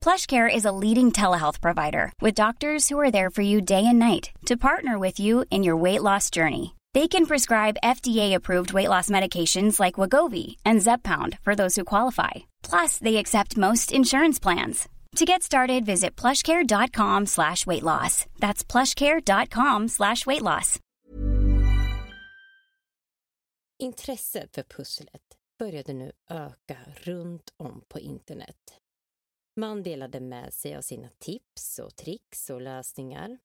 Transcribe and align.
PlushCare 0.00 0.48
is 0.52 0.64
a 0.64 0.72
leading 0.72 1.12
telehealth 1.12 1.60
provider 1.60 2.12
with 2.20 2.34
doctors 2.34 2.88
who 2.88 2.98
are 2.98 3.10
there 3.10 3.30
for 3.30 3.42
you 3.42 3.60
day 3.60 3.84
and 3.84 3.98
night 3.98 4.30
to 4.46 4.56
partner 4.56 4.98
with 4.98 5.20
you 5.20 5.44
in 5.50 5.62
your 5.64 5.76
weight 5.76 6.02
loss 6.02 6.30
journey. 6.30 6.74
They 6.94 7.08
can 7.08 7.26
prescribe 7.26 7.76
FDA-approved 7.84 8.72
weight 8.72 8.88
loss 8.88 9.10
medications 9.10 9.78
like 9.78 9.94
Wagovi 9.94 10.56
and 10.64 10.80
Zepbound 10.80 11.38
for 11.40 11.54
those 11.54 11.76
who 11.76 11.84
qualify. 11.84 12.30
Plus, 12.62 12.98
they 12.98 13.16
accept 13.16 13.56
most 13.56 13.92
insurance 13.92 14.38
plans. 14.38 14.88
To 15.16 15.24
get 15.24 15.42
started, 15.42 15.84
visit 15.84 16.16
plushcare.com 16.16 17.26
slash 17.26 17.66
weight 17.66 17.82
loss. 17.82 18.26
That's 18.38 18.64
plushcare.com 18.64 19.88
slash 19.88 20.26
weight 20.26 20.42
loss. 20.42 20.78
Intresset 23.78 24.54
för 24.54 24.62
pusslet 24.62 25.22
började 25.58 25.92
nu 25.92 26.12
öka 26.30 26.76
runt 27.04 27.52
om 27.56 27.82
på 27.88 27.98
internet. 27.98 28.56
Man 29.58 29.82
delade 29.82 30.20
med 30.20 30.54
sig 30.54 30.76
av 30.76 30.82
sina 30.82 31.08
tips 31.18 31.78
och 31.78 31.96
tricks 31.96 32.50
och 32.50 32.60
lösningar. 32.60 33.38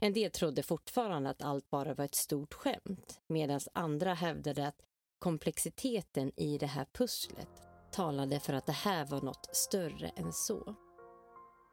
En 0.00 0.12
del 0.12 0.30
trodde 0.30 0.62
fortfarande 0.62 1.30
att 1.30 1.42
allt 1.42 1.70
bara 1.70 1.94
var 1.94 2.04
ett 2.04 2.14
stort 2.14 2.54
skämt 2.54 3.20
medan 3.26 3.60
andra 3.72 4.14
hävdade 4.14 4.66
att 4.66 4.82
komplexiteten 5.18 6.32
i 6.36 6.58
det 6.58 6.66
här 6.66 6.86
pusslet 6.92 7.48
talade 7.92 8.40
för 8.40 8.52
att 8.52 8.66
det 8.66 8.72
här 8.72 9.06
var 9.06 9.22
något 9.22 9.56
större 9.56 10.08
än 10.08 10.32
så. 10.32 10.74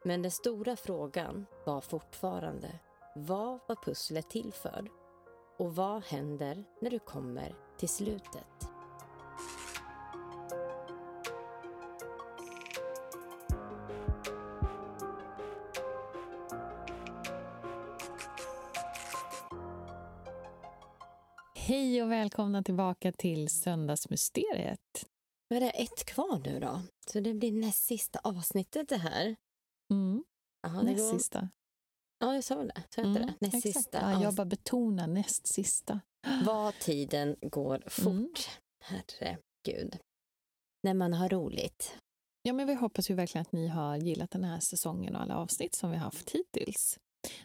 Men 0.04 0.22
den 0.22 0.30
stora 0.30 0.76
frågan 0.76 1.46
var 1.66 1.80
fortfarande 1.80 2.80
vad 3.14 3.60
var 3.68 3.84
pusslet 3.84 4.30
till 4.30 4.52
för? 4.52 4.88
Och 5.58 5.76
vad 5.76 6.02
händer 6.02 6.64
när 6.80 6.90
du 6.90 6.98
kommer 6.98 7.54
till 7.78 7.88
slutet? 7.88 8.71
Hej 21.66 22.02
och 22.02 22.10
välkomna 22.10 22.62
tillbaka 22.62 23.12
till 23.12 23.48
Söndagsmysteriet. 23.48 25.06
Nu 25.50 25.56
är 25.56 25.60
det 25.60 25.70
ett 25.70 26.04
kvar 26.04 26.38
nu 26.44 26.60
då, 26.60 26.80
så 27.06 27.20
det 27.20 27.34
blir 27.34 27.52
näst 27.52 27.84
sista 27.84 28.18
avsnittet 28.24 28.88
det 28.88 28.96
här. 28.96 29.36
Mm. 29.92 30.24
Aha, 30.66 30.82
Näst 30.82 30.98
går- 30.98 31.18
sista. 31.18 31.48
Ja, 32.18 32.34
jag 32.34 32.44
sa 32.44 32.64
det. 32.64 32.82
Så 32.94 33.00
Mm, 33.00 33.14
det. 33.14 33.34
Näst 33.40 33.54
exakt. 33.54 33.74
sista. 33.76 34.00
Ja, 34.12 34.22
jag 34.22 34.34
bara 34.34 34.44
betonar 34.44 35.06
näst 35.06 35.46
sista. 35.46 36.00
Vad 36.46 36.74
tiden 36.78 37.36
går 37.42 37.82
fort. 37.86 38.06
Mm. 38.06 38.32
Herregud. 38.84 39.98
När 40.82 40.94
man 40.94 41.12
har 41.12 41.28
roligt. 41.28 41.98
Ja, 42.42 42.52
men 42.52 42.66
vi 42.66 42.74
hoppas 42.74 43.10
ju 43.10 43.14
verkligen 43.14 43.42
att 43.42 43.52
ni 43.52 43.68
har 43.68 43.96
gillat 43.96 44.30
den 44.30 44.44
här 44.44 44.60
säsongen 44.60 45.16
och 45.16 45.22
alla 45.22 45.36
avsnitt 45.36 45.74
som 45.74 45.90
vi 45.90 45.96
har 45.96 46.04
haft 46.04 46.30
hittills. 46.30 46.98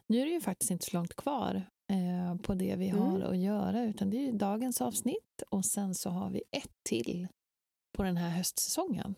Nu 0.07 0.19
är 0.21 0.25
det 0.25 0.31
ju 0.31 0.41
faktiskt 0.41 0.71
inte 0.71 0.85
så 0.85 0.97
långt 0.97 1.13
kvar 1.15 1.69
eh, 1.93 2.35
på 2.35 2.53
det 2.53 2.75
vi 2.75 2.89
Mm. 2.89 3.01
har 3.01 3.21
att 3.21 3.37
göra, 3.37 3.83
utan 3.83 4.09
det 4.09 4.17
är 4.17 4.21
ju 4.25 4.31
dagens 4.31 4.81
avsnitt 4.81 5.41
och 5.49 5.65
sen 5.65 5.95
så 5.95 6.09
har 6.09 6.29
vi 6.29 6.43
ett 6.51 6.71
till 6.89 7.27
på 7.97 8.03
den 8.03 8.17
här 8.17 8.29
höstsäsongen. 8.29 9.15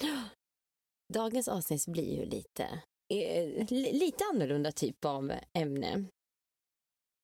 Dagens 1.14 1.48
avsnitt 1.48 1.86
blir 1.86 2.16
ju 2.18 2.24
lite, 2.24 2.64
eh, 3.14 3.66
li- 3.70 3.92
lite 3.92 4.24
annorlunda 4.34 4.72
typ 4.72 5.04
av 5.04 5.32
ämne. 5.52 6.04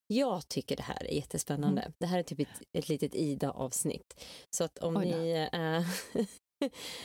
Jag 0.06 0.48
tycker 0.48 0.76
det 0.76 0.82
här 0.82 1.04
är 1.04 1.14
jättespännande. 1.14 1.82
Mm. 1.82 1.92
Det 1.98 2.06
här 2.06 2.18
är 2.18 2.22
typ 2.22 2.40
ett, 2.40 2.62
ett 2.72 2.88
litet 2.88 3.14
Ida-avsnitt. 3.14 4.24
Så 4.50 4.64
att 4.64 4.78
om 4.78 4.94
ni 4.94 5.48
eh, 5.52 5.82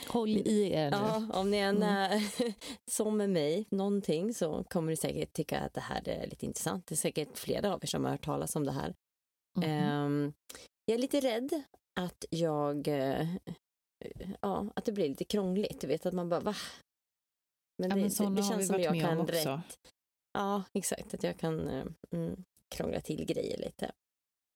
Håll 0.07 0.29
i 0.29 0.71
er 0.71 0.91
nu. 0.91 0.97
Ja, 0.97 1.29
om 1.33 1.51
ni 1.51 1.57
är 1.57 1.69
Mm. 1.69 1.83
mm. 2.39 2.53
som 2.91 3.17
med 3.17 3.29
mig, 3.29 3.65
någonting, 3.69 4.33
så 4.33 4.63
kommer 4.63 4.89
ni 4.89 4.97
säkert 4.97 5.33
tycka 5.33 5.59
att 5.59 5.73
det 5.73 5.81
här 5.81 6.09
är 6.09 6.27
lite 6.27 6.45
intressant. 6.45 6.87
Det 6.87 6.93
är 6.95 6.97
säkert 6.97 7.37
flera 7.37 7.73
av 7.73 7.79
er 7.83 7.87
som 7.87 8.03
har 8.03 8.11
hört 8.11 8.25
talas 8.25 8.55
om 8.55 8.63
det 8.65 8.71
här. 8.71 8.95
Mhm. 9.57 9.69
Ehm, 9.69 10.33
jag 10.85 10.95
är 10.95 11.01
lite 11.01 11.19
rädd 11.19 11.63
att 11.99 12.25
jag, 12.29 12.87
eh, 12.87 13.35
ja, 14.41 14.71
att 14.75 14.85
det 14.85 14.91
blir 14.91 15.09
lite 15.09 15.23
krångligt. 15.25 15.81
Du 15.81 15.87
vet 15.87 16.05
att 16.05 16.13
man 16.13 16.29
bara, 16.29 16.39
va? 16.39 16.55
Men 17.77 17.89
Ja, 17.89 17.95
det, 17.95 18.01
men 18.01 18.09
det, 18.09 18.17
det 18.17 18.23
har 18.23 18.31
vi 18.31 18.43
känns 18.43 18.67
som 18.67 18.81
jag 18.81 18.91
med 18.91 19.03
om 19.03 19.09
kan 19.09 19.19
också. 19.19 19.49
rätt. 19.49 19.79
Ja, 20.33 20.63
exakt, 20.73 21.13
att 21.13 21.23
jag 21.23 21.39
kan 21.39 21.59
mm, 22.11 22.43
krångla 22.75 23.01
till 23.01 23.25
grejer 23.25 23.57
lite. 23.57 23.91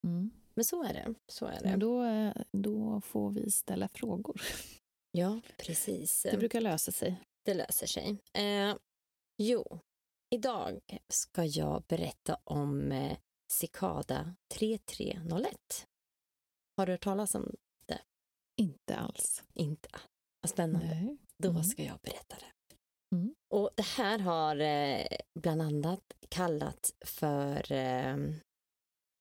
Mm. 0.06 0.30
Men 0.54 0.64
så 0.64 0.82
är 0.84 0.92
det, 0.92 1.14
så 1.32 1.46
är 1.46 1.60
det. 1.60 1.70
Men 1.70 1.78
då, 1.80 2.04
eh, 2.04 2.32
då 2.52 3.00
får 3.00 3.30
vi 3.30 3.50
ställa 3.50 3.88
frågor. 3.88 4.40
Ja, 5.12 5.40
precis. 5.56 6.22
Det 6.30 6.36
brukar 6.38 6.60
lösa 6.60 6.92
sig. 6.92 7.20
Det 7.44 7.54
löser 7.54 7.86
sig. 7.86 8.16
Eh, 8.32 8.76
jo, 9.38 9.78
idag 10.34 10.80
ska 11.08 11.44
jag 11.44 11.82
berätta 11.88 12.38
om 12.44 12.92
eh, 12.92 13.18
Cicada 13.52 14.34
3301. 14.54 15.86
Har 16.76 16.86
du 16.86 16.92
hört 16.92 17.02
talas 17.04 17.34
om 17.34 17.54
Inte 18.56 18.96
alls. 18.96 19.42
Inte? 19.54 19.88
Vad 20.40 20.50
spännande. 20.50 20.86
Nej. 20.94 21.16
Då 21.38 21.50
Mm. 21.50 21.64
ska 21.64 21.82
jag 21.82 21.98
berätta 22.02 22.36
det. 22.36 22.76
Mm. 23.16 23.34
Och 23.54 23.70
det 23.76 23.82
här 23.82 24.18
har 24.18 24.56
eh, 24.60 25.06
bland 25.40 25.62
annat 25.62 26.12
kallats 26.28 26.94
för 27.04 27.72
eh, 27.72 28.16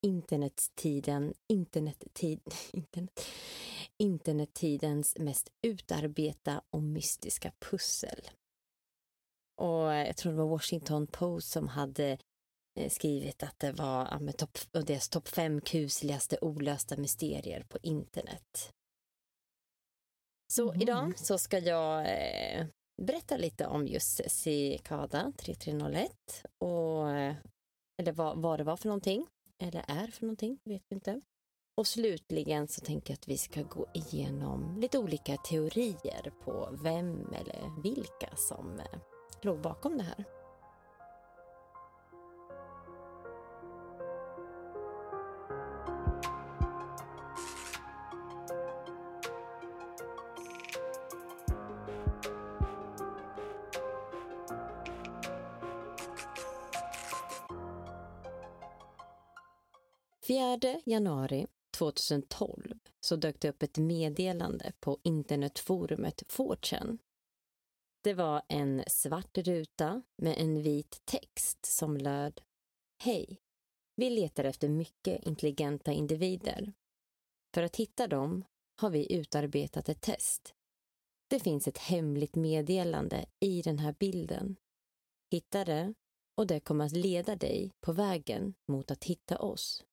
internettiden, 0.08 1.34
internettid, 1.48 2.40
internet, 2.74 3.26
internettidens 4.00 5.18
mest 5.20 5.50
utarbeta 5.62 6.62
och 6.70 6.84
mystiska 6.84 7.52
pussel. 7.60 8.30
Och 9.62 9.94
jag 9.94 10.18
tror 10.18 10.32
det 10.32 10.38
var 10.38 10.48
Washington 10.48 11.08
Post 11.08 11.52
som 11.52 11.68
hade 11.68 12.18
eh, 12.80 12.90
skrivit 12.90 13.44
att 13.44 13.60
det 13.60 13.72
var 13.72 14.20
ja, 14.28 14.32
topp, 14.32 14.58
deras 14.72 15.10
topp 15.10 15.28
fem 15.28 15.62
kusligaste 15.62 16.38
olösta 16.42 16.98
mysterier 16.98 17.64
på 17.70 17.78
internet. 17.84 18.74
Så 20.54 20.72
Mhm. 20.72 20.82
idag 20.82 21.20
så 21.20 21.38
ska 21.38 21.60
jag 21.60 22.00
eh, 22.02 22.66
berätta 23.02 23.38
lite 23.38 23.68
om 23.68 23.88
just 23.88 24.32
Cicada 24.32 25.34
3301 25.38 26.46
och 26.58 27.10
eh, 27.12 27.36
eller 28.02 28.12
vad, 28.12 28.42
vad 28.42 28.60
det 28.60 28.64
var 28.64 28.78
för 28.78 28.88
någonting 28.88 29.28
eller 29.64 29.86
är 29.88 30.08
för 30.08 30.26
någonting, 30.26 30.60
vet 30.64 30.84
vi 30.90 30.96
inte. 30.96 31.22
Och 31.80 31.88
slutligen 31.88 32.68
så 32.68 32.82
tänker 32.82 33.14
jag 33.14 33.18
att 33.18 33.28
vi 33.28 33.38
ska 33.38 33.62
gå 33.62 33.88
igenom 33.94 34.78
lite 34.80 34.98
olika 35.00 35.38
teorier 35.38 36.34
på 36.44 36.70
vem 36.84 37.34
eller 37.34 37.82
vilka 37.82 38.36
som 38.36 38.80
eh, 38.80 39.00
låg 39.42 39.62
bakom 39.62 39.98
det 39.98 40.04
här. 40.04 40.26
Fjärde 60.28 60.82
januari 60.86 61.48
2012 61.80 62.80
så 63.00 63.16
dök 63.16 63.40
det 63.40 63.50
upp 63.50 63.64
ett 63.64 63.78
meddelande 63.78 64.72
på 64.80 65.00
internetforumet 65.04 66.24
4 66.30 66.58
Det 68.04 68.14
var 68.14 68.42
en 68.48 68.84
svart 68.88 69.38
ruta 69.38 70.02
med 70.18 70.36
en 70.38 70.62
vit 70.62 71.02
text 71.06 71.66
som 71.66 71.98
löd 71.98 72.42
Hej! 73.04 73.42
Vi 73.96 74.10
letar 74.10 74.44
efter 74.44 74.70
mycket 74.70 75.24
intelligenta 75.24 75.92
individer. 75.92 76.74
För 77.54 77.64
att 77.64 77.76
hitta 77.76 78.08
dem 78.08 78.46
har 78.78 78.90
vi 78.90 79.14
utarbetat 79.14 79.90
ett 79.90 80.02
test. 80.02 80.54
Det 81.28 81.40
finns 81.40 81.68
ett 81.68 81.78
hemligt 81.78 82.36
meddelande 82.36 83.26
i 83.40 83.62
den 83.62 83.80
här 83.80 83.96
bilden. 84.00 84.56
Hitta 85.32 85.66
det 85.66 85.94
och 86.38 86.48
det 86.48 86.60
kommer 86.60 86.86
att 86.86 86.92
leda 86.92 87.36
dig 87.36 87.72
på 87.82 87.92
vägen 87.92 88.54
mot 88.68 88.92
att 88.92 89.04
hitta 89.04 89.40
oss. 89.40 89.84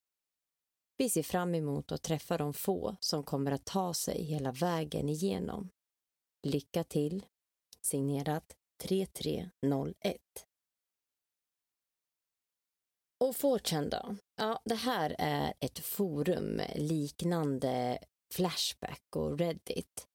Vi 0.98 1.10
ser 1.10 1.22
fram 1.22 1.54
emot 1.54 1.92
att 1.92 2.02
träffa 2.02 2.38
de 2.38 2.54
få 2.54 2.96
som 3.00 3.22
kommer 3.22 3.52
att 3.52 3.64
ta 3.64 3.94
sig 3.94 4.24
hela 4.24 4.52
vägen 4.52 5.08
igenom. 5.08 5.70
Lycka 6.42 6.84
till! 6.84 7.26
Signerat 7.80 8.56
3301. 8.82 10.20
Och 13.18 13.36
Fortune 13.36 13.88
då? 13.88 14.16
Ja, 14.36 14.62
det 14.64 14.74
här 14.74 15.16
är 15.18 15.54
ett 15.60 15.78
forum 15.78 16.60
liknande 16.74 17.98
Flashback 18.34 19.16
och 19.16 19.38
Reddit. 19.38 20.06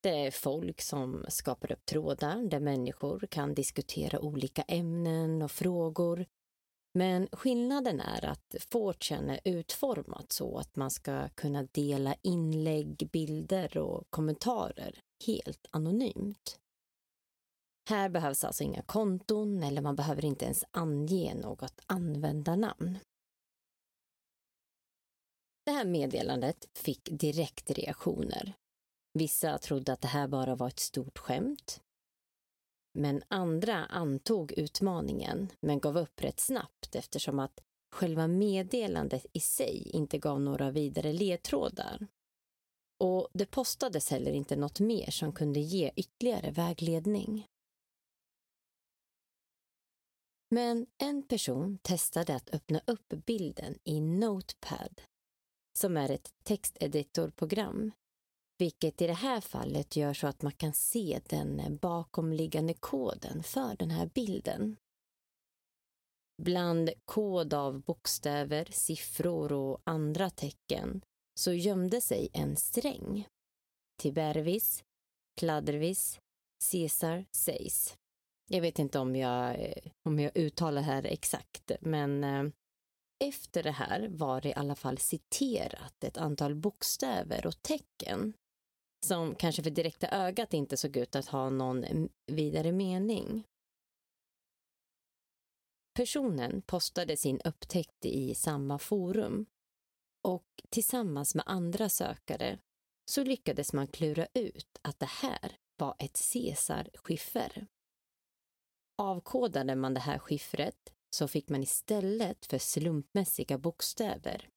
Det 0.00 0.26
är 0.26 0.30
folk 0.30 0.80
som 0.80 1.24
skapar 1.28 1.72
upp 1.72 1.86
trådar 1.86 2.48
där 2.48 2.60
människor 2.60 3.26
kan 3.30 3.54
diskutera 3.54 4.20
olika 4.20 4.62
ämnen 4.62 5.42
och 5.42 5.50
frågor. 5.50 6.26
Men 6.98 7.28
skillnaden 7.32 8.00
är 8.00 8.24
att 8.24 8.54
4chan 8.70 9.30
är 9.30 9.40
utformat 9.44 10.32
så 10.32 10.58
att 10.58 10.76
man 10.76 10.90
ska 10.90 11.28
kunna 11.28 11.62
dela 11.62 12.14
inlägg, 12.22 13.08
bilder 13.12 13.78
och 13.78 14.10
kommentarer 14.10 15.00
helt 15.26 15.66
anonymt. 15.70 16.58
Här 17.88 18.08
behövs 18.08 18.44
alltså 18.44 18.64
inga 18.64 18.82
konton 18.82 19.62
eller 19.62 19.82
man 19.82 19.96
behöver 19.96 20.24
inte 20.24 20.44
ens 20.44 20.64
ange 20.70 21.34
något 21.34 21.80
användarnamn. 21.86 22.98
Det 25.64 25.72
här 25.72 25.84
meddelandet 25.84 26.68
fick 26.74 27.08
direkt 27.10 27.70
reaktioner. 27.70 28.54
Vissa 29.12 29.58
trodde 29.58 29.92
att 29.92 30.00
det 30.00 30.08
här 30.08 30.28
bara 30.28 30.54
var 30.54 30.68
ett 30.68 30.80
stort 30.80 31.18
skämt. 31.18 31.80
Men 32.92 33.22
andra 33.28 33.86
antog 33.86 34.52
utmaningen, 34.52 35.48
men 35.60 35.80
gav 35.80 35.98
upp 35.98 36.22
rätt 36.22 36.40
snabbt 36.40 36.94
eftersom 36.94 37.38
att 37.38 37.60
själva 37.92 38.26
meddelandet 38.26 39.26
i 39.32 39.40
sig 39.40 39.90
inte 39.90 40.18
gav 40.18 40.40
några 40.40 40.70
vidare 40.70 41.12
ledtrådar. 41.12 42.06
Och 43.00 43.28
det 43.32 43.46
postades 43.46 44.10
heller 44.10 44.32
inte 44.32 44.56
något 44.56 44.80
mer 44.80 45.10
som 45.10 45.32
kunde 45.32 45.60
ge 45.60 45.92
ytterligare 45.96 46.50
vägledning. 46.50 47.46
Men 50.50 50.86
en 50.98 51.22
person 51.22 51.78
testade 51.82 52.34
att 52.34 52.54
öppna 52.54 52.80
upp 52.86 53.08
bilden 53.08 53.78
i 53.84 54.00
Notepad, 54.00 55.00
som 55.78 55.96
är 55.96 56.10
ett 56.10 56.32
texteditorprogram, 56.42 57.92
vilket 58.58 59.02
i 59.02 59.06
det 59.06 59.12
här 59.12 59.40
fallet 59.40 59.96
gör 59.96 60.14
så 60.14 60.26
att 60.26 60.42
man 60.42 60.52
kan 60.52 60.72
se 60.72 61.20
den 61.28 61.60
eh, 61.60 61.70
bakomliggande 61.70 62.74
koden 62.74 63.42
för 63.42 63.76
den 63.76 63.90
här 63.90 64.06
bilden. 64.14 64.76
Bland 66.42 66.90
kod 67.04 67.54
av 67.54 67.80
bokstäver, 67.80 68.68
siffror 68.70 69.52
och 69.52 69.80
andra 69.84 70.30
tecken 70.30 71.00
så 71.40 71.52
gömde 71.52 72.00
sig 72.00 72.28
en 72.32 72.56
sträng. 72.56 73.26
Tibervis, 74.02 74.84
Kladdervis, 75.40 76.20
Caesar 76.70 77.24
sägs. 77.32 77.96
Jag 78.50 78.60
vet 78.60 78.78
inte 78.78 78.98
om 78.98 79.16
jag, 79.16 79.60
eh, 79.60 79.92
om 80.04 80.18
jag 80.18 80.36
uttalar 80.36 80.82
här 80.82 81.06
exakt, 81.06 81.72
men 81.80 82.24
eh, 82.24 82.44
efter 83.24 83.62
det 83.62 83.70
här 83.70 84.08
var 84.08 84.40
det 84.40 84.48
i 84.48 84.54
alla 84.54 84.74
fall 84.74 84.98
citerat 84.98 86.04
ett 86.04 86.16
antal 86.16 86.54
bokstäver 86.54 87.46
och 87.46 87.62
tecken 87.62 88.34
som 89.06 89.34
kanske 89.34 89.62
för 89.62 89.70
direkta 89.70 90.08
ögat 90.08 90.54
inte 90.54 90.76
såg 90.76 90.96
ut 90.96 91.16
att 91.16 91.26
ha 91.26 91.50
någon 91.50 92.08
vidare 92.26 92.72
mening. 92.72 93.44
Personen 95.94 96.62
postade 96.62 97.16
sin 97.16 97.40
upptäckt 97.40 98.04
i 98.04 98.34
samma 98.34 98.78
forum 98.78 99.46
och 100.22 100.46
tillsammans 100.70 101.34
med 101.34 101.44
andra 101.46 101.88
sökare 101.88 102.58
så 103.10 103.24
lyckades 103.24 103.72
man 103.72 103.86
klura 103.86 104.26
ut 104.34 104.78
att 104.82 104.98
det 104.98 105.06
här 105.06 105.58
var 105.76 105.96
ett 105.98 106.20
Caesar-skiffer. 106.32 107.66
Avkodade 108.98 109.76
man 109.76 109.94
det 109.94 110.00
här 110.00 110.18
skiffret 110.18 110.92
så 111.10 111.28
fick 111.28 111.48
man 111.48 111.62
istället 111.62 112.46
för 112.46 112.58
slumpmässiga 112.58 113.58
bokstäver 113.58 114.48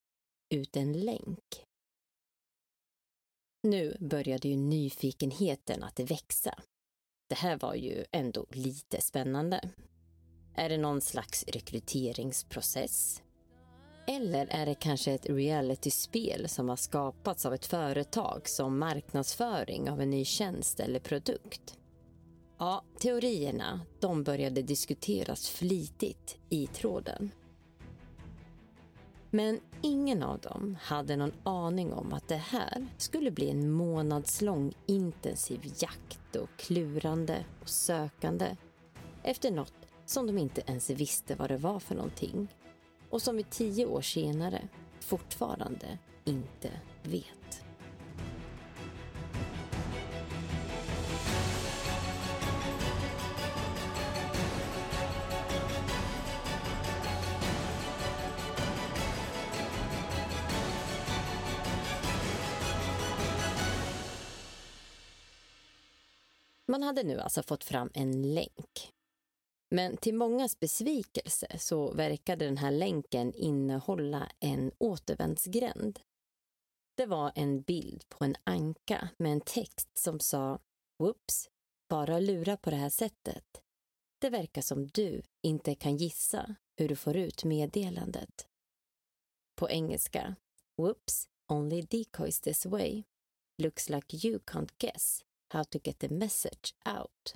ut 0.49 0.75
en 0.75 0.93
länk. 0.93 1.65
Nu 3.63 3.97
började 3.99 4.47
ju 4.47 4.55
nyfikenheten 4.55 5.83
att 5.83 5.99
växa. 5.99 6.53
Det 7.29 7.35
här 7.35 7.57
var 7.57 7.75
ju 7.75 8.05
ändå 8.11 8.45
lite 8.49 9.01
spännande. 9.01 9.69
Är 10.55 10.69
det 10.69 10.77
någon 10.77 11.01
slags 11.01 11.43
rekryteringsprocess? 11.47 13.21
Eller 14.07 14.47
är 14.47 14.65
det 14.65 14.75
kanske 14.75 15.11
ett 15.11 15.29
realityspel 15.29 16.49
som 16.49 16.69
har 16.69 16.75
skapats 16.75 17.45
av 17.45 17.53
ett 17.53 17.65
företag 17.65 18.49
som 18.49 18.79
marknadsföring 18.79 19.89
av 19.89 20.01
en 20.01 20.09
ny 20.09 20.25
tjänst 20.25 20.79
eller 20.79 20.99
produkt? 20.99 21.77
Ja, 22.57 22.83
teorierna 22.99 23.81
de 23.99 24.23
började 24.23 24.61
diskuteras 24.61 25.49
flitigt 25.49 26.37
i 26.49 26.67
tråden. 26.67 27.31
Men 29.33 29.59
ingen 29.81 30.23
av 30.23 30.39
dem 30.39 30.77
hade 30.81 31.15
någon 31.15 31.33
aning 31.43 31.93
om 31.93 32.13
att 32.13 32.27
det 32.27 32.35
här 32.35 32.87
skulle 32.97 33.31
bli 33.31 33.49
en 33.49 33.71
månadslång 33.71 34.73
intensiv 34.85 35.73
jakt 35.77 36.35
och 36.35 36.49
klurande 36.57 37.45
och 37.61 37.69
sökande 37.69 38.55
efter 39.23 39.51
något 39.51 39.73
som 40.05 40.27
de 40.27 40.37
inte 40.37 40.61
ens 40.67 40.89
visste 40.89 41.35
vad 41.35 41.49
det 41.49 41.57
var 41.57 41.79
för 41.79 41.95
någonting 41.95 42.47
och 43.09 43.21
som 43.21 43.37
vi 43.37 43.43
tio 43.43 43.85
år 43.85 44.01
senare 44.01 44.67
fortfarande 44.99 45.97
inte 46.25 46.71
vet. 47.03 47.40
Man 66.81 66.87
hade 66.87 67.03
nu 67.03 67.19
alltså 67.19 67.43
fått 67.43 67.63
fram 67.63 67.89
en 67.93 68.33
länk. 68.33 68.93
Men 69.69 69.97
till 69.97 70.15
mångas 70.15 70.59
besvikelse 70.59 71.59
så 71.59 71.93
verkade 71.93 72.45
den 72.45 72.57
här 72.57 72.71
länken 72.71 73.33
innehålla 73.33 74.31
en 74.39 74.71
återvändsgränd. 74.77 75.99
Det 76.97 77.05
var 77.05 77.31
en 77.35 77.61
bild 77.61 78.09
på 78.09 78.25
en 78.25 78.35
anka 78.43 79.09
med 79.17 79.31
en 79.31 79.41
text 79.41 79.97
som 79.97 80.19
sa 80.19 80.59
Whoops, 80.99 81.49
bara 81.89 82.19
lura 82.19 82.57
på 82.57 82.69
det 82.69 82.75
här 82.75 82.89
sättet. 82.89 83.61
Det 84.21 84.29
verkar 84.29 84.61
som 84.61 84.87
du 84.87 85.21
inte 85.43 85.75
kan 85.75 85.97
gissa 85.97 86.55
hur 86.77 86.87
du 86.87 86.95
får 86.95 87.17
ut 87.17 87.43
meddelandet. 87.43 88.47
På 89.55 89.69
engelska 89.69 90.35
Whoops, 90.77 91.27
only 91.47 91.81
decoys 91.81 92.41
this 92.41 92.65
way. 92.65 93.03
Looks 93.57 93.89
like 93.89 94.27
you 94.27 94.39
can't 94.39 94.71
guess 94.77 95.25
how 95.51 95.63
to 95.63 95.79
get 95.83 95.99
the 95.99 96.09
message 96.09 96.75
out. 96.85 97.35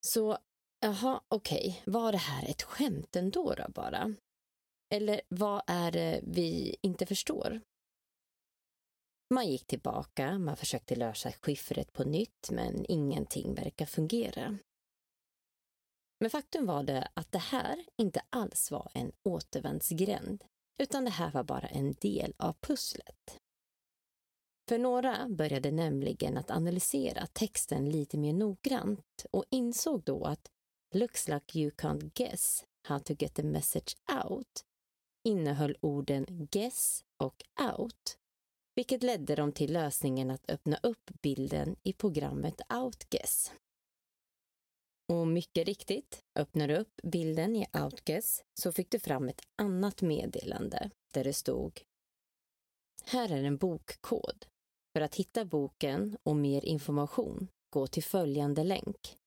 Så, 0.00 0.38
jaha, 0.80 1.20
okej, 1.28 1.80
okay. 1.80 1.92
var 1.92 2.12
det 2.12 2.18
här 2.18 2.50
ett 2.50 2.62
skämt 2.62 3.16
ändå 3.16 3.54
då 3.54 3.66
bara? 3.68 4.14
Eller 4.94 5.20
vad 5.28 5.62
är 5.66 5.92
det 5.92 6.20
vi 6.22 6.76
inte 6.82 7.06
förstår? 7.06 7.60
Man 9.34 9.46
gick 9.48 9.66
tillbaka, 9.66 10.38
man 10.38 10.56
försökte 10.56 10.96
lösa 10.96 11.32
skiffret 11.32 11.92
på 11.92 12.04
nytt, 12.04 12.50
men 12.50 12.86
ingenting 12.88 13.54
verkar 13.54 13.86
fungera. 13.86 14.58
Men 16.20 16.30
faktum 16.30 16.66
var 16.66 16.82
det 16.82 17.08
att 17.14 17.32
det 17.32 17.38
här 17.38 17.84
inte 17.96 18.20
alls 18.30 18.70
var 18.70 18.90
en 18.94 19.12
återvändsgränd, 19.22 20.44
utan 20.78 21.04
det 21.04 21.10
här 21.10 21.30
var 21.30 21.44
bara 21.44 21.66
en 21.66 21.92
del 21.92 22.34
av 22.38 22.52
pusslet. 22.60 23.40
För 24.68 24.78
några 24.78 25.28
började 25.28 25.70
nämligen 25.70 26.36
att 26.36 26.50
analysera 26.50 27.26
texten 27.26 27.90
lite 27.90 28.18
mer 28.18 28.32
noggrant 28.32 29.26
och 29.30 29.44
insåg 29.50 30.02
då 30.02 30.24
att 30.24 30.50
“looks 30.94 31.28
like 31.28 31.58
you 31.58 31.70
can't 31.70 32.10
guess 32.14 32.64
how 32.88 32.98
to 32.98 33.14
get 33.18 33.34
the 33.34 33.42
message 33.42 33.96
out” 34.24 34.64
innehöll 35.24 35.76
orden 35.80 36.48
guess 36.50 37.04
och 37.16 37.42
out, 37.76 38.18
vilket 38.74 39.02
ledde 39.02 39.34
dem 39.34 39.52
till 39.52 39.72
lösningen 39.72 40.30
att 40.30 40.50
öppna 40.50 40.78
upp 40.82 41.10
bilden 41.22 41.76
i 41.82 41.92
programmet 41.92 42.60
Outguess. 42.72 43.52
Och 45.08 45.26
mycket 45.26 45.66
riktigt, 45.66 46.24
öppnar 46.34 46.68
du 46.68 46.76
upp 46.76 47.00
bilden 47.02 47.56
i 47.56 47.66
Outguess 47.72 48.44
så 48.60 48.72
fick 48.72 48.90
du 48.90 48.98
fram 48.98 49.28
ett 49.28 49.40
annat 49.56 50.02
meddelande 50.02 50.90
där 51.12 51.24
det 51.24 51.32
stod 51.32 51.80
Här 53.04 53.32
är 53.32 53.44
en 53.44 53.56
bokkod. 53.56 54.46
För 54.96 55.00
att 55.00 55.14
hitta 55.14 55.44
boken 55.44 56.16
och 56.22 56.36
mer 56.36 56.64
information, 56.64 57.48
gå 57.70 57.86
till 57.86 58.02
följande 58.02 58.64
länk. 58.64 59.18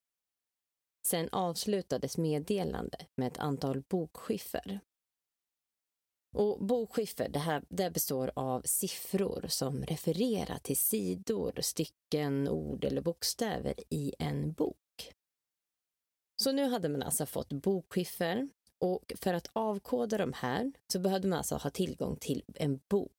Sen 1.05 1.29
avslutades 1.31 2.17
meddelande 2.17 2.97
med 3.15 3.27
ett 3.27 3.37
antal 3.37 3.81
bokskiffer. 3.81 4.79
Och 6.35 6.65
bokskiffer 6.65 7.29
det 7.29 7.39
här, 7.39 7.63
det 7.69 7.91
består 7.91 8.31
av 8.35 8.61
siffror 8.61 9.45
som 9.47 9.83
refererar 9.83 10.57
till 10.57 10.77
sidor, 10.77 11.53
stycken, 11.61 12.47
ord 12.47 12.85
eller 12.85 13.01
bokstäver 13.01 13.73
i 13.89 14.13
en 14.19 14.53
bok. 14.53 15.13
Så 16.41 16.51
nu 16.51 16.69
hade 16.69 16.89
man 16.89 17.03
alltså 17.03 17.25
fått 17.25 17.53
bokskiffer 17.53 18.49
och 18.77 19.13
för 19.15 19.33
att 19.33 19.49
avkoda 19.53 20.17
de 20.17 20.33
här 20.33 20.71
så 20.91 20.99
behövde 20.99 21.27
man 21.27 21.37
alltså 21.37 21.55
ha 21.55 21.69
tillgång 21.69 22.15
till 22.15 22.43
en 22.55 22.79
bok. 22.87 23.18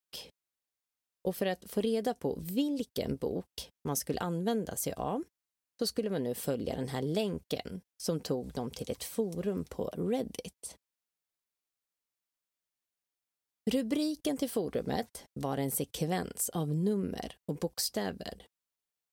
Och 1.23 1.37
för 1.37 1.47
att 1.47 1.71
få 1.71 1.81
reda 1.81 2.15
på 2.15 2.39
vilken 2.41 3.17
bok 3.17 3.73
man 3.85 3.97
skulle 3.97 4.21
använda 4.21 4.77
sig 4.77 4.93
av 4.93 5.25
så 5.79 5.87
skulle 5.87 6.11
man 6.11 6.23
nu 6.23 6.35
följa 6.35 6.77
den 6.77 6.89
här 6.89 7.03
länken 7.03 7.81
som 7.97 8.21
tog 8.21 8.53
dem 8.53 8.71
till 8.71 8.91
ett 8.91 9.05
forum 9.05 9.65
på 9.65 9.85
Reddit. 9.89 10.79
Rubriken 13.71 14.37
till 14.37 14.51
forumet 14.51 15.27
var 15.33 15.59
en 15.59 15.71
sekvens 15.71 16.49
av 16.49 16.69
nummer 16.75 17.37
och 17.47 17.57
bokstäver 17.57 18.47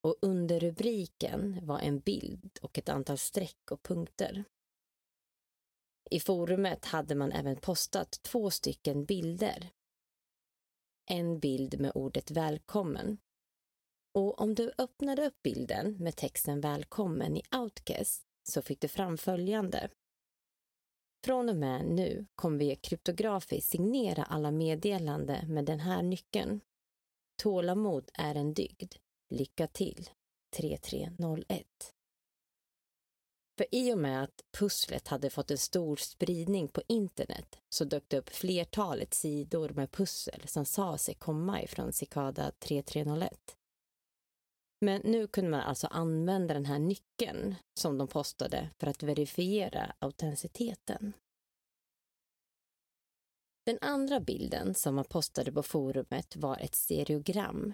och 0.01 0.15
under 0.21 0.59
rubriken 0.59 1.59
var 1.65 1.79
en 1.79 1.99
bild 1.99 2.59
och 2.61 2.77
ett 2.77 2.89
antal 2.89 3.17
streck 3.17 3.71
och 3.71 3.83
punkter. 3.83 4.43
I 6.09 6.19
forumet 6.19 6.85
hade 6.85 7.15
man 7.15 7.31
även 7.31 7.55
postat 7.57 8.11
två 8.11 8.49
stycken 8.49 9.05
bilder. 9.05 9.69
En 11.09 11.39
bild 11.39 11.79
med 11.79 11.91
ordet 11.95 12.31
välkommen. 12.31 13.17
Och 14.13 14.41
om 14.41 14.55
du 14.55 14.71
öppnade 14.77 15.27
upp 15.27 15.41
bilden 15.43 15.97
med 15.97 16.15
texten 16.15 16.61
välkommen 16.61 17.37
i 17.37 17.43
Outcast 17.55 18.25
så 18.49 18.61
fick 18.61 18.81
du 18.81 18.87
fram 18.87 19.17
följande. 19.17 19.89
Från 21.25 21.49
och 21.49 21.55
med 21.55 21.85
nu 21.85 22.25
kommer 22.35 22.57
vi 22.57 22.75
kryptografiskt 22.75 23.69
signera 23.69 24.23
alla 24.23 24.51
meddelande 24.51 25.45
med 25.47 25.65
den 25.65 25.79
här 25.79 26.01
nyckeln. 26.01 26.61
Tålamod 27.41 28.09
är 28.13 28.35
en 28.35 28.53
dygd. 28.53 28.95
Lycka 29.29 29.67
till 29.67 30.09
3301. 30.55 31.96
För 33.57 33.65
i 33.71 33.93
och 33.93 33.97
med 33.97 34.23
att 34.23 34.41
pusslet 34.51 35.07
hade 35.07 35.29
fått 35.29 35.51
en 35.51 35.57
stor 35.57 35.95
spridning 35.95 36.67
på 36.67 36.81
internet 36.87 37.59
så 37.69 37.85
dök 37.85 38.03
det 38.07 38.17
upp 38.17 38.29
flertalet 38.29 39.13
sidor 39.13 39.69
med 39.69 39.91
pussel 39.91 40.47
som 40.47 40.65
sa 40.65 40.97
sig 40.97 41.15
komma 41.15 41.61
ifrån 41.61 41.93
Cicada 41.93 42.51
3301. 42.59 43.57
Men 44.81 45.01
nu 45.01 45.27
kunde 45.27 45.51
man 45.51 45.59
alltså 45.59 45.87
använda 45.87 46.53
den 46.53 46.65
här 46.65 46.79
nyckeln 46.79 47.55
som 47.79 47.97
de 47.97 48.07
postade 48.07 48.69
för 48.79 48.87
att 48.87 49.03
verifiera 49.03 49.95
autenticiteten. 49.99 51.13
Den 53.65 53.77
andra 53.81 54.19
bilden 54.19 54.75
som 54.75 54.95
man 54.95 55.05
postade 55.05 55.51
på 55.51 55.63
forumet 55.63 56.35
var 56.35 56.57
ett 56.57 56.75
stereogram 56.75 57.73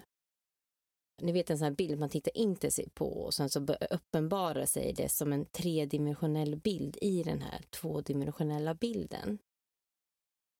ni 1.22 1.32
vet 1.32 1.50
en 1.50 1.58
sån 1.58 1.64
här 1.64 1.74
bild 1.74 1.98
man 1.98 2.08
tittar 2.08 2.36
intensivt 2.36 2.94
på 2.94 3.06
och 3.06 3.34
sen 3.34 3.50
så 3.50 3.66
uppenbarar 3.90 4.66
sig 4.66 4.92
det 4.92 5.08
som 5.08 5.32
en 5.32 5.46
tredimensionell 5.46 6.56
bild 6.56 6.98
i 7.00 7.22
den 7.22 7.42
här 7.42 7.62
tvådimensionella 7.70 8.74
bilden. 8.74 9.38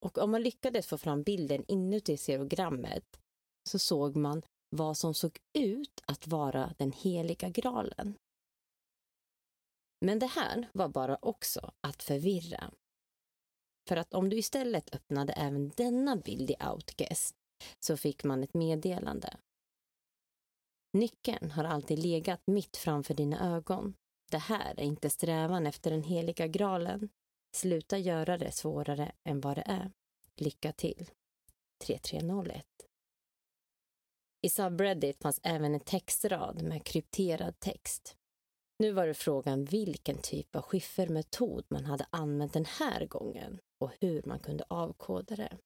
Och 0.04 0.18
om 0.18 0.30
man 0.30 0.42
lyckades 0.42 0.86
få 0.86 0.98
fram 0.98 1.22
bilden 1.22 1.64
inuti 1.68 2.16
serogrammet 2.16 3.20
så 3.68 3.78
såg 3.78 4.16
man 4.16 4.42
vad 4.76 4.96
som 4.96 5.14
såg 5.14 5.38
ut 5.58 6.00
att 6.06 6.26
vara 6.26 6.74
den 6.78 6.92
heliga 6.92 7.48
graalen. 7.48 8.14
Men 10.00 10.18
det 10.18 10.26
här 10.26 10.68
var 10.72 10.88
bara 10.88 11.18
också 11.22 11.72
att 11.80 12.02
förvirra. 12.02 12.70
För 13.88 13.96
att 13.96 14.14
om 14.14 14.28
du 14.28 14.36
istället 14.36 14.94
öppnade 14.94 15.32
även 15.32 15.68
denna 15.68 16.16
bild 16.16 16.50
i 16.50 16.56
Outguest 16.72 17.34
så 17.80 17.96
fick 17.96 18.24
man 18.24 18.42
ett 18.42 18.54
meddelande 18.54 19.36
Nyckeln 20.94 21.50
har 21.50 21.64
alltid 21.64 21.98
legat 21.98 22.42
mitt 22.46 22.76
framför 22.76 23.14
dina 23.14 23.56
ögon. 23.56 23.94
Det 24.30 24.38
här 24.38 24.74
är 24.80 24.84
inte 24.84 25.10
strävan 25.10 25.66
efter 25.66 25.90
den 25.90 26.02
heliga 26.02 26.46
graalen. 26.46 27.08
Sluta 27.56 27.98
göra 27.98 28.38
det 28.38 28.52
svårare 28.52 29.12
än 29.24 29.40
vad 29.40 29.56
det 29.56 29.64
är. 29.66 29.92
Lycka 30.36 30.72
till. 30.72 31.10
3301 31.84 32.66
I 34.42 34.48
subreddit 34.48 35.22
fanns 35.22 35.40
även 35.42 35.74
en 35.74 35.80
textrad 35.80 36.62
med 36.62 36.84
krypterad 36.84 37.60
text. 37.60 38.16
Nu 38.78 38.92
var 38.92 39.06
det 39.06 39.14
frågan 39.14 39.64
vilken 39.64 40.18
typ 40.18 40.56
av 40.56 40.62
skiffermetod 40.62 41.64
man 41.68 41.84
hade 41.84 42.06
använt 42.10 42.52
den 42.52 42.64
här 42.64 43.06
gången 43.06 43.60
och 43.80 43.90
hur 44.00 44.22
man 44.26 44.38
kunde 44.38 44.64
avkoda 44.68 45.36
det. 45.36 45.58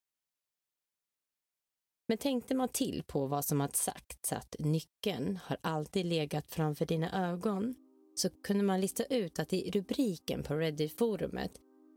Men 2.08 2.18
tänkte 2.18 2.54
man 2.54 2.68
till 2.68 3.02
på 3.06 3.26
vad 3.26 3.44
som 3.44 3.60
hade 3.60 3.76
sagts 3.76 4.32
att 4.32 4.56
nyckeln 4.58 5.38
har 5.42 5.56
alltid 5.60 6.06
legat 6.06 6.50
framför 6.50 6.86
dina 6.86 7.32
ögon 7.32 7.74
så 8.14 8.28
kunde 8.30 8.64
man 8.64 8.80
lista 8.80 9.04
ut 9.04 9.38
att 9.38 9.52
i 9.52 9.70
rubriken 9.70 10.42
på 10.42 10.54
Reddit-forumet 10.54 11.50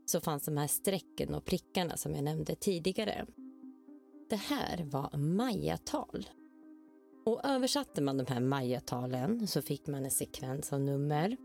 så 0.06 0.20
fanns 0.20 0.44
de 0.44 0.56
här 0.56 0.66
strecken 0.66 1.34
och 1.34 1.44
prickarna 1.44 1.96
som 1.96 2.14
jag 2.14 2.24
nämnde 2.24 2.54
tidigare. 2.54 3.26
Det 4.30 4.36
här 4.36 4.84
var 4.84 5.16
mayatal. 5.16 6.28
Och 7.26 7.40
översatte 7.44 8.02
man 8.02 8.16
de 8.16 8.26
här 8.26 8.40
mayatalen 8.40 9.46
så 9.46 9.62
fick 9.62 9.86
man 9.86 10.04
en 10.04 10.10
sekvens 10.10 10.72
av 10.72 10.80
nummer. 10.80 11.36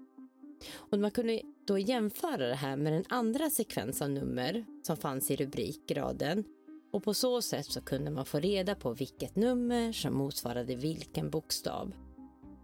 Och 0.73 0.99
man 0.99 1.11
kunde 1.11 1.41
då 1.67 1.79
jämföra 1.79 2.47
det 2.47 2.55
här 2.55 2.77
med 2.77 2.93
den 2.93 3.05
andra 3.09 3.49
sekvens 3.49 4.01
av 4.01 4.09
nummer 4.09 4.65
som 4.83 4.97
fanns 4.97 5.31
i 5.31 5.35
rubrikraden 5.35 6.43
och 6.91 7.03
på 7.03 7.13
så 7.13 7.41
sätt 7.41 7.65
så 7.65 7.81
kunde 7.81 8.11
man 8.11 8.25
få 8.25 8.39
reda 8.39 8.75
på 8.75 8.93
vilket 8.93 9.35
nummer 9.35 9.91
som 9.91 10.13
motsvarade 10.13 10.75
vilken 10.75 11.29
bokstav. 11.29 11.93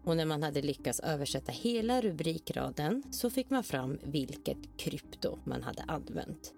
Och 0.03 0.18
när 0.18 0.25
man 0.25 0.44
hade 0.44 0.62
lyckats 0.62 1.00
översätta 1.00 1.51
hela 1.51 2.01
rubrikraden 2.01 3.03
så 3.12 3.30
fick 3.30 3.50
man 3.50 3.63
fram 3.63 4.00
vilket 4.03 4.77
krypto 4.77 5.39
man 5.44 5.63
hade 5.63 5.84
använt. 5.84 6.53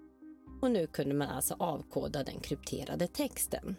Och 0.60 0.70
nu 0.70 0.86
kunde 0.86 1.14
man 1.14 1.28
alltså 1.28 1.56
avkoda 1.58 2.22
den 2.22 2.40
krypterade 2.40 3.06
texten. 3.06 3.76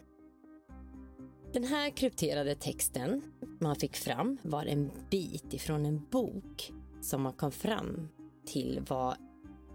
Den 1.52 1.64
här 1.64 1.90
krypterade 1.90 2.54
texten 2.54 3.22
man 3.60 3.76
fick 3.76 3.96
fram 3.96 4.38
var 4.42 4.64
en 4.64 4.90
bit 5.10 5.54
ifrån 5.54 5.86
en 5.86 6.06
bok 6.10 6.72
som 7.00 7.22
man 7.22 7.32
kom 7.32 7.52
fram 7.52 8.08
till 8.46 8.80
var 8.88 9.16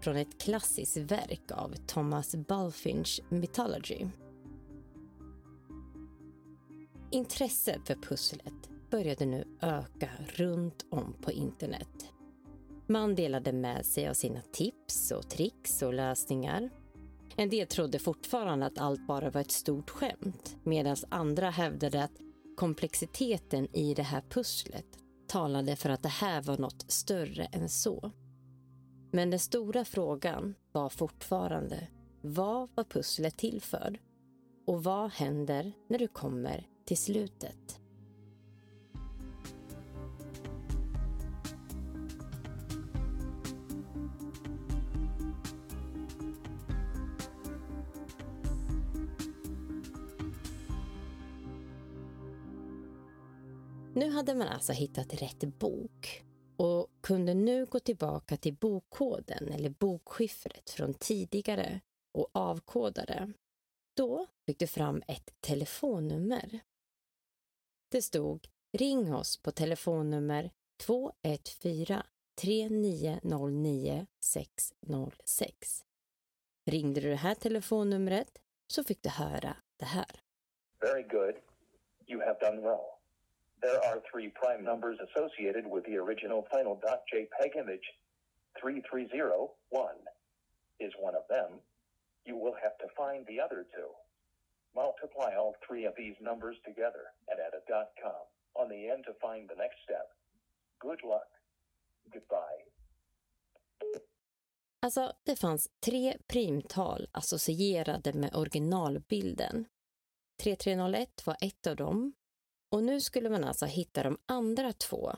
från 0.04 0.16
ett 0.16 0.42
klassiskt 0.42 0.96
verk 0.96 1.52
av 1.52 1.74
Thomas 1.86 2.34
Bulfinch 2.34 3.20
Mythology. 3.28 4.06
Intresset 7.10 7.86
för 7.86 7.94
pusslet 7.94 8.70
började 8.90 9.26
nu 9.26 9.44
öka 9.60 10.10
runt 10.18 10.84
om 10.90 11.16
på 11.22 11.32
internet. 11.32 12.06
Man 12.86 13.14
delade 13.14 13.52
med 13.52 13.86
sig 13.86 14.08
av 14.08 14.14
sina 14.14 14.40
tips 14.52 15.10
och 15.10 15.30
tricks 15.30 15.82
och 15.82 15.94
lösningar. 15.94 16.70
En 17.36 17.50
del 17.50 17.66
trodde 17.66 17.98
fortfarande 17.98 18.66
att 18.66 18.78
allt 18.78 19.06
bara 19.06 19.30
var 19.30 19.40
ett 19.40 19.50
stort 19.50 19.90
skämt 19.90 20.56
medan 20.62 20.96
andra 21.08 21.50
hävdade 21.50 22.04
att 22.04 22.20
komplexiteten 22.56 23.76
i 23.76 23.94
det 23.94 24.02
här 24.02 24.22
pusslet 24.28 24.86
talade 25.26 25.76
för 25.76 25.90
att 25.90 26.02
det 26.02 26.08
här 26.08 26.42
var 26.42 26.58
något 26.58 26.84
större 26.88 27.44
än 27.44 27.68
så. 27.68 28.12
Men 29.14 29.30
den 29.30 29.40
stora 29.40 29.84
frågan 29.84 30.54
var 30.72 30.88
fortfarande 30.88 31.88
vad 32.20 32.68
var 32.74 32.84
pusslet 32.84 33.36
till 33.36 33.60
för? 33.60 34.00
Och 34.66 34.84
vad 34.84 35.10
händer 35.10 35.72
när 35.88 35.98
du 35.98 36.08
kommer 36.08 36.68
till 36.84 36.96
slutet? 36.96 37.80
Nu 53.94 54.10
hade 54.10 54.34
man 54.34 54.48
alltså 54.48 54.72
hittat 54.72 55.14
rätt 55.14 55.58
bok 55.58 56.24
och 56.56 56.90
kunde 57.00 57.34
nu 57.34 57.66
gå 57.66 57.80
tillbaka 57.80 58.36
till 58.36 58.54
bokkoden 58.54 59.48
eller 59.48 59.70
bokskiffret 59.70 60.70
från 60.70 60.94
tidigare 60.94 61.80
och 62.12 62.30
avkoda 62.32 63.04
det. 63.04 63.32
Då 63.96 64.26
fick 64.46 64.58
du 64.58 64.66
fram 64.66 65.02
ett 65.08 65.40
telefonnummer. 65.40 66.60
Det 67.88 68.02
stod 68.02 68.48
Ring 68.72 69.14
oss 69.14 69.36
på 69.36 69.50
telefonnummer 69.50 70.50
214 70.76 72.02
3909 72.40 74.06
606. 74.20 75.84
Ringde 76.66 77.00
du 77.00 77.10
det 77.10 77.16
här 77.16 77.34
telefonnumret 77.34 78.38
så 78.66 78.84
fick 78.84 79.02
du 79.02 79.08
höra 79.08 79.56
det 79.76 79.84
här. 79.84 80.20
Very 80.80 81.02
good. 81.02 81.34
You 82.06 82.20
have 82.20 82.38
done 82.40 82.60
well. 82.60 83.03
There 83.64 83.80
are 83.88 84.02
three 84.12 84.28
prime 84.28 84.62
numbers 84.62 84.98
associated 85.00 85.64
with 85.66 85.84
the 85.86 85.96
original 85.96 86.46
final 86.52 86.76
.jpeg 86.84 87.56
image. 87.56 87.86
3301 88.60 89.48
is 90.80 90.92
one 91.00 91.14
of 91.14 91.24
them. 91.30 91.60
You 92.26 92.36
will 92.36 92.56
have 92.62 92.76
to 92.84 92.88
find 92.94 93.24
the 93.26 93.40
other 93.40 93.64
two. 93.74 93.90
Multiply 94.76 95.30
all 95.38 95.54
three 95.66 95.86
of 95.86 95.94
these 95.96 96.16
numbers 96.20 96.56
together 96.66 97.04
and 97.28 97.40
add 97.40 97.54
a 97.56 97.62
.com 98.02 98.24
on 98.54 98.68
the 98.68 98.90
end 98.90 99.04
to 99.06 99.14
find 99.22 99.48
the 99.48 99.56
next 99.56 99.78
step. 99.84 100.08
Good 100.78 101.00
luck. 101.02 101.30
Goodbye. 102.12 102.60
Alltså, 104.82 105.12
det 105.24 105.36
fanns 105.36 105.68
tre 105.80 106.16
primtal 106.26 107.08
associerade 107.12 108.12
med 108.12 108.34
originalbilden. 108.34 109.64
3301 110.42 111.26
var 111.26 111.36
ett 111.40 111.66
av 111.66 111.76
dem 111.76 112.14
och 112.74 112.84
nu 112.84 113.00
skulle 113.00 113.30
man 113.30 113.44
alltså 113.44 113.66
hitta 113.66 114.02
de 114.02 114.18
andra 114.26 114.72
två. 114.72 115.16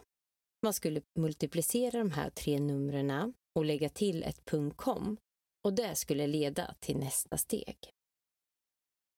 Man 0.62 0.72
skulle 0.72 1.02
multiplicera 1.18 1.98
de 1.98 2.10
här 2.10 2.30
tre 2.30 2.60
numren 2.60 3.34
och 3.54 3.64
lägga 3.64 3.88
till 3.88 4.22
ett 4.22 4.50
.com 4.76 5.16
och 5.64 5.72
det 5.72 5.94
skulle 5.94 6.26
leda 6.26 6.74
till 6.80 6.96
nästa 6.96 7.36
steg. 7.36 7.76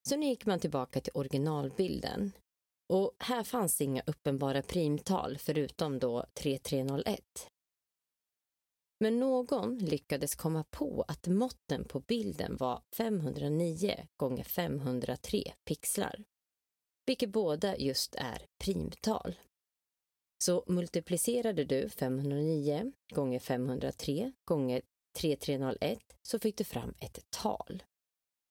Så 0.09 0.17
nu 0.17 0.27
gick 0.27 0.47
man 0.47 0.61
tillbaka 0.61 1.01
till 1.01 1.13
originalbilden 1.15 2.33
och 2.93 3.13
här 3.19 3.45
fanns 3.45 3.81
inga 3.81 4.03
uppenbara 4.07 4.63
primtal 4.63 5.39
förutom 5.39 5.99
då 5.99 6.27
3301. 6.35 7.51
Men 9.01 9.21
någon 9.21 9.79
lyckades 9.79 10.35
komma 10.35 10.65
på 10.71 11.05
att 11.09 11.27
måtten 11.27 11.85
på 11.85 12.01
bilden 12.01 12.57
var 12.57 12.83
509 12.97 14.07
gånger 14.17 14.45
503 14.45 15.43
pixlar, 15.65 16.25
vilket 17.09 17.31
båda 17.31 17.77
just 17.77 18.15
är 18.15 18.47
primtal. 18.59 19.41
Så 20.45 20.65
multiplicerade 20.67 21.65
du 21.65 21.89
509 21.89 22.93
gånger 23.15 23.39
503 23.39 24.33
gånger 24.45 24.83
3301 25.17 25.99
så 26.23 26.39
fick 26.39 26.57
du 26.57 26.65
fram 26.65 26.95
ett 27.01 27.31
tal. 27.31 27.83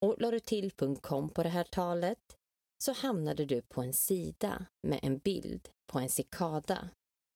Och 0.01 0.15
la 0.21 0.31
du 0.31 0.39
till 0.39 0.71
.com 1.01 1.29
på 1.29 1.43
det 1.43 1.49
här 1.49 1.63
talet 1.63 2.37
så 2.77 2.93
hamnade 2.93 3.45
du 3.45 3.61
på 3.61 3.81
en 3.81 3.93
sida 3.93 4.65
med 4.87 4.99
en 5.03 5.17
bild 5.17 5.69
på 5.91 5.99
en 5.99 6.09
cikada 6.09 6.89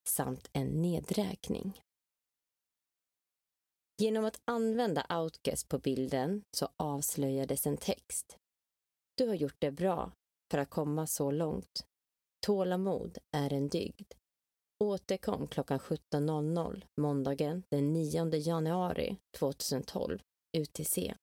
samt 0.07 0.49
en 0.53 0.81
nedräkning. 0.81 1.81
Genom 3.97 4.25
att 4.25 4.41
använda 4.45 5.21
Outguess 5.21 5.63
på 5.63 5.79
bilden 5.79 6.43
så 6.51 6.69
avslöjades 6.77 7.67
en 7.67 7.77
text. 7.77 8.37
Du 9.15 9.27
har 9.27 9.35
gjort 9.35 9.57
det 9.59 9.71
bra 9.71 10.11
för 10.51 10.57
att 10.57 10.69
komma 10.69 11.07
så 11.07 11.31
långt. 11.31 11.85
Tålamod 12.45 13.17
är 13.31 13.53
en 13.53 13.69
dygd. 13.69 14.13
Återkom 14.83 15.47
klockan 15.47 15.79
17.00 15.79 16.83
måndagen 17.01 17.63
den 17.69 17.93
9 17.93 18.35
januari 18.35 19.17
2012 19.37 20.19
UTC. 20.57 21.15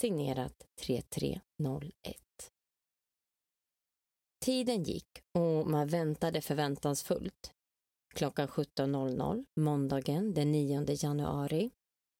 Signerat 0.00 0.66
3301. 0.80 2.16
Tiden 4.44 4.82
gick 4.82 5.22
och 5.34 5.66
man 5.66 5.88
väntade 5.88 6.40
förväntansfullt. 6.40 7.52
Klockan 8.14 8.48
17.00 8.48 9.44
måndagen 9.60 10.34
den 10.34 10.52
9 10.52 10.84
januari 10.88 11.70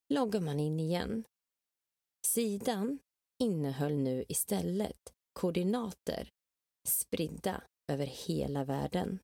loggar 0.09 0.40
man 0.40 0.61
in 0.61 0.81
igen. 0.81 1.25
Sidan 2.26 2.99
innehöll 3.38 3.97
nu 3.97 4.25
istället 4.28 5.15
koordinater 5.37 6.31
spridda 6.88 7.62
över 7.88 8.07
hela 8.07 8.64
världen. 8.64 9.18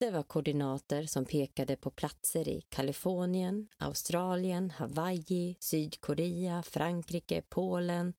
Det 0.00 0.10
var 0.10 0.22
koordinater 0.22 1.06
som 1.06 1.24
pekade 1.24 1.76
på 1.76 1.90
platser 1.90 2.48
i 2.48 2.60
Kalifornien, 2.60 3.68
Australien, 3.76 4.70
Hawaii, 4.70 5.56
Sydkorea, 5.60 6.62
Frankrike, 6.62 7.42
Polen 7.48 8.14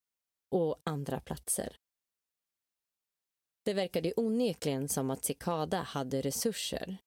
och 0.51 0.81
andra 0.83 1.19
platser. 1.19 1.79
Det 3.65 3.73
verkade 3.73 4.13
onekligen 4.17 4.89
som 4.89 5.09
att 5.09 5.25
Cicada 5.25 5.81
hade 5.81 6.21
resurser. 6.21 6.97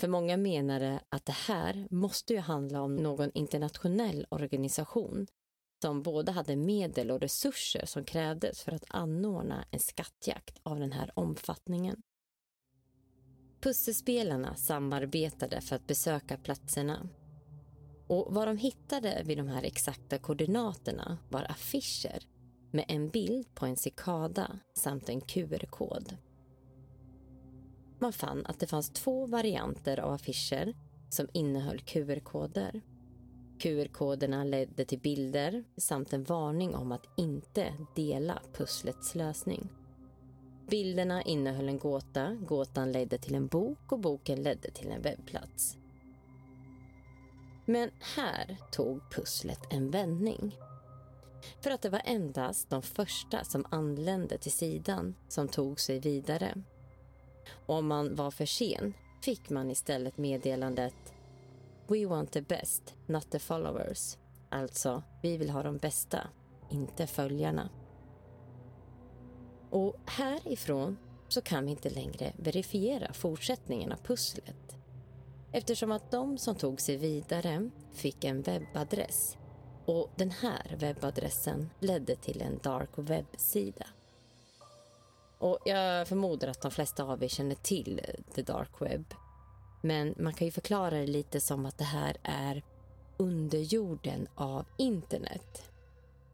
För 0.00 0.08
många 0.08 0.36
menade 0.36 1.00
att 1.08 1.24
det 1.24 1.32
här 1.32 1.88
måste 1.90 2.32
ju 2.32 2.38
handla 2.38 2.82
om 2.82 2.96
någon 2.96 3.30
internationell 3.34 4.26
organisation 4.30 5.26
som 5.82 6.02
både 6.02 6.32
hade 6.32 6.56
medel 6.56 7.10
och 7.10 7.20
resurser 7.20 7.86
som 7.86 8.04
krävdes 8.04 8.62
för 8.62 8.72
att 8.72 8.84
anordna 8.88 9.64
en 9.70 9.80
skattjakt 9.80 10.60
av 10.62 10.80
den 10.80 10.92
här 10.92 11.10
omfattningen. 11.14 12.02
Pusselspelarna 13.60 14.56
samarbetade 14.56 15.60
för 15.60 15.76
att 15.76 15.86
besöka 15.86 16.36
platserna. 16.36 17.08
Och 18.06 18.34
vad 18.34 18.48
de 18.48 18.56
hittade 18.56 19.22
vid 19.24 19.38
de 19.38 19.48
här 19.48 19.62
exakta 19.62 20.18
koordinaterna 20.18 21.18
var 21.28 21.50
affischer 21.50 22.22
med 22.70 22.84
en 22.88 23.08
bild 23.08 23.54
på 23.54 23.66
en 23.66 23.76
cikada 23.76 24.58
samt 24.74 25.08
en 25.08 25.20
QR-kod. 25.20 26.16
Man 27.98 28.12
fann 28.12 28.46
att 28.46 28.60
det 28.60 28.66
fanns 28.66 28.90
två 28.90 29.26
varianter 29.26 30.00
av 30.00 30.12
affischer 30.12 30.74
som 31.10 31.28
innehöll 31.32 31.80
QR-koder. 31.80 32.82
QR-koderna 33.60 34.44
ledde 34.44 34.84
till 34.84 34.98
bilder 34.98 35.64
samt 35.76 36.12
en 36.12 36.24
varning 36.24 36.74
om 36.74 36.92
att 36.92 37.06
inte 37.16 37.74
dela 37.94 38.42
pusslets 38.52 39.14
lösning. 39.14 39.68
Bilderna 40.68 41.22
innehöll 41.22 41.68
en 41.68 41.78
gåta, 41.78 42.34
gåtan 42.34 42.92
ledde 42.92 43.18
till 43.18 43.34
en 43.34 43.46
bok 43.46 43.92
och 43.92 43.98
boken 43.98 44.42
ledde 44.42 44.70
till 44.70 44.90
en 44.90 45.02
webbplats. 45.02 45.76
Men 47.64 47.90
här 48.16 48.56
tog 48.72 49.10
pusslet 49.10 49.60
en 49.70 49.90
vändning. 49.90 50.56
För 51.60 51.70
att 51.70 51.82
det 51.82 51.90
var 51.90 52.02
endast 52.04 52.70
de 52.70 52.82
första 52.82 53.44
som 53.44 53.66
anlände 53.70 54.38
till 54.38 54.52
sidan 54.52 55.14
som 55.28 55.48
tog 55.48 55.80
sig 55.80 55.98
vidare. 56.00 56.62
Om 57.66 57.86
man 57.86 58.14
var 58.14 58.30
för 58.30 58.46
sen 58.46 58.94
fick 59.22 59.50
man 59.50 59.70
istället 59.70 60.18
meddelandet 60.18 60.94
We 61.90 62.06
want 62.06 62.32
the 62.32 62.42
best, 62.42 62.94
not 63.06 63.30
the 63.30 63.38
followers. 63.38 64.18
Alltså, 64.48 65.02
vi 65.22 65.36
vill 65.36 65.50
ha 65.50 65.62
de 65.62 65.78
bästa, 65.78 66.28
inte 66.68 67.06
följarna. 67.06 67.68
Och 69.70 69.96
härifrån 70.06 70.98
så 71.28 71.40
kan 71.40 71.64
vi 71.64 71.70
inte 71.70 71.90
längre 71.90 72.32
verifiera 72.36 73.12
fortsättningen 73.12 73.92
av 73.92 73.96
pusslet 73.96 74.76
eftersom 75.52 75.92
att 75.92 76.10
de 76.10 76.38
som 76.38 76.54
tog 76.54 76.80
sig 76.80 76.96
vidare 76.96 77.70
fick 77.92 78.24
en 78.24 78.42
webbadress 78.42 79.36
och 79.84 80.10
den 80.16 80.30
här 80.30 80.76
webbadressen 80.78 81.70
ledde 81.80 82.16
till 82.16 82.42
en 82.42 82.58
dark 82.62 82.90
web-sida. 82.96 83.86
Och 85.38 85.58
jag 85.64 86.08
förmodar 86.08 86.48
att 86.48 86.60
de 86.60 86.70
flesta 86.70 87.04
av 87.04 87.24
er 87.24 87.28
känner 87.28 87.54
till 87.54 88.00
the 88.34 88.42
dark 88.42 88.80
web. 88.80 89.04
Men 89.80 90.14
man 90.18 90.34
kan 90.34 90.46
ju 90.46 90.50
förklara 90.50 90.90
det 90.90 91.06
lite 91.06 91.40
som 91.40 91.66
att 91.66 91.78
det 91.78 91.84
här 91.84 92.16
är 92.22 92.62
underjorden 93.16 94.28
av 94.34 94.66
internet. 94.76 95.62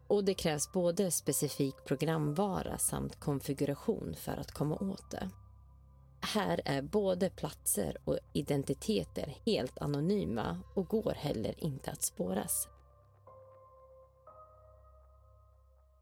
Och 0.06 0.24
det 0.24 0.34
krävs 0.34 0.72
både 0.72 1.10
specifik 1.10 1.74
programvara 1.84 2.78
samt 2.78 3.20
konfiguration 3.20 4.14
för 4.18 4.36
att 4.36 4.52
komma 4.52 4.76
åt 4.76 5.10
det. 5.10 5.30
Här 6.20 6.60
är 6.64 6.82
både 6.82 7.30
platser 7.30 7.96
och 8.04 8.18
identiteter 8.32 9.36
helt 9.46 9.78
anonyma 9.78 10.60
och 10.74 10.88
går 10.88 11.14
heller 11.16 11.54
inte 11.64 11.90
att 11.90 12.02
spåras. 12.02 12.68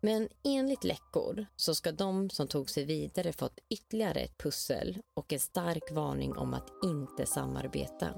Men 0.05 0.29
enligt 0.45 0.85
läckor 0.85 1.47
så 1.57 1.75
ska 1.75 1.93
de 1.93 2.31
som 2.31 2.49
tog 2.49 2.71
sig 2.71 2.85
vidare 2.85 3.33
fått 3.33 3.59
ytterligare 3.71 4.21
ett 4.21 4.39
pussel 4.39 4.99
och 5.15 5.33
en 5.33 5.41
stark 5.41 5.93
varning 5.93 6.37
om 6.37 6.55
att 6.55 6.69
inte 6.85 7.27
samarbeta. 7.27 8.09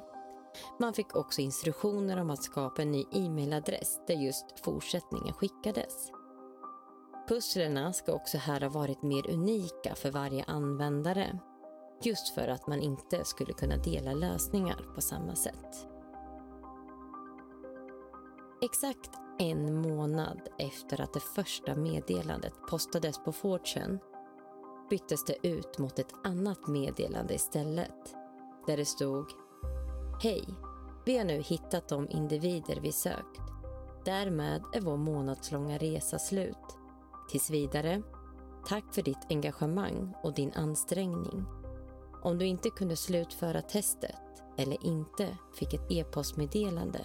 Man 0.81 0.94
fick 0.94 1.16
också 1.16 1.40
instruktioner 1.40 2.20
om 2.20 2.31
att 2.31 2.42
skapa 2.42 2.83
en 2.83 2.90
ny 2.92 3.05
e-mailadress 3.12 4.01
där 4.07 4.14
just 4.14 4.61
fortsättningen 4.61 5.35
skickades. 5.35 6.11
Pusslerna 7.29 7.92
ska 7.92 8.12
också 8.12 8.38
här 8.38 8.61
ha 8.61 8.68
varit 8.68 9.03
mer 9.03 9.31
unika 9.31 9.94
för 9.94 10.11
varje 10.11 10.44
användare. 10.44 11.38
Just 12.03 12.35
för 12.35 12.49
att 12.49 12.66
man 12.66 12.81
inte 12.81 13.25
skulle 13.25 13.53
kunna 13.53 13.77
dela 13.77 14.14
lösningar 14.14 14.94
på 14.94 15.01
samma 15.01 15.35
sätt. 15.35 15.96
Exakt 18.67 19.11
en 19.39 19.81
månad 19.83 20.41
efter 20.59 21.01
att 21.01 21.13
det 21.13 21.21
första 21.21 21.75
meddelandet 21.75 22.53
postades 22.71 23.19
på 23.19 23.33
Fortune 23.33 23.99
byttes 24.91 25.25
det 25.25 25.49
ut 25.49 25.79
mot 25.79 25.99
ett 25.99 26.15
annat 26.25 26.67
meddelande 26.67 27.35
istället 27.35 28.17
där 28.67 28.77
det 28.77 28.85
stod 28.85 29.27
Hej, 30.23 30.45
Vi 31.05 31.19
har 31.19 31.25
nu 31.25 31.43
hittat 31.43 31.89
de 31.89 32.11
individer 32.11 32.81
vi 32.83 32.93
sökt. 32.93 33.41
Därmed 34.05 34.63
är 34.73 34.81
vår 34.81 34.97
månadslånga 34.97 35.79
resa 35.79 36.19
slut. 36.19 36.79
Tills 37.31 37.51
vidare, 37.51 38.03
tack 38.69 38.95
för 38.95 39.03
ditt 39.03 39.27
engagemang 39.31 40.15
och 40.23 40.35
din 40.35 40.53
ansträngning. 40.53 41.45
Om 42.23 42.39
du 42.39 42.47
inte 42.47 42.71
kunde 42.71 42.97
slutföra 42.97 43.63
testet 43.63 44.43
eller 44.57 44.87
inte 44.87 45.39
fick 45.55 45.75
ett 45.75 45.93
e-postmeddelande, 45.93 47.01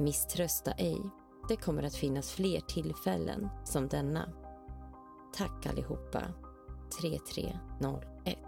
misströsta 0.00 0.72
ej. 0.72 1.00
Det 1.48 1.56
kommer 1.56 1.82
att 1.82 1.94
finnas 1.94 2.30
fler 2.30 2.60
tillfällen 2.60 3.48
som 3.64 3.88
denna. 3.88 4.32
Tack 5.34 5.66
allihopa. 5.66 6.22
3301. 7.00 8.38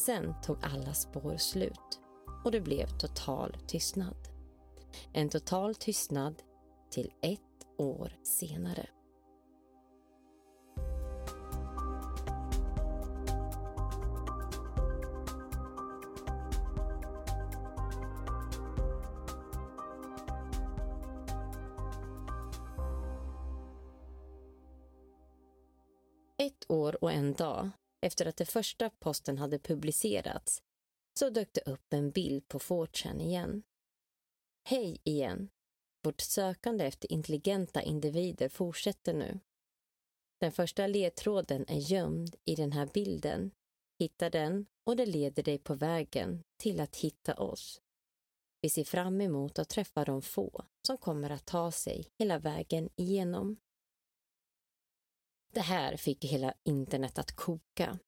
Sen 0.00 0.34
tog 0.42 0.56
alla 0.62 0.94
spår 0.94 1.36
slut 1.36 2.00
och 2.44 2.52
det 2.52 2.60
blev 2.60 2.86
total 2.86 3.56
tystnad. 3.66 4.16
En 5.12 5.28
total 5.28 5.74
tystnad 5.74 6.42
till 6.90 7.12
ett 7.22 7.40
år 7.78 8.12
senare. 8.22 8.86
År 26.70 27.04
och 27.04 27.12
en 27.12 27.32
dag 27.32 27.70
efter 28.06 28.26
att 28.26 28.36
den 28.36 28.46
första 28.46 28.90
posten 28.90 29.38
hade 29.38 29.58
publicerats 29.58 30.62
så 31.18 31.30
dök 31.30 31.52
det 31.52 31.60
upp 31.60 31.92
en 31.92 32.10
bild 32.10 32.48
på 32.48 32.58
4 32.58 32.86
igen. 33.20 33.62
Hej 34.68 35.00
igen! 35.04 35.48
Vårt 36.02 36.20
sökande 36.20 36.84
efter 36.84 37.12
intelligenta 37.12 37.82
individer 37.82 38.48
fortsätter 38.48 39.14
nu. 39.14 39.40
Den 40.40 40.52
första 40.52 40.86
ledtråden 40.86 41.64
är 41.68 41.78
gömd 41.78 42.36
i 42.44 42.54
den 42.54 42.72
här 42.72 42.86
bilden. 42.86 43.50
Hitta 43.98 44.30
den 44.30 44.66
och 44.86 44.96
det 44.96 45.06
leder 45.06 45.42
dig 45.42 45.58
på 45.58 45.74
vägen 45.74 46.42
till 46.56 46.80
att 46.80 46.96
hitta 46.96 47.34
oss. 47.34 47.80
Vi 48.62 48.70
ser 48.70 48.84
fram 48.84 49.20
emot 49.20 49.58
att 49.58 49.68
träffa 49.68 50.04
de 50.04 50.22
få 50.22 50.64
som 50.86 50.98
kommer 50.98 51.30
att 51.30 51.46
ta 51.46 51.72
sig 51.72 52.06
hela 52.18 52.38
vägen 52.38 52.88
igenom. 52.96 53.56
Det 55.52 55.60
här 55.60 55.96
fick 55.96 56.24
hela 56.24 56.54
internet 56.64 57.18
att 57.18 57.32
koka. 57.36 57.98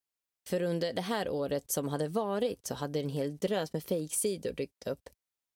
För 0.48 0.62
under 0.62 0.92
det 0.92 1.02
här 1.02 1.28
året 1.28 1.70
som 1.70 1.88
hade 1.88 2.09
varit 2.09 2.66
så 2.66 2.74
hade 2.74 3.00
en 3.00 3.09
hel 3.09 3.37
drös 3.37 3.72
med 3.72 3.85
fejksidor 3.85 4.52
dykt 4.52 4.87
upp 4.87 5.09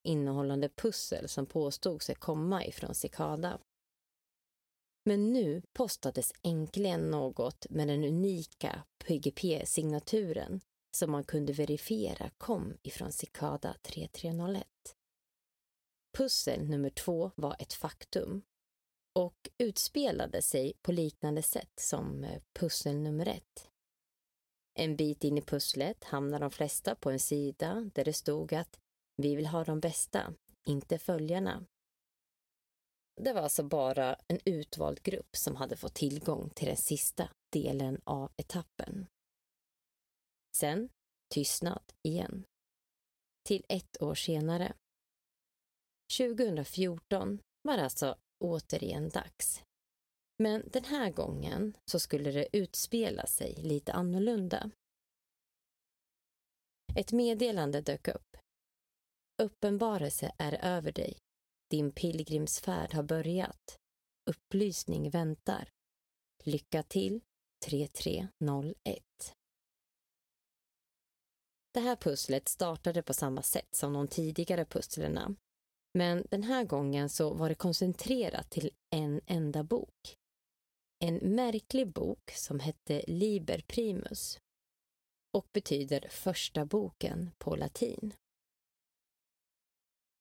innehållande 0.03 0.69
pussel 0.69 1.29
som 1.29 1.45
påstod 1.45 2.01
sig 2.01 2.15
komma 2.15 2.65
ifrån 2.65 2.95
Cicada. 2.95 3.59
Men 5.05 5.33
nu 5.33 5.61
postades 5.73 6.31
äntligen 6.43 7.11
något 7.11 7.69
med 7.69 7.87
den 7.87 8.03
unika 8.03 8.83
PGP-signaturen 9.05 10.61
som 10.97 11.11
man 11.11 11.23
kunde 11.23 11.53
verifiera 11.53 12.29
kom 12.37 12.77
ifrån 12.83 13.11
Cicada 13.11 13.75
3301. 13.81 14.63
Pussel 16.17 16.69
nummer 16.69 16.89
två 16.89 17.31
var 17.35 17.55
ett 17.59 17.73
faktum 17.73 18.41
och 19.17 19.49
utspelade 19.57 20.41
sig 20.41 20.73
på 20.81 20.91
liknande 20.91 21.41
sätt 21.41 21.79
som 21.79 22.23
eh, 22.23 22.41
pussel 22.53 22.97
nummer 22.97 23.27
ett. 23.27 23.69
En 24.73 24.95
bit 24.95 25.23
in 25.23 25.37
i 25.37 25.41
pusslet 25.41 26.03
hamnar 26.03 26.39
de 26.39 26.51
flesta 26.51 26.95
på 26.95 27.11
en 27.11 27.19
sida 27.19 27.89
där 27.93 28.05
det 28.05 28.13
stod 28.13 28.53
att 28.53 28.79
vi 29.15 29.35
vill 29.35 29.47
ha 29.47 29.63
de 29.63 29.79
bästa, 29.79 30.33
inte 30.67 30.97
följarna. 30.97 31.65
Det 33.21 33.33
var 33.33 33.41
alltså 33.41 33.63
bara 33.63 34.15
en 34.27 34.39
utvald 34.45 35.03
grupp 35.03 35.35
som 35.35 35.55
hade 35.55 35.77
fått 35.77 35.95
tillgång 35.95 36.49
till 36.49 36.67
den 36.67 36.77
sista 36.77 37.29
delen 37.49 38.01
av 38.03 38.31
etappen. 38.37 39.07
Sen 40.55 40.89
tystnad 41.33 41.93
igen. 42.01 42.43
Till 43.43 43.65
ett 43.69 44.01
år 44.01 44.15
senare. 44.15 44.73
2014 46.17 47.39
var 47.61 47.77
alltså 47.77 48.17
återigen 48.39 49.09
dags. 49.09 49.63
Men 50.37 50.69
den 50.73 50.83
här 50.83 51.11
gången 51.11 51.77
så 51.85 51.99
skulle 51.99 52.31
det 52.31 52.57
utspela 52.57 53.27
sig 53.27 53.55
lite 53.55 53.93
annorlunda. 53.93 54.71
Ett 56.95 57.11
meddelande 57.11 57.81
dök 57.81 58.07
upp. 58.07 58.37
Uppenbarelse 59.41 60.31
är 60.37 60.65
över 60.65 60.91
dig. 60.91 61.17
Din 61.69 61.91
pilgrimsfärd 61.91 62.93
har 62.93 63.03
börjat. 63.03 63.79
Upplysning 64.29 65.09
väntar. 65.09 65.69
Lycka 66.43 66.83
till 66.83 67.21
3301. 67.65 69.03
Det 71.73 71.79
här 71.79 71.95
pusslet 71.95 72.47
startade 72.47 73.03
på 73.03 73.13
samma 73.13 73.41
sätt 73.43 73.75
som 73.75 73.93
de 73.93 74.07
tidigare 74.07 74.65
pusslerna 74.65 75.35
men 75.97 76.23
den 76.29 76.43
här 76.43 76.63
gången 76.63 77.09
så 77.09 77.33
var 77.33 77.49
det 77.49 77.55
koncentrerat 77.55 78.49
till 78.49 78.69
en 78.89 79.21
enda 79.25 79.63
bok. 79.63 80.17
En 80.99 81.15
märklig 81.15 81.87
bok 81.87 82.31
som 82.31 82.59
hette 82.59 83.03
Liber 83.07 83.63
Primus 83.67 84.39
och 85.33 85.47
betyder 85.53 86.07
första 86.09 86.65
boken 86.65 87.31
på 87.37 87.55
latin. 87.55 88.13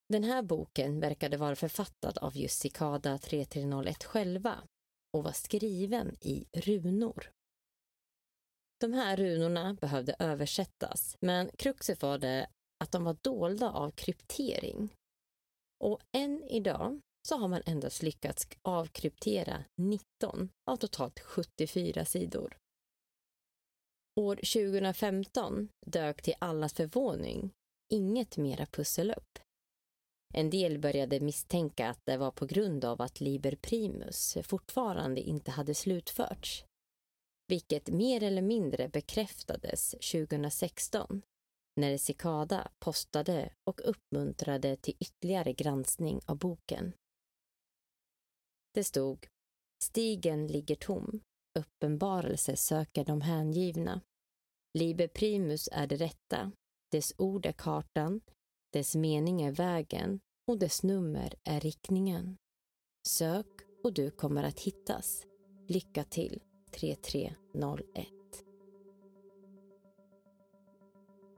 Den 0.08 0.24
här 0.24 0.42
boken 0.42 1.00
verkade 1.00 1.36
vara 1.36 1.56
författad 1.56 2.18
av 2.18 2.36
just 2.36 2.60
Cicada 2.60 3.18
3301 3.18 4.04
själva 4.04 4.62
och 5.12 5.24
var 5.24 5.32
skriven 5.32 6.16
i 6.20 6.46
runor. 6.52 7.30
De 8.80 8.92
här 8.92 9.16
runorna 9.16 9.74
behövde 9.74 10.16
översättas, 10.18 11.16
men 11.20 11.50
kruxet 11.58 12.02
var 12.02 12.18
det 12.18 12.48
att 12.84 12.92
de 12.92 13.04
var 13.04 13.16
dolda 13.22 13.70
av 13.70 13.90
kryptering 13.90 14.90
och 15.84 16.00
än 16.12 16.44
idag 16.44 17.00
så 17.28 17.36
har 17.36 17.48
man 17.48 17.62
endast 17.66 18.02
lyckats 18.02 18.48
avkryptera 18.62 19.64
19 19.76 20.48
av 20.70 20.76
totalt 20.76 21.20
74 21.20 22.04
sidor. 22.04 22.56
År 24.20 24.36
2015 24.36 25.68
dök 25.86 26.22
till 26.22 26.34
allas 26.38 26.74
förvåning 26.74 27.50
inget 27.92 28.36
mera 28.36 28.66
pussel 28.66 29.10
upp. 29.10 29.38
En 30.34 30.50
del 30.50 30.78
började 30.78 31.20
misstänka 31.20 31.88
att 31.88 32.00
det 32.04 32.16
var 32.16 32.30
på 32.30 32.46
grund 32.46 32.84
av 32.84 33.02
att 33.02 33.20
Liber 33.20 33.56
Primus 33.56 34.36
fortfarande 34.42 35.20
inte 35.20 35.50
hade 35.50 35.74
slutförts, 35.74 36.64
vilket 37.48 37.88
mer 37.88 38.22
eller 38.22 38.42
mindre 38.42 38.88
bekräftades 38.88 39.90
2016 39.90 41.22
när 41.76 41.96
Cicada 41.96 42.70
postade 42.78 43.52
och 43.64 43.80
uppmuntrade 43.84 44.76
till 44.76 44.96
ytterligare 45.00 45.52
granskning 45.52 46.20
av 46.26 46.38
boken. 46.38 46.92
Det 48.74 48.84
stod 48.84 49.26
Stigen 49.82 50.46
ligger 50.46 50.76
tom, 50.76 51.20
uppenbarelse 51.58 52.56
söker 52.56 53.04
de 53.04 53.20
hängivna. 53.20 54.00
Liber 54.78 55.08
primus 55.08 55.68
är 55.72 55.86
det 55.86 55.96
rätta, 55.96 56.52
dess 56.90 57.14
ord 57.18 57.46
är 57.46 57.52
kartan, 57.52 58.20
dess 58.72 58.94
mening 58.94 59.42
är 59.42 59.52
vägen 59.52 60.20
och 60.48 60.58
dess 60.58 60.82
nummer 60.82 61.34
är 61.44 61.60
riktningen. 61.60 62.36
Sök 63.08 63.46
och 63.84 63.92
du 63.92 64.10
kommer 64.10 64.42
att 64.42 64.60
hittas. 64.60 65.26
Lycka 65.68 66.04
till 66.04 66.42
3301. 66.70 68.15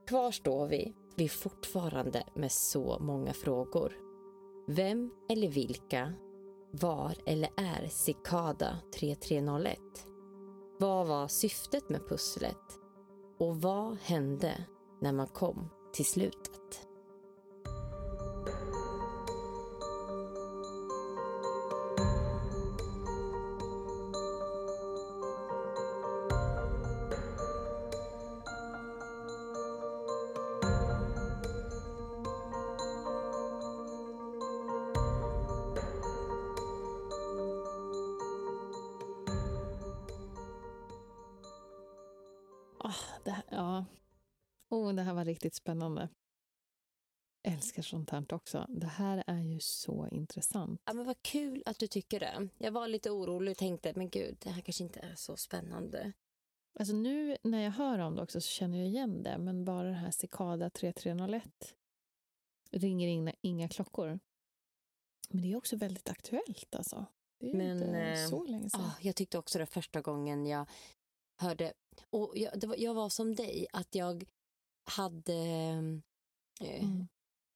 Kvar 0.09 0.31
står 0.31 0.67
vi, 0.67 0.93
vi 1.15 1.29
fortfarande 1.29 2.23
med 2.33 2.51
så 2.51 2.97
många 2.99 3.33
frågor. 3.33 3.93
Vem 4.67 5.11
eller 5.29 5.47
vilka 5.47 6.13
var 6.71 7.15
eller 7.25 7.49
är 7.55 7.87
Cicada 7.87 8.77
3301? 8.95 9.79
Vad 10.79 11.07
var 11.07 11.27
syftet 11.27 11.89
med 11.89 12.07
pusslet? 12.07 12.79
Och 13.39 13.61
vad 13.61 13.97
hände 13.97 14.65
när 15.01 15.13
man 15.13 15.27
kom 15.27 15.69
till 15.93 16.05
slutet? 16.05 16.88
Riktigt 45.49 45.63
spännande. 45.63 46.09
älskar 47.43 47.81
sånt 47.81 48.09
här 48.09 48.33
också. 48.33 48.65
Det 48.69 48.87
här 48.87 49.23
är 49.27 49.41
ju 49.41 49.59
så 49.59 50.07
intressant. 50.11 50.81
Ja, 50.85 50.93
men 50.93 51.05
vad 51.05 51.21
kul 51.21 51.63
att 51.65 51.79
du 51.79 51.87
tycker 51.87 52.19
det. 52.19 52.49
Jag 52.57 52.71
var 52.71 52.87
lite 52.87 53.11
orolig 53.11 53.51
och 53.51 53.57
tänkte, 53.57 53.93
men 53.95 54.09
gud, 54.09 54.37
det 54.39 54.49
här 54.49 54.61
kanske 54.61 54.83
inte 54.83 54.99
är 54.99 55.15
så 55.15 55.37
spännande. 55.37 56.13
Alltså 56.79 56.93
nu 56.95 57.37
när 57.43 57.63
jag 57.63 57.71
hör 57.71 57.99
om 57.99 58.15
det 58.15 58.21
också 58.21 58.41
så 58.41 58.47
känner 58.47 58.77
jag 58.77 58.87
igen 58.87 59.23
det, 59.23 59.37
men 59.37 59.65
bara 59.65 59.87
det 59.87 59.93
här 59.95 60.11
Cicada 60.11 60.69
3301 60.69 61.75
ringer 62.71 63.07
inga, 63.07 63.33
inga 63.41 63.69
klockor. 63.69 64.19
Men 65.29 65.41
det 65.41 65.51
är 65.51 65.55
också 65.55 65.75
väldigt 65.75 66.09
aktuellt 66.09 66.75
alltså. 66.75 67.05
Det 67.39 67.49
är 67.49 67.55
Men, 67.55 67.77
inte 67.77 67.99
eh, 67.99 68.29
så 68.29 68.43
länge 68.43 68.69
sedan. 68.69 68.81
Ah, 68.81 68.97
jag 69.01 69.15
tyckte 69.15 69.37
också 69.37 69.59
det 69.59 69.65
första 69.65 70.01
gången 70.01 70.45
jag 70.45 70.65
hörde, 71.41 71.73
och 72.09 72.37
jag, 72.37 72.67
var, 72.67 72.75
jag 72.77 72.93
var 72.93 73.09
som 73.09 73.35
dig, 73.35 73.67
att 73.73 73.95
jag 73.95 74.23
hade 74.89 75.33
eh, 75.35 75.77
Mm. 76.61 77.07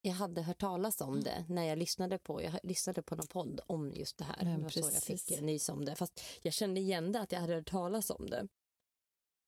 jag 0.01 0.13
hade 0.13 0.41
hört 0.41 0.59
talas 0.59 1.01
om 1.01 1.23
det 1.23 1.45
när 1.49 1.63
jag 1.63 1.77
lyssnade 1.77 2.17
på, 2.17 2.43
jag 2.43 2.59
lyssnade 2.63 3.01
på 3.01 3.15
någon 3.15 3.27
podd 3.27 3.61
om 3.67 3.91
just 3.93 4.17
det 4.17 4.23
här. 4.23 4.35
Men 4.45 4.57
det 4.57 4.63
var 4.63 4.69
så 4.69 4.79
jag 4.79 5.03
fick 5.03 5.41
nys 5.41 5.69
om 5.69 5.85
det. 5.85 5.95
Fast 5.95 6.21
jag 6.41 6.53
kände 6.53 6.79
igen 6.79 7.11
det, 7.11 7.19
att 7.19 7.31
jag 7.31 7.39
hade 7.39 7.53
hört 7.55 7.69
talas 7.69 8.09
om 8.09 8.29
det. 8.29 8.47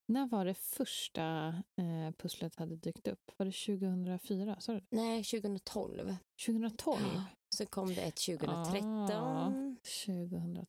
När 0.07 0.27
var 0.27 0.45
det 0.45 0.53
första 0.53 1.47
eh, 1.77 2.11
pusslet 2.17 2.55
hade 2.55 2.75
dykt 2.75 3.07
upp? 3.07 3.31
Var 3.37 3.45
det 3.45 3.51
2004? 3.51 4.59
Sa 4.59 4.73
du? 4.73 4.81
Nej, 4.89 5.23
2012. 5.23 6.15
2012? 6.45 7.21
Så 7.55 7.65
kom 7.65 7.87
det 7.95 8.01
ett 8.01 8.15
2013. 8.25 9.11
Ah. 9.11 9.75
2012. 10.05 10.65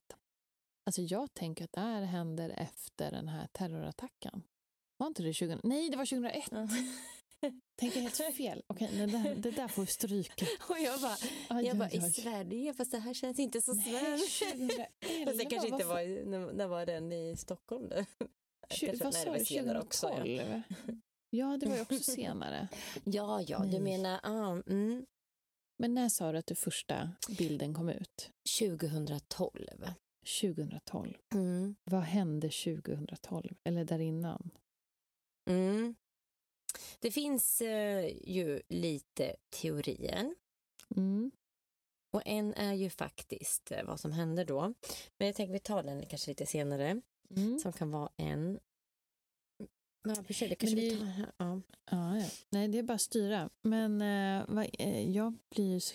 Alltså 0.86 1.02
jag 1.02 1.34
tänker 1.34 1.64
att 1.64 1.72
det 1.72 1.80
här 1.80 2.02
händer 2.02 2.50
efter 2.50 3.10
den 3.10 3.28
här 3.28 3.46
terrorattacken. 3.52 4.42
Var 4.96 5.06
inte 5.06 5.22
det 5.22 5.32
2000? 5.32 5.60
Nej, 5.64 5.90
det 5.90 5.96
var 5.96 6.04
2001. 6.06 6.44
Ja. 6.50 6.68
Tänker 7.80 8.00
helt 8.00 8.34
fel. 8.36 8.62
Okej, 8.66 8.90
det, 8.92 9.06
där, 9.06 9.34
det 9.34 9.50
där 9.50 9.68
får 9.68 9.82
vi 9.82 9.86
stryka. 9.88 10.46
Och 10.68 10.78
jag 10.78 11.00
bara, 11.00 11.16
Aj, 11.48 11.66
jag 11.66 11.76
bara 11.76 11.88
aj, 11.92 11.96
i. 11.96 12.10
Sverige, 12.10 12.74
fast 12.74 12.90
det 12.90 12.98
här 12.98 13.14
känns 13.14 13.38
inte 13.38 13.62
så 13.62 13.74
svenskt. 13.74 14.38
2011. 14.38 14.84
Fast 15.24 15.38
det 15.38 15.44
kanske 15.44 15.68
inte 15.68 15.84
var, 15.84 16.24
när, 16.26 16.52
när 16.52 16.66
var 16.66 16.86
den 16.86 17.12
i 17.12 17.36
Stockholm 17.36 17.88
då? 17.88 17.96
Tju- 18.74 18.86
Kanske- 18.86 19.04
Vad 19.04 19.12
nej, 19.14 19.24
sa 19.24 19.32
du? 19.32 19.38
var 19.38 19.44
senare 19.44 19.80
också, 19.80 20.06
ja. 20.06 20.16
2012? 20.16 20.62
Ja, 21.30 21.56
det 21.60 21.66
var 21.66 21.76
ju 21.76 21.82
också 21.82 21.98
senare. 22.02 22.68
Ja, 23.04 23.42
ja, 23.42 23.58
du 23.64 23.80
menar, 23.80 24.20
ah, 24.22 24.62
mm, 24.66 25.06
Men 25.78 25.94
när 25.94 26.08
sa 26.08 26.32
du 26.32 26.38
att 26.38 26.46
den 26.46 26.56
första 26.56 27.10
bilden 27.38 27.74
kom 27.74 27.88
ut? 27.88 28.30
2012. 28.60 29.52
2012. 30.40 31.14
Mm. 31.34 31.76
Vad 31.84 32.00
hände 32.02 32.48
2012? 32.48 33.54
Eller 33.64 33.84
där 33.84 33.98
innan? 33.98 34.50
Mm. 35.46 35.94
Det 37.00 37.10
finns 37.10 37.60
eh, 37.60 38.28
ju 38.30 38.62
lite 38.68 39.36
teorier 39.50 40.34
Mm. 40.96 41.30
och 42.12 42.22
en 42.26 42.54
är 42.54 42.74
ju 42.74 42.90
faktiskt 42.90 43.72
eh, 43.72 43.84
vad 43.84 44.00
som 44.00 44.12
hände 44.12 44.44
då. 44.44 44.74
Men 45.18 45.26
jag 45.26 45.34
tänker 45.36 45.52
vi 45.52 45.58
tar 45.58 45.82
den 45.82 46.06
kanske 46.06 46.30
lite 46.30 46.46
senare 46.46 47.00
Mm. 47.30 47.58
som 47.58 47.72
kan 47.72 47.90
vara 47.90 48.10
en. 48.16 48.58
Ja, 50.08 50.14
det 50.14 50.24
kanske 50.34 50.48
Men 50.48 50.74
vi 50.76 50.90
det- 50.90 50.96
tar. 50.98 51.32
Ja. 51.36 51.60
Ja, 51.90 52.16
ja. 52.18 52.26
Nej, 52.50 52.68
det 52.68 52.78
är 52.78 52.82
bara 52.82 52.94
att 52.94 53.00
styra. 53.00 53.50
Men 53.62 54.02
eh, 54.02 54.44
vad, 54.48 54.66
eh, 54.78 55.10
jag 55.10 55.34
blir 55.50 55.72
ju 55.72 55.80
så, 55.80 55.94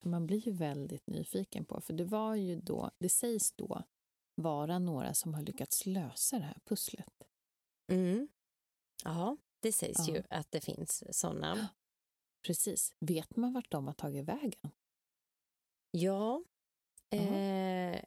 man 0.00 0.26
blir 0.26 0.38
ju 0.38 0.52
väldigt 0.52 1.06
nyfiken 1.06 1.64
på, 1.64 1.80
för 1.80 1.92
det 1.92 2.04
var 2.04 2.34
ju 2.34 2.56
då, 2.60 2.90
det 2.98 3.08
sägs 3.08 3.52
då 3.52 3.82
vara 4.34 4.78
några 4.78 5.14
som 5.14 5.34
har 5.34 5.42
lyckats 5.42 5.86
lösa 5.86 6.38
det 6.38 6.44
här 6.44 6.58
pusslet. 6.64 7.22
Mm. 7.92 8.28
Ja, 9.04 9.36
det 9.60 9.72
sägs 9.72 10.08
Ja. 10.08 10.14
ju 10.14 10.22
att 10.30 10.50
det 10.50 10.60
finns 10.60 11.18
sådana. 11.18 11.68
Precis. 12.46 12.92
Vet 13.00 13.36
man 13.36 13.52
vart 13.52 13.70
de 13.70 13.86
har 13.86 13.94
tagit 13.94 14.24
vägen? 14.24 14.70
Ja, 15.90 16.42
eh, 17.10 18.00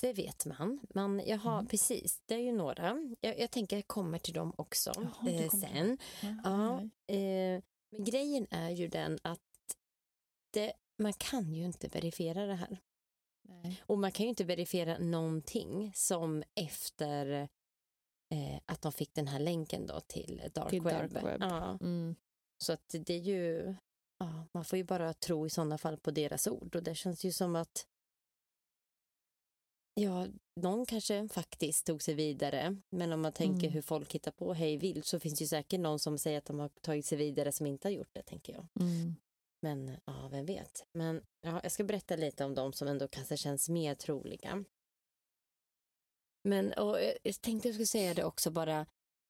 det 0.00 0.12
vet 0.12 0.46
man. 0.46 0.80
man 0.94 1.22
jag 1.26 1.38
har, 1.38 1.54
Mm. 1.58 1.66
Precis, 1.66 2.20
det 2.26 2.34
är 2.34 2.38
ju 2.38 2.52
några. 2.52 3.14
Jag, 3.20 3.38
jag 3.38 3.50
tänker 3.50 3.76
jag 3.76 3.86
kommer 3.86 4.18
till 4.18 4.34
dem 4.34 4.52
också 4.58 4.92
Jaha, 4.96 5.30
eh, 5.30 5.50
sen. 5.50 5.98
Ja. 6.44 6.80
Eh, 7.14 7.62
men 7.90 8.04
grejen 8.04 8.46
är 8.50 8.70
ju 8.70 8.88
den 8.88 9.18
att 9.22 9.40
det, 10.50 10.72
man 10.98 11.12
kan 11.12 11.54
ju 11.54 11.64
inte 11.64 11.88
verifiera 11.88 12.46
det 12.46 12.54
här. 12.54 12.78
nej. 13.42 13.82
Och 13.86 13.98
man 13.98 14.12
kan 14.12 14.24
ju 14.24 14.30
inte 14.30 14.44
verifiera 14.44 14.98
någonting 14.98 15.92
som 15.94 16.42
efter 16.54 17.48
eh, 18.30 18.60
att 18.66 18.82
de 18.82 18.92
fick 18.92 19.14
den 19.14 19.28
här 19.28 19.38
länken 19.40 19.86
då 19.86 20.00
till 20.00 20.42
dark 20.54 20.70
Till 20.70 20.82
web. 20.82 21.12
dark 21.12 21.24
web. 21.24 21.40
Ja, 21.40 21.78
Mm. 21.80 22.14
så 22.64 22.72
att 22.72 22.94
det 23.06 23.10
är 23.14 23.18
ju, 23.18 23.74
ja, 24.18 24.44
man 24.54 24.64
får 24.64 24.76
ju 24.76 24.84
bara 24.84 25.12
tro 25.14 25.46
i 25.46 25.50
sådana 25.50 25.78
fall 25.78 25.96
på 25.98 26.10
deras 26.10 26.46
ord 26.46 26.76
och 26.76 26.82
det 26.82 26.94
känns 26.94 27.24
ju 27.24 27.32
som 27.32 27.56
att 27.56 27.86
Ja, 29.94 30.26
någon 30.60 30.86
kanske 30.86 31.28
faktiskt 31.28 31.86
tog 31.86 32.02
sig 32.02 32.14
vidare, 32.14 32.76
men 32.90 33.12
om 33.12 33.20
man 33.20 33.32
tänker 33.32 33.60
Mm. 33.66 33.70
hur 33.72 33.82
folk 33.82 34.14
hittar 34.14 34.30
på 34.32 34.52
hej 34.54 34.76
vilt 34.76 35.06
så 35.06 35.20
finns 35.20 35.38
det 35.38 35.42
ju 35.42 35.48
säkert 35.48 35.80
någon 35.80 35.98
som 35.98 36.18
säger 36.18 36.38
att 36.38 36.44
de 36.44 36.58
har 36.58 36.68
tagit 36.68 37.06
sig 37.06 37.18
vidare 37.18 37.52
som 37.52 37.66
inte 37.66 37.88
har 37.88 37.92
gjort 37.92 38.08
det, 38.14 38.22
tänker 38.22 38.52
jag. 38.52 38.66
Mm. 38.80 39.14
Men 39.62 39.96
ja, 40.04 40.28
vem 40.28 40.46
vet. 40.46 40.84
Men 40.92 41.22
ja, 41.40 41.60
jag 41.62 41.72
ska 41.72 41.84
berätta 41.84 42.16
lite 42.16 42.44
om 42.44 42.54
de 42.54 42.72
som 42.72 42.88
ändå 42.88 43.08
kanske 43.08 43.36
känns 43.36 43.68
mer 43.68 43.94
troliga. 43.94 44.64
Men 46.42 46.72
och 46.72 46.98
jag 47.22 47.40
tänkte 47.40 47.68
jag 47.68 47.74
skulle 47.74 47.86
säga 47.86 48.14
det 48.14 48.24
också 48.24 48.50
bara, 48.50 48.86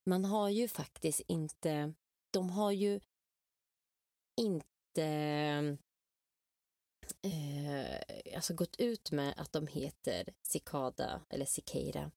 man 0.07 0.25
har 0.25 0.49
ju 0.49 0.69
faktiskt 0.69 1.21
inte, 1.27 1.95
de 2.31 2.51
har 2.51 2.73
ju 2.73 3.01
inte 4.41 5.05
eh, 7.23 8.35
alltså 8.37 8.55
gått 8.55 8.77
ut 8.77 9.11
med 9.11 9.35
att 9.37 9.53
de 9.53 9.67
heter 9.67 10.29
Cicada 10.43 11.21
eller 11.29 11.45
Cicada 11.45 12.11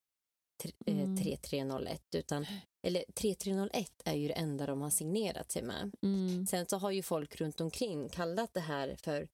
eh, 0.86 1.00
Mm. 1.00 1.18
3301 1.18 2.16
utan 2.16 2.46
eller 2.88 3.04
3301 3.14 3.92
är 4.06 4.14
ju 4.14 4.28
det 4.28 4.34
enda 4.34 4.66
de 4.66 4.82
har 4.82 4.90
signerat 4.90 5.52
sig 5.52 5.64
med. 5.64 5.92
Mm. 6.02 6.48
Sen 6.48 6.66
så 6.66 6.78
har 6.78 6.92
ju 6.92 7.04
folk 7.04 7.42
runt 7.42 7.62
omkring 7.62 8.10
kallat 8.10 8.54
det 8.54 8.60
här 8.60 8.96
för 8.96 9.22
eh, 9.22 9.28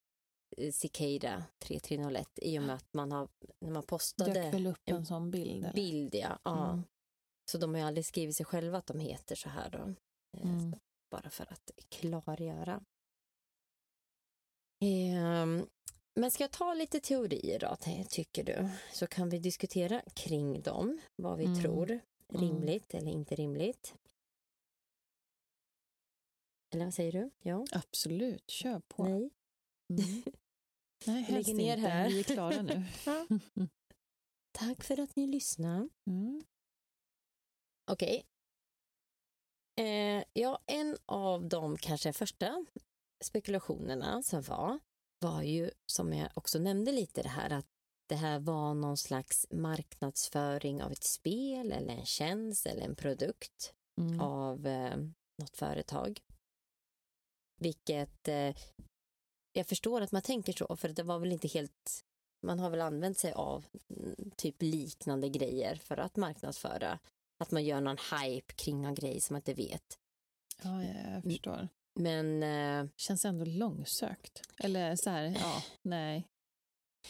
Cicada 0.74 1.44
3301 1.60 2.30
i 2.42 2.60
och 2.60 2.64
med 2.64 2.76
att 2.76 2.94
man 2.94 3.12
har, 3.12 3.30
när 3.60 3.72
man 3.72 3.82
Dök 3.82 3.88
postade 3.90 4.52
väl 4.52 4.68
upp 4.68 4.80
en, 4.86 4.96
en 4.96 5.06
sån 5.06 5.32
bild? 5.32 5.64
Eller? 5.66 5.74
bild, 5.74 6.16
ja. 6.16 6.40
ja. 6.44 6.70
Mm. 6.72 6.84
Så 7.52 7.58
de 7.58 7.74
har 7.74 7.82
ju 7.82 7.88
aldrig 7.88 8.06
skrivit 8.06 8.36
sig 8.36 8.46
själva 8.46 8.78
att 8.78 8.88
de 8.88 9.00
heter 9.00 9.36
så 9.36 9.50
här 9.50 9.70
då. 9.70 9.78
Eh, 9.78 9.96
Mm. 10.44 10.74
Bara 11.12 11.30
för 11.30 11.54
att 11.54 11.72
klargöra. 11.90 12.84
Ehm, 14.82 15.68
men 16.16 16.32
ska 16.32 16.44
jag 16.44 16.52
ta 16.52 16.74
lite 16.74 17.00
teorier 17.00 17.60
då, 17.60 17.76
ty- 17.80 18.04
tycker 18.04 18.44
du? 18.44 18.70
Så 18.94 19.08
kan 19.08 19.30
vi 19.30 19.40
diskutera 19.40 20.02
kring 20.16 20.62
dem, 20.62 21.02
vad 21.16 21.38
vi 21.38 21.46
Mm. 21.46 21.62
tror 21.62 22.00
rimligt 22.34 22.94
eller 22.94 23.12
inte 23.12 23.36
rimligt. 23.36 23.94
Eller 26.74 26.86
vad 26.86 26.94
säger 26.94 27.12
du? 27.12 27.30
Ja? 27.42 27.66
Absolut, 27.72 28.50
kör 28.50 28.80
på. 28.88 29.04
Nej? 29.04 29.30
Mm. 29.94 30.24
Nej, 31.06 31.22
helst 31.22 31.48
lägger 31.48 31.58
ner 31.64 31.78
inte. 31.78 31.90
här. 31.90 32.10
Vi 32.10 32.20
är 32.20 32.24
klara 32.24 32.62
nu. 32.62 32.84
Ja. 33.06 33.28
Tack 34.52 34.84
för 34.84 35.00
att 35.00 35.16
ni 35.16 35.28
lyssnar. 35.28 35.90
Mm. 36.08 36.44
Okej. 37.92 38.26
Eh, 39.80 40.24
ja, 40.34 40.60
en 40.66 40.98
av 41.06 41.50
de 41.50 41.78
kanske 41.78 42.14
första 42.14 42.66
spekulationerna 43.24 44.24
som 44.24 44.42
var, 44.42 44.80
var 45.20 45.42
ju 45.42 45.72
som 45.86 46.14
jag 46.14 46.30
också 46.34 46.60
nämnde 46.60 46.92
lite 46.92 47.22
det 47.22 47.30
här 47.30 47.50
att 47.50 47.66
det 48.10 48.16
här 48.16 48.40
var 48.40 48.74
någon 48.74 48.98
slags 48.98 49.48
marknadsföring 49.52 50.84
av 50.84 50.92
ett 50.92 51.04
spel 51.04 51.72
eller 51.72 51.94
en 51.94 52.06
tjänst 52.06 52.66
eller 52.66 52.82
en 52.82 52.96
produkt 52.96 53.74
Mm. 54.00 54.20
av 54.22 54.68
eh, 54.68 54.98
något 55.38 55.56
företag. 55.58 56.20
Vilket 57.62 58.28
eh, 58.28 58.56
jag 59.54 59.68
förstår 59.68 60.02
att 60.02 60.12
man 60.12 60.22
tänker 60.22 60.54
så, 60.54 60.76
för 60.76 60.90
det 60.90 61.04
var 61.04 61.20
väl 61.20 61.32
inte 61.32 61.48
helt... 61.48 62.06
Man 62.46 62.60
har 62.60 62.70
väl 62.70 62.82
använt 62.82 63.18
sig 63.18 63.32
av 63.32 63.66
mm, 63.90 64.32
typ 64.38 64.56
liknande 64.62 65.30
grejer 65.30 65.76
för 65.76 65.98
att 65.98 66.16
marknadsföra. 66.16 67.00
Att 67.44 67.52
man 67.52 67.64
gör 67.64 67.82
någon 67.82 67.98
hype 67.98 68.54
kring 68.54 68.82
någon 68.82 68.96
grej 68.96 69.22
som 69.22 69.34
man 69.34 69.40
inte 69.40 69.54
vet. 69.54 70.00
Ja, 70.64 70.84
ja, 70.84 71.12
jag 71.14 71.24
förstår. 71.24 71.68
Men 72.00 72.44
eh, 72.44 72.92
Känns 72.98 73.26
ändå 73.26 73.46
långsökt. 73.46 74.42
Eller 74.58 74.96
så 74.96 75.10
här, 75.10 75.24
ja, 75.24 75.64
nej. 75.82 76.28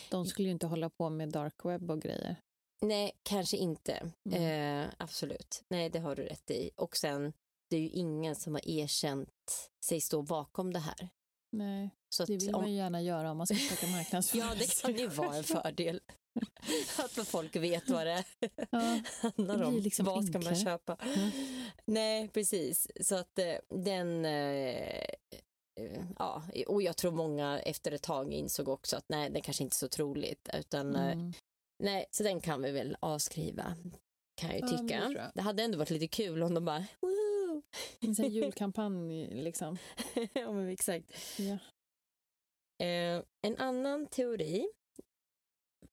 De 0.09 0.25
skulle 0.25 0.47
ju 0.47 0.51
inte 0.51 0.67
hålla 0.67 0.89
på 0.89 1.09
med 1.09 1.29
dark 1.29 1.65
web 1.65 1.91
och 1.91 2.01
grejer. 2.01 2.35
nej, 2.81 3.11
kanske 3.23 3.57
inte. 3.57 4.11
Mm. 4.29 4.83
Eh, 4.83 4.89
absolut. 4.97 5.63
Nej, 5.69 5.89
det 5.89 5.99
har 5.99 6.15
du 6.15 6.23
rätt 6.23 6.51
i. 6.51 6.71
Och 6.75 6.97
sen, 6.97 7.33
det 7.69 7.77
är 7.77 7.81
ju 7.81 7.89
ingen 7.89 8.35
som 8.35 8.53
har 8.53 8.69
erkänt 8.69 9.71
sig 9.85 10.01
stå 10.01 10.21
bakom 10.21 10.73
det 10.73 10.79
här. 10.79 11.09
Nej, 11.51 11.89
Så 12.09 12.25
det 12.25 12.37
vill 12.37 12.55
om- 12.55 12.61
man 12.61 12.71
ju 12.71 12.77
gärna 12.77 13.01
göra 13.01 13.31
om 13.31 13.37
man 13.37 13.47
ska 13.47 13.55
försöka 13.55 13.87
marknadsföra 13.91 14.41
Ja, 14.41 14.55
det 14.59 14.81
kan 14.81 14.95
ju 14.97 15.07
vara 15.07 15.35
en 15.35 15.43
fördel. 15.43 16.01
Att 16.99 17.27
folk 17.27 17.55
vet 17.55 17.89
vad 17.89 18.05
det 18.07 18.23
Ja, 18.71 18.99
handlar 19.37 19.61
om. 19.63 19.75
liksom 19.77 20.05
vad 20.05 20.25
ska 20.25 20.39
man 20.39 20.55
köpa? 20.55 20.95
Mm. 21.15 21.29
Nej, 21.85 22.27
precis. 22.27 22.87
Så 23.01 23.15
att 23.15 23.39
eh, 23.39 23.55
den... 23.69 24.25
Eh, 24.25 24.99
eh, 25.79 26.03
ja, 26.19 26.43
och 26.67 26.81
jag 26.81 26.97
tror 26.97 27.11
många 27.11 27.59
efter 27.59 27.91
ett 27.91 28.01
tag 28.03 28.33
insåg 28.33 28.67
också 28.69 28.97
att 28.97 29.05
nej, 29.09 29.29
det 29.29 29.41
kanske 29.41 29.63
inte 29.63 29.73
är 29.73 29.75
så 29.75 29.87
troligt, 29.87 30.49
utan 30.53 30.95
Mm. 30.95 31.33
nej, 31.83 32.05
så 32.11 32.23
den 32.23 32.41
kan 32.41 32.61
vi 32.61 32.71
väl 32.71 32.97
avskriva, 32.99 33.75
kan 34.35 34.49
jag 34.49 34.59
ju 34.59 34.65
Ja, 34.65 34.65
men 34.71 34.87
det 34.87 34.93
tycka. 34.93 35.11
jag. 35.21 35.31
det 35.35 35.41
hade 35.41 35.63
ändå 35.63 35.77
varit 35.77 35.89
lite 35.89 36.07
kul 36.07 36.43
om 36.43 36.53
de 36.53 36.65
bara, 36.65 36.85
Woohoo! 37.01 37.38
En 37.99 38.15
sån 38.15 38.29
julkampanj 38.31 39.27
liksom. 39.27 39.77
ja, 40.33 40.51
men 40.51 40.67
exakt. 40.69 41.11
Ja. 41.37 41.57
Eh, 42.85 43.23
en 43.41 43.57
annan 43.57 44.07
teori 44.07 44.69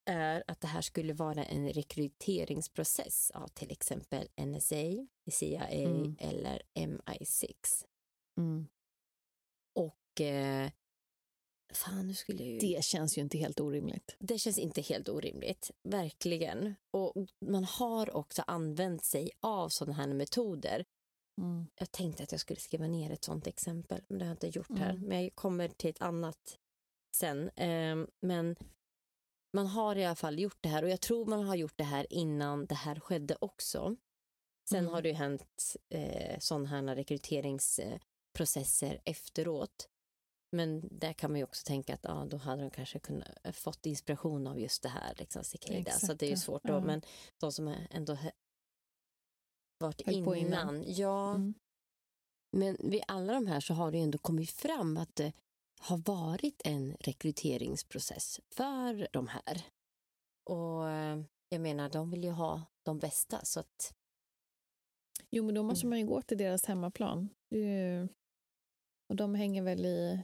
är 0.04 0.44
att 0.46 0.60
det 0.60 0.66
här 0.66 0.80
skulle 0.82 1.12
vara 1.12 1.44
en 1.44 1.68
rekryteringsprocess 1.72 3.30
av 3.30 3.48
till 3.48 3.70
exempel 3.70 4.28
NSA, 4.40 5.06
CIA 5.30 5.68
Mm. 5.68 6.16
eller 6.20 6.62
MI6. 6.74 7.84
Mm. 8.38 8.66
Och 9.74 10.20
eh, 10.20 10.70
fan, 11.72 12.06
nu 12.08 12.14
skulle 12.14 12.42
jag 12.44 12.52
ju... 12.52 12.58
Det 12.58 12.84
känns 12.84 13.18
ju 13.18 13.22
inte 13.22 13.38
helt 13.38 13.60
orimligt. 13.60 14.16
Det 14.18 14.38
känns 14.38 14.58
inte 14.58 14.80
helt 14.80 15.08
orimligt, 15.08 15.70
verkligen. 15.82 16.74
Och 16.90 17.14
man 17.46 17.64
har 17.64 18.16
också 18.16 18.42
använt 18.46 19.04
sig 19.04 19.30
av 19.40 19.68
sådana 19.68 19.92
här 19.96 20.06
metoder. 20.06 20.84
Mm. 21.38 21.66
Jag 21.74 21.92
tänkte 21.92 22.22
att 22.22 22.32
jag 22.32 22.40
skulle 22.40 22.60
skriva 22.60 22.86
ner 22.86 23.10
ett 23.10 23.24
sådant 23.24 23.46
exempel, 23.46 24.02
men 24.08 24.18
det 24.18 24.24
har 24.24 24.30
jag 24.30 24.34
inte 24.34 24.58
gjort 24.58 24.78
här. 24.78 24.90
Mm. 24.90 25.02
Men 25.08 25.22
jag 25.22 25.34
kommer 25.34 25.68
till 25.68 25.90
ett 25.90 26.02
annat 26.02 26.58
sen. 27.16 27.50
Ehm, 27.56 28.06
men 28.20 28.56
man 29.52 29.66
har 29.66 29.96
i 29.96 30.04
alla 30.04 30.14
fall 30.16 30.38
gjort 30.38 30.58
det 30.60 30.68
här 30.68 30.82
och 30.82 30.88
jag 30.90 31.00
tror 31.00 31.26
man 31.26 31.44
har 31.44 31.56
gjort 31.56 31.78
det 31.78 31.84
här 31.84 32.12
innan 32.12 32.66
det 32.66 32.74
här 32.74 33.00
skedde 33.00 33.36
också. 33.40 33.96
Sen 34.70 34.78
Mm. 34.80 34.92
har 34.92 35.02
det 35.02 35.08
ju 35.08 35.14
hänt 35.14 35.76
eh, 35.88 36.38
sådana 36.38 36.68
här 36.68 36.94
rekryteringsprocesser 36.96 39.00
efteråt. 39.04 39.88
Men 40.52 40.88
där 40.98 41.12
kan 41.12 41.30
man 41.30 41.38
ju 41.38 41.44
också 41.44 41.64
tänka 41.66 41.94
att 41.94 42.04
ja, 42.04 42.26
då 42.30 42.36
hade 42.36 42.62
de 42.62 42.70
kanske 42.70 42.98
kunnat 42.98 43.28
eh, 43.44 43.52
fått 43.52 43.86
inspiration 43.86 44.46
av 44.46 44.60
just 44.60 44.82
det 44.82 44.88
här, 44.88 45.14
liksom 45.18 45.44
cicada. 45.44 45.78
Exakt, 45.78 46.06
Så 46.06 46.14
det 46.14 46.26
är 46.26 46.28
ju 46.28 46.32
ja. 46.34 46.40
svårt 46.40 46.64
då, 46.64 46.72
Ja. 46.72 46.80
men 46.80 47.02
de 47.38 47.52
som 47.52 47.74
ändå 47.90 48.18
varit 49.78 50.00
innan. 50.00 50.36
innan. 50.36 50.84
Ja, 50.86 51.30
Mm. 51.34 51.54
men 52.52 52.76
vid 52.90 53.02
alla 53.08 53.32
de 53.32 53.46
här 53.46 53.60
så 53.60 53.74
har 53.74 53.90
det 53.92 53.98
ändå 53.98 54.18
kommit 54.18 54.50
fram 54.50 54.96
att 54.96 55.16
det 55.16 55.32
har 55.80 55.96
varit 55.96 56.62
en 56.64 56.96
rekryteringsprocess 57.00 58.40
för 58.50 59.08
de 59.12 59.28
här. 59.28 59.62
Och 60.50 60.88
eh, 60.90 61.22
jag 61.48 61.60
menar, 61.60 61.88
de 61.88 62.10
vill 62.10 62.24
ju 62.24 62.30
ha 62.30 62.62
de 62.82 62.98
bästa 62.98 63.44
så 63.44 63.60
att 63.60 63.94
Jo, 65.30 65.44
men 65.44 65.54
då 65.54 65.62
måste 65.62 65.86
Mm. 65.86 65.90
man 65.90 65.98
ju 65.98 66.06
gå 66.06 66.22
till 66.22 66.38
deras 66.38 66.64
hemmaplan. 66.64 67.28
Ju... 67.50 68.08
Och 69.08 69.16
de 69.16 69.34
hänger 69.34 69.62
väl 69.62 69.86
i... 69.86 70.22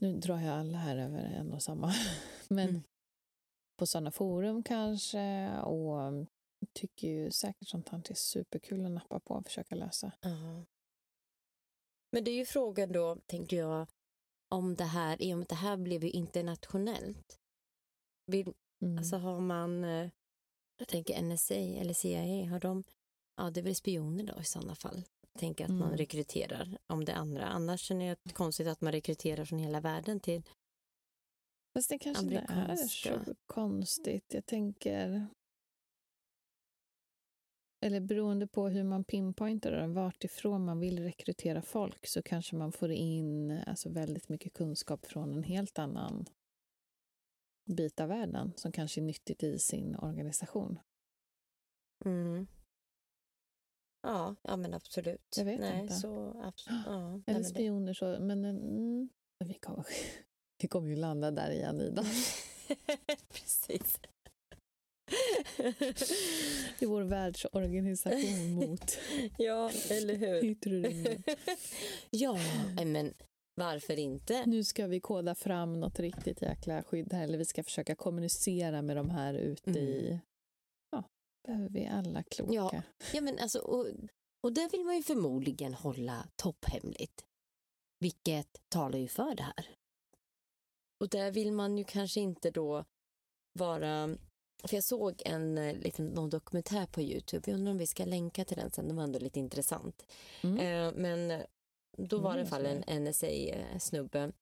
Nu 0.00 0.16
drar 0.16 0.40
jag 0.40 0.58
alla 0.58 0.78
här 0.78 0.96
över 0.96 1.18
en 1.18 1.52
och 1.52 1.62
samma. 1.62 1.92
Men 2.48 2.68
Mm. 2.68 2.82
på 3.78 3.86
sådana 3.86 4.10
forum 4.10 4.62
kanske 4.62 5.50
och 5.58 5.98
tycker 6.72 7.08
ju 7.08 7.30
säkert 7.30 7.68
sånt 7.68 7.88
här 7.88 8.02
är 8.10 8.14
superkul 8.14 8.84
att 8.86 8.92
nappa 8.92 9.20
på 9.20 9.34
och 9.34 9.44
försöka 9.46 9.74
lösa. 9.74 10.12
Ja. 10.20 10.64
Men 12.12 12.24
det 12.24 12.30
är 12.30 12.34
ju 12.36 12.44
frågan 12.44 12.92
då, 12.92 13.16
tänker 13.26 13.56
jag, 13.56 13.86
om 14.48 14.74
det 14.76 14.84
här, 14.84 15.22
i 15.22 15.34
och 15.34 15.38
med 15.38 15.42
att 15.42 15.48
det 15.48 15.54
här 15.54 15.76
blev 15.76 16.04
ju 16.04 16.10
internationellt. 16.10 17.40
Vill, 18.26 18.52
Mm. 18.82 18.98
Alltså 18.98 19.16
har 19.16 19.40
man, 19.40 19.84
eh, 19.84 20.10
jag 20.76 20.88
tänker 20.88 21.22
NSA 21.22 21.54
eller 21.54 21.94
CIA, 21.94 22.50
har 22.50 22.60
de, 22.60 22.84
ja 23.36 23.50
det 23.50 23.60
är 23.60 23.64
väl 23.64 23.74
spioner 23.74 24.24
då 24.24 24.40
i 24.40 24.44
sådana 24.44 24.74
fall. 24.74 25.04
Tänker 25.38 25.64
att 25.64 25.70
man 25.70 25.82
Mm. 25.82 25.96
rekryterar 25.96 26.78
om 26.86 27.04
det 27.04 27.14
andra. 27.14 27.44
Annars 27.46 27.80
känner 27.80 28.04
jag 28.04 28.12
att 28.12 28.20
det 28.24 28.30
är 28.30 28.34
konstigt 28.34 28.66
att 28.66 28.80
man 28.80 28.92
rekryterar 28.92 29.44
från 29.44 29.58
hela 29.58 29.80
världen 29.80 30.20
till, 30.20 30.42
Fast 31.74 31.88
det 31.88 31.98
kanske 31.98 32.24
inte 32.24 32.46
är 32.48 32.76
så 32.76 33.34
konstigt. 33.46 34.34
Jag 34.34 34.46
tänker... 34.46 35.26
Eller 37.82 38.00
beroende 38.00 38.46
på 38.46 38.68
hur 38.68 38.84
man 38.84 39.04
pinpointar 39.04 39.70
det, 39.70 39.86
vart 39.86 40.24
ifrån 40.24 40.64
man 40.64 40.80
vill 40.80 41.02
rekrytera 41.02 41.62
folk 41.62 42.06
så 42.06 42.22
kanske 42.22 42.56
man 42.56 42.72
får 42.72 42.90
in 42.90 43.50
alltså, 43.66 43.88
väldigt 43.88 44.28
mycket 44.28 44.52
kunskap 44.52 45.06
från 45.06 45.32
en 45.34 45.42
helt 45.42 45.78
annan 45.78 46.26
bit 47.64 48.00
av 48.00 48.08
världen 48.08 48.52
som 48.56 48.72
kanske 48.72 49.00
är 49.00 49.02
nyttigt 49.02 49.42
i 49.42 49.58
sin 49.58 49.96
organisation. 49.96 50.78
mm. 52.04 52.46
ja, 54.02 54.36
ja 54.42 54.56
men 54.56 54.74
absolut. 54.74 55.34
Jag 55.36 55.44
vet 55.44 55.60
Nej, 55.60 55.80
inte. 55.82 55.94
Så, 55.94 56.40
absolut, 56.42 56.80
ja, 56.86 57.10
nej, 57.10 57.22
Eller 57.26 57.38
det- 57.38 57.44
spioner 57.44 57.94
så, 57.94 58.04
men 58.20 58.44
mm, 58.44 59.08
vi, 59.44 59.54
kommer, 59.54 59.84
vi 60.62 60.68
kommer 60.68 60.88
ju 60.88 60.96
landa 60.96 61.30
där 61.30 61.50
igen, 61.50 61.80
Ida. 61.80 62.02
Precis. 63.28 64.00
I 66.78 66.86
vår 66.86 67.02
världsorganisation 67.02 68.54
mot 68.54 68.98
ja, 69.38 69.70
eller 69.90 70.16
hur? 70.16 70.44
yttre 70.44 70.70
rymden. 70.70 71.22
ja, 72.10 72.38
men 72.84 73.14
varför 73.54 73.98
inte? 73.98 74.46
Nu 74.46 74.64
ska 74.64 74.86
vi 74.86 75.00
koda 75.00 75.34
fram 75.34 75.80
något 75.80 76.00
riktigt 76.00 76.42
jäkla 76.42 76.82
skydd 76.82 77.12
här, 77.12 77.24
eller 77.24 77.38
vi 77.38 77.44
ska 77.44 77.62
försöka 77.62 77.94
kommunicera 77.94 78.82
med 78.82 78.96
de 78.96 79.10
här 79.10 79.34
ute 79.34 79.70
i... 79.70 80.20
Ja, 80.90 81.04
behöver 81.46 81.68
vi 81.68 81.86
alla 81.86 82.22
kloka. 82.22 82.52
Ja. 82.52 82.82
Ja, 83.14 83.20
men 83.20 83.38
alltså, 83.38 83.58
och, 83.58 83.86
och 84.42 84.52
det 84.52 84.68
vill 84.72 84.84
man 84.84 84.96
ju 84.96 85.02
förmodligen 85.02 85.74
hålla 85.74 86.28
topphemligt. 86.36 87.24
Vilket 88.00 88.60
talar 88.68 88.98
ju 88.98 89.08
för 89.08 89.34
det 89.34 89.42
här. 89.42 89.66
Och 91.00 91.08
där 91.08 91.30
vill 91.30 91.52
man 91.52 91.78
ju 91.78 91.84
kanske 91.84 92.20
inte 92.20 92.50
då 92.50 92.84
vara... 93.58 94.16
För 94.64 94.74
jag 94.76 94.84
såg 94.84 95.22
en 95.24 95.58
eh, 95.58 95.76
liten 95.76 96.06
någon 96.06 96.30
dokumentär 96.30 96.86
på 96.86 97.02
Youtube, 97.02 97.50
jag 97.50 97.58
undrar 97.58 97.72
om 97.72 97.78
vi 97.78 97.86
ska 97.86 98.04
länka 98.04 98.44
till 98.44 98.56
den 98.56 98.70
sen, 98.70 98.86
den 98.88 98.96
var 98.96 99.04
ändå 99.04 99.18
lite 99.18 99.38
intressant. 99.38 100.12
Mm. 100.42 100.58
Eh, 100.58 100.92
men 101.00 101.30
eh, 101.30 101.40
då 101.96 102.18
var 102.18 102.34
det 102.36 102.40
i 102.40 102.46
Mm, 102.46 102.52
alla 102.54 102.64
fall 102.82 102.84
en 102.88 103.04
NSA-snubbe 103.04 104.32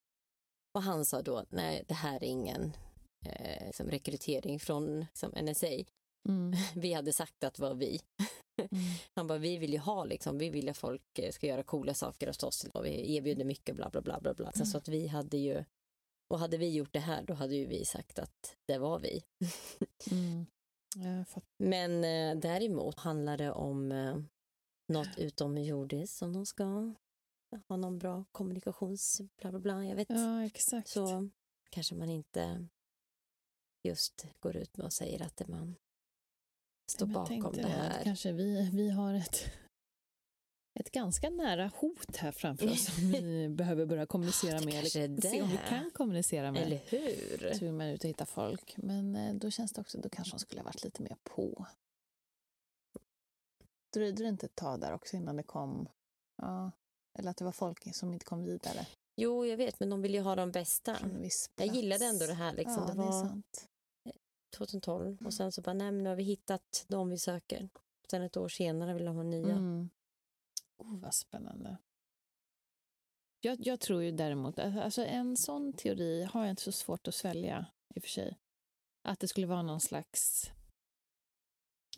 och 0.74 0.82
han 0.82 1.04
sa 1.04 1.22
då, 1.22 1.44
nej 1.48 1.84
det 1.88 1.94
här 1.94 2.16
är 2.16 2.24
ingen 2.28 2.72
eh, 3.26 3.70
som 3.72 3.86
rekrytering 3.90 4.60
från 4.60 5.06
som 5.14 5.30
NSA. 5.30 5.66
Mm. 6.28 6.52
Vi 6.76 6.92
hade 6.92 7.12
sagt 7.12 7.44
att 7.44 7.54
det 7.54 7.62
var 7.62 7.74
vi. 7.74 8.00
Mm. 8.58 8.84
Han 9.14 9.26
bara, 9.26 9.38
vi 9.38 9.56
vill 9.58 9.72
ju 9.72 9.78
ha 9.78 10.04
liksom, 10.04 10.38
vi 10.38 10.50
vill 10.50 10.68
att 10.68 10.76
folk 10.76 11.18
eh, 11.18 11.30
ska 11.32 11.46
göra 11.46 11.62
coola 11.62 11.94
saker 11.94 12.26
hos 12.26 12.42
oss 12.42 12.64
och 12.74 12.84
vi 12.86 13.16
erbjuder 13.16 13.44
mycket 13.44 13.76
bla 13.76 13.90
bla 13.90 14.00
bla 14.00 14.20
bla 14.20 14.34
bla. 14.34 14.52
Så, 14.52 14.58
Mm. 14.58 14.66
så 14.66 14.78
att 14.78 14.88
vi 14.88 15.06
hade 15.06 15.36
ju, 15.38 15.64
och 16.28 16.38
hade 16.38 16.58
vi 16.58 16.74
gjort 16.74 16.92
det 16.92 16.98
här 16.98 17.22
då 17.22 17.34
hade 17.34 17.54
ju 17.54 17.66
vi 17.66 17.84
sagt 17.84 18.18
att 18.18 18.56
det 18.66 18.78
var 18.78 18.98
vi. 18.98 19.24
Mm. 20.10 20.46
Men 21.58 22.04
eh, 22.04 22.40
däremot 22.40 22.98
handlar 22.98 23.36
det 23.36 23.52
om 23.52 23.92
eh, 23.92 24.18
något 24.88 25.18
utomjordiskt 25.18 26.16
som 26.16 26.32
de 26.32 26.46
ska 26.46 26.94
ha 27.68 27.76
någon 27.76 27.98
bra 27.98 28.24
kommunikations 28.32 29.20
bla 29.36 29.50
bla 29.50 29.60
bla, 29.60 29.84
jag 29.84 29.96
vet. 29.96 30.10
Ja, 30.10 30.44
exakt. 30.44 30.88
Så 30.88 31.28
kanske 31.70 31.94
man 31.94 32.10
inte 32.10 32.68
just 33.84 34.26
går 34.40 34.56
ut 34.56 34.76
med 34.76 34.86
och 34.86 34.92
säger 34.92 35.22
att 35.22 35.36
det 35.36 35.48
man 35.48 35.76
står 36.90 37.06
bakom 37.06 37.52
det 37.52 37.68
här. 37.68 38.04
Kanske 38.04 38.32
vi, 38.32 38.70
vi 38.72 38.90
har 38.90 39.14
ett, 39.14 39.44
ett 40.80 40.90
ganska 40.90 41.30
nära 41.30 41.70
hot 41.74 42.16
här 42.16 42.32
framför 42.32 42.70
oss 42.70 42.84
som 42.94 43.12
vi 43.12 43.48
behöver 43.48 43.86
börja 43.86 44.06
kommunicera 44.06 44.58
Det 44.58 44.64
med. 44.64 44.74
Eller 44.74 45.20
se 45.20 45.42
om 45.42 45.48
vi 45.48 45.56
det. 45.56 45.62
kan 45.68 45.90
kommunicera 45.90 46.52
med. 46.52 46.62
Eller 46.62 46.80
hur? 46.86 47.52
Så 47.54 47.64
vill 47.64 47.74
man 47.74 47.86
ut 47.86 48.04
och 48.04 48.10
hitta 48.10 48.26
folk. 48.26 48.74
Men 48.76 49.16
eh, 49.16 49.34
då 49.34 49.50
känns 49.50 49.72
det 49.72 49.80
också, 49.80 49.98
då 49.98 50.08
kanske 50.08 50.34
de 50.34 50.38
skulle 50.38 50.60
ha 50.60 50.64
varit 50.64 50.84
lite 50.84 51.02
mer 51.02 51.16
på. 51.24 51.66
Dröjde 53.94 54.22
det 54.22 54.28
inte 54.28 54.46
ett 54.46 54.54
tag 54.56 54.80
där 54.80 54.92
också 54.92 55.16
innan 55.16 55.36
det 55.36 55.42
kom, 55.42 55.88
ja, 56.42 56.70
eller 57.18 57.30
att 57.30 57.36
det 57.36 57.44
var 57.44 57.52
folk 57.52 57.94
som 57.94 58.12
inte 58.12 58.24
kom 58.24 58.44
vidare 58.44 58.86
Jo, 59.20 59.46
jag 59.46 59.56
vet, 59.56 59.80
men 59.80 59.90
de 59.90 60.02
vill 60.02 60.14
ju 60.14 60.20
ha 60.20 60.36
de 60.36 60.50
bästa. 60.50 60.96
Jag 61.56 61.74
gillade 61.74 62.04
ändå 62.04 62.26
det 62.26 62.34
här. 62.34 62.52
Liksom. 62.52 62.74
Ja, 62.74 62.86
det 62.86 62.92
det 62.94 63.02
är 63.02 63.06
var 63.06 63.22
sant. 63.28 63.68
2012 64.56 65.26
och 65.26 65.34
sen 65.34 65.52
så 65.52 65.62
bara, 65.62 65.74
nej 65.74 65.92
men 65.92 66.04
nu 66.04 66.08
har 66.08 66.16
vi 66.16 66.22
hittat 66.22 66.84
de 66.88 67.08
vi 67.08 67.18
söker. 67.18 67.68
Sen 68.10 68.22
ett 68.22 68.36
år 68.36 68.48
senare 68.48 68.94
vill 68.94 69.04
de 69.04 69.16
ha 69.16 69.22
nya. 69.22 69.54
Mm. 69.54 69.90
Oh, 70.78 70.98
vad 71.00 71.14
spännande. 71.14 71.76
Jag, 73.40 73.66
jag 73.66 73.80
tror 73.80 74.02
ju 74.02 74.10
däremot, 74.12 74.58
alltså 74.58 75.04
en 75.04 75.36
sån 75.36 75.72
teori 75.72 76.22
har 76.22 76.40
jag 76.42 76.50
inte 76.50 76.62
så 76.62 76.72
svårt 76.72 77.08
att 77.08 77.14
svälja 77.14 77.66
i 77.94 77.98
och 77.98 78.02
för 78.02 78.10
sig. 78.10 78.38
Att 79.02 79.20
det 79.20 79.28
skulle 79.28 79.46
vara 79.46 79.62
någon 79.62 79.80
slags 79.80 80.50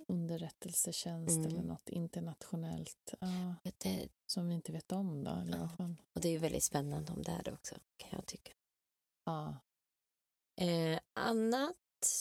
underrättelsetjänst 0.08 1.36
Mm. 1.36 1.46
eller 1.46 1.62
något 1.62 1.88
internationellt 1.88 3.14
ja, 3.20 3.54
Det, 3.78 4.08
som 4.26 4.48
vi 4.48 4.54
inte 4.54 4.72
vet 4.72 4.92
om 4.92 5.24
då. 5.24 5.30
Eller 5.30 5.58
Ja. 5.78 5.94
och 6.14 6.20
det 6.20 6.28
är 6.28 6.32
ju 6.32 6.38
väldigt 6.38 6.64
spännande 6.64 7.12
om 7.12 7.22
det 7.22 7.30
är 7.32 7.42
det 7.42 7.52
också, 7.52 7.74
kan 7.96 8.08
jag 8.12 8.26
tycka. 8.26 8.52
Ja. 9.24 9.56
Eh, 10.60 11.00
annat 11.12 11.76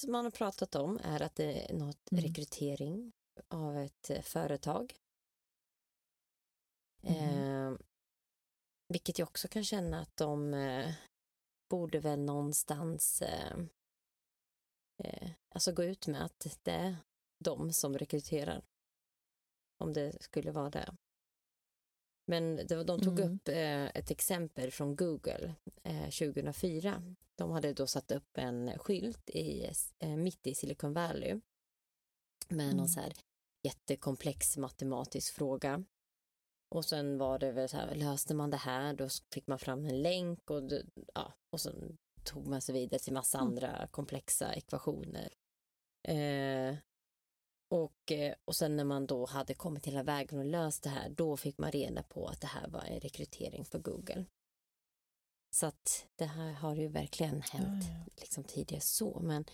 man 0.07 0.23
har 0.25 0.31
pratat 0.31 0.75
om 0.75 0.99
är 1.03 1.21
att 1.21 1.35
det 1.35 1.69
är 1.71 1.73
något 1.73 2.11
Mm. 2.11 2.23
rekrytering 2.23 3.11
av 3.47 3.77
ett 3.77 4.09
eh, 4.09 4.21
företag. 4.21 4.95
Eh, 7.03 7.73
vilket 8.87 9.19
jag 9.19 9.27
också 9.27 9.47
kan 9.47 9.63
känna 9.63 10.01
att 10.01 10.17
de 10.17 10.53
eh, 10.53 10.93
borde 11.69 11.99
väl 11.99 12.19
någonstans 12.19 13.21
eh, 13.21 13.57
eh, 15.03 15.31
alltså 15.49 15.71
gå 15.71 15.83
ut 15.83 16.07
med 16.07 16.25
att 16.25 16.47
det 16.63 16.71
är 16.71 16.95
de 17.43 17.73
som 17.73 17.97
rekryterar. 17.97 18.63
Om 19.83 19.93
det 19.93 20.23
skulle 20.23 20.51
vara 20.51 20.69
det. 20.69 20.95
Men 22.27 22.55
det, 22.55 22.83
de 22.83 23.01
tog 23.01 23.19
Mm. 23.19 23.33
upp 23.35 23.47
eh, 23.47 23.85
ett 23.85 24.11
exempel 24.11 24.71
från 24.71 24.95
Google 24.95 25.55
eh, 25.83 26.03
2004. 26.09 27.15
De 27.35 27.51
hade 27.51 27.73
då 27.73 27.87
satt 27.87 28.11
upp 28.11 28.37
en 28.37 28.79
skylt 28.79 29.29
i, 29.29 29.71
eh, 29.99 30.15
mitt 30.15 30.47
i 30.47 30.55
Silicon 30.55 30.93
Valley 30.93 31.39
med 32.49 32.65
Mm. 32.65 32.77
någon 32.77 32.89
så 32.89 32.99
här 32.99 33.13
jättekomplex 33.63 34.57
matematisk 34.57 35.33
fråga. 35.33 35.83
Och 36.75 36.85
sen 36.85 37.17
var 37.17 37.39
det 37.39 37.51
väl 37.51 37.69
så 37.69 37.77
här, 37.77 37.95
löste 37.95 38.33
man 38.33 38.49
det 38.49 38.57
här 38.57 38.93
då 38.93 39.07
fick 39.33 39.47
man 39.47 39.59
fram 39.59 39.85
en 39.85 40.01
länk 40.01 40.49
och, 40.49 40.71
ja, 41.13 41.33
och 41.53 41.61
så 41.61 41.71
tog 42.23 42.47
man 42.47 42.61
sig 42.61 42.73
vidare 42.73 42.99
till 42.99 43.13
massa 43.13 43.37
Mm. 43.37 43.47
andra 43.49 43.87
komplexa 43.87 44.53
ekvationer. 44.53 45.33
Eh, 46.07 46.75
och, 47.71 48.11
eh, 48.11 48.35
och 48.45 48.55
sen 48.55 48.75
när 48.75 48.83
man 48.83 49.05
då 49.07 49.25
hade 49.25 49.53
kommit 49.53 49.85
hela 49.87 50.03
vägen 50.03 50.39
och 50.39 50.45
löst 50.45 50.83
det 50.83 50.89
här, 50.89 51.09
då 51.09 51.37
fick 51.37 51.57
man 51.57 51.71
reda 51.71 52.03
på 52.03 52.27
att 52.27 52.41
det 52.41 52.47
här 52.47 52.67
var 52.67 52.81
en 52.81 52.99
rekrytering 52.99 53.65
för 53.65 53.79
Google. 53.79 54.25
Så 55.55 55.65
att 55.65 56.07
det 56.15 56.25
här 56.25 56.51
har 56.51 56.75
ju 56.75 56.87
verkligen 56.87 57.41
hänt 57.41 57.83
Ja, 57.87 57.89
ja. 57.99 58.05
liksom 58.17 58.43
tidigare 58.43 58.81
så, 58.81 59.19
men 59.19 59.45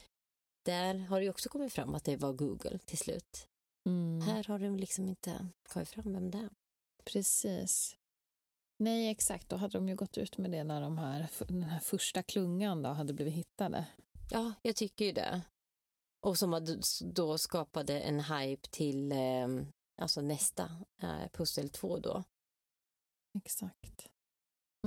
där 0.65 0.95
har 0.95 1.19
det 1.19 1.23
ju 1.23 1.29
också 1.29 1.49
kommit 1.49 1.73
fram 1.73 1.95
att 1.95 2.03
det 2.03 2.17
var 2.17 2.33
Google 2.33 2.79
till 2.79 2.97
slut. 2.97 3.47
Mm. 3.89 4.21
Här 4.21 4.43
har 4.43 4.59
det 4.59 4.69
liksom 4.69 5.09
inte 5.09 5.47
kommit 5.69 5.89
fram 5.89 6.13
vem 6.13 6.31
det 6.31 6.37
är. 6.37 6.49
Precis. 7.05 7.97
Nej, 8.79 9.09
exakt. 9.09 9.49
Då 9.49 9.55
hade 9.55 9.77
de 9.77 9.89
ju 9.89 9.95
gått 9.95 10.17
ut 10.17 10.37
med 10.37 10.51
det 10.51 10.63
när 10.63 10.81
de 10.81 10.97
här, 10.97 11.29
den 11.47 11.63
här 11.63 11.79
första 11.79 12.23
klungan 12.23 12.81
då 12.81 12.89
hade 12.89 13.13
blivit 13.13 13.33
hittade. 13.33 13.85
Ja, 14.31 14.53
jag 14.61 14.75
tycker 14.75 15.05
ju 15.05 15.11
det. 15.11 15.41
Och 16.25 16.37
som 16.37 16.81
då 17.01 17.37
skapade 17.37 17.99
en 17.99 18.19
hype 18.19 18.67
till 18.69 19.11
eh, 19.11 19.47
alltså 20.01 20.21
nästa 20.21 20.85
eh, 21.01 21.27
pussel 21.33 21.69
2 21.69 21.99
då. 21.99 22.23
Exakt. 23.37 24.07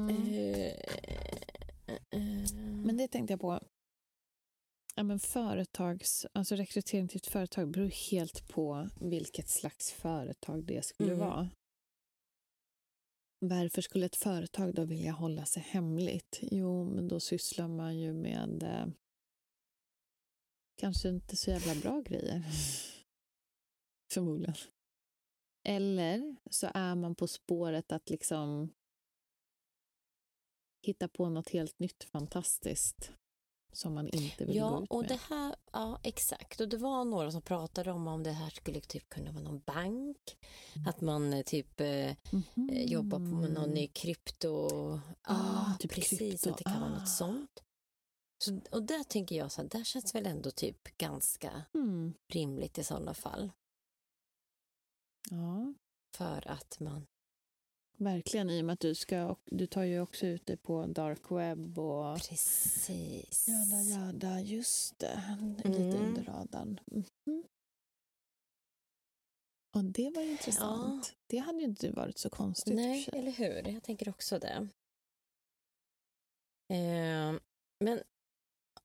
Mm. 0.01 0.35
Eh, 0.35 0.75
Men 2.85 2.97
det 2.97 3.09
tänkte 3.09 3.33
jag 3.33 3.41
på. 3.41 3.61
Ja, 4.95 5.03
men 5.03 5.21
företags, 5.21 6.27
alltså 6.33 6.55
rekrytering 6.55 7.09
till 7.09 7.16
ett 7.16 7.27
företag 7.27 7.71
beror 7.71 8.11
helt 8.11 8.49
på 8.49 8.89
vilket 9.01 9.49
slags 9.49 9.93
företag 9.93 10.64
det 10.64 10.85
skulle 10.85 11.12
Mm. 11.12 11.27
vara. 11.29 11.51
Varför 13.41 13.82
skulle 13.82 14.07
ett 14.07 14.16
företag 14.16 14.74
då 14.74 14.84
vilja 14.84 15.12
hålla 15.12 15.45
sig 15.45 15.62
hemligt? 15.62 16.39
Jo, 16.43 16.84
men 16.84 17.09
då 17.09 17.20
sysslar 17.20 17.68
man 17.68 17.99
ju 17.99 18.12
med 18.12 18.62
eh, 18.62 18.86
kanske 20.76 21.09
inte 21.09 21.36
så 21.36 21.51
jävla 21.51 21.74
bra 21.74 22.01
grejer. 22.01 22.45
Förmodligen. 24.12 24.55
Eller 25.64 26.36
så 26.51 26.70
är 26.74 26.95
man 26.95 27.14
på 27.14 27.26
spåret 27.26 27.93
att 27.93 28.11
liksom 28.11 28.72
hitta 30.82 31.09
på 31.09 31.28
något 31.28 31.49
helt 31.49 31.78
nytt 31.78 32.05
fantastiskt 32.05 33.12
som 33.73 33.95
man 33.95 34.09
inte 34.09 34.45
vill 34.45 34.55
gå 34.61 34.66
Ja, 34.66 34.83
ut 34.83 34.91
och 34.91 35.01
med. 35.01 35.09
det 35.09 35.21
här, 35.35 35.57
ja 35.73 36.01
exakt. 36.03 36.61
Och 36.61 36.69
det 36.69 36.77
var 36.77 37.05
några 37.05 37.31
som 37.33 37.43
pratade 37.43 37.93
om 37.93 38.09
om 38.09 38.23
det 38.23 38.33
här 38.33 38.51
skulle 38.51 38.81
typ 38.81 39.09
kunna 39.09 39.33
vara 39.33 39.43
någon 39.45 39.61
bank. 39.66 40.37
Att 40.87 41.01
man 41.01 41.33
eh, 41.33 41.43
typ 41.43 41.81
eh, 41.81 41.89
eh, 41.89 42.14
jobbar 42.85 43.19
på 43.19 43.25
någon 43.53 43.71
ny 43.71 43.87
krypto. 43.89 44.51
Ah, 45.23 45.35
Ja, 45.66 45.77
typ 45.81 45.91
precis. 45.93 46.19
krypto. 46.19 46.51
Att 46.51 46.59
det 46.59 46.64
kan 46.64 46.81
vara 46.81 46.91
Ah. 46.93 46.99
något 46.99 47.09
sånt. 47.09 47.62
Så, 48.45 48.61
och 48.73 48.83
där 48.83 49.05
tänker 49.05 49.37
jag 49.37 49.53
så 49.53 49.62
här, 49.62 49.69
där 49.69 49.85
känns 49.85 50.14
väl 50.14 50.27
ändå 50.27 50.51
typ 50.51 50.97
ganska 50.99 51.64
Mm. 51.75 52.14
rimligt 52.33 52.79
i 52.79 52.85
sådana 52.85 53.14
fall. 53.14 53.53
Ja, 55.31 55.75
För 56.16 56.49
att 56.51 56.81
man, 56.81 57.07
verkligen. 57.99 58.51
I 58.51 58.61
och 58.61 58.64
med 58.64 58.72
att 58.72 58.80
du, 58.80 58.94
ska, 58.94 59.36
du 59.44 59.66
tar 59.66 59.82
ju 59.82 60.01
också 60.01 60.26
ut 60.26 60.46
det 60.46 60.57
på 60.57 60.86
dark 60.86 61.30
web 61.30 61.78
och 61.78 62.16
precis. 62.28 63.49
Jada, 63.49 63.82
jada, 63.82 64.40
just 64.40 64.99
det. 64.99 65.36
Lite 65.64 65.68
Mm. 65.68 65.96
under 66.07 66.22
radarn. 66.24 66.80
Mhm. 66.86 67.44
Och 69.76 69.84
det 69.84 70.11
var 70.11 70.22
intressant. 70.22 71.16
Det 71.26 71.38
hade 71.38 71.59
ju 71.59 71.64
inte 71.64 71.90
varit 71.90 72.18
så 72.18 72.30
konstigt. 72.30 72.74
Nej, 72.74 73.09
eller 73.12 73.30
hur? 73.32 73.68
Jag 73.72 73.82
tänker 73.82 74.09
också 74.09 74.38
det. 74.38 74.68
Eh, 76.74 77.34
men 77.84 78.03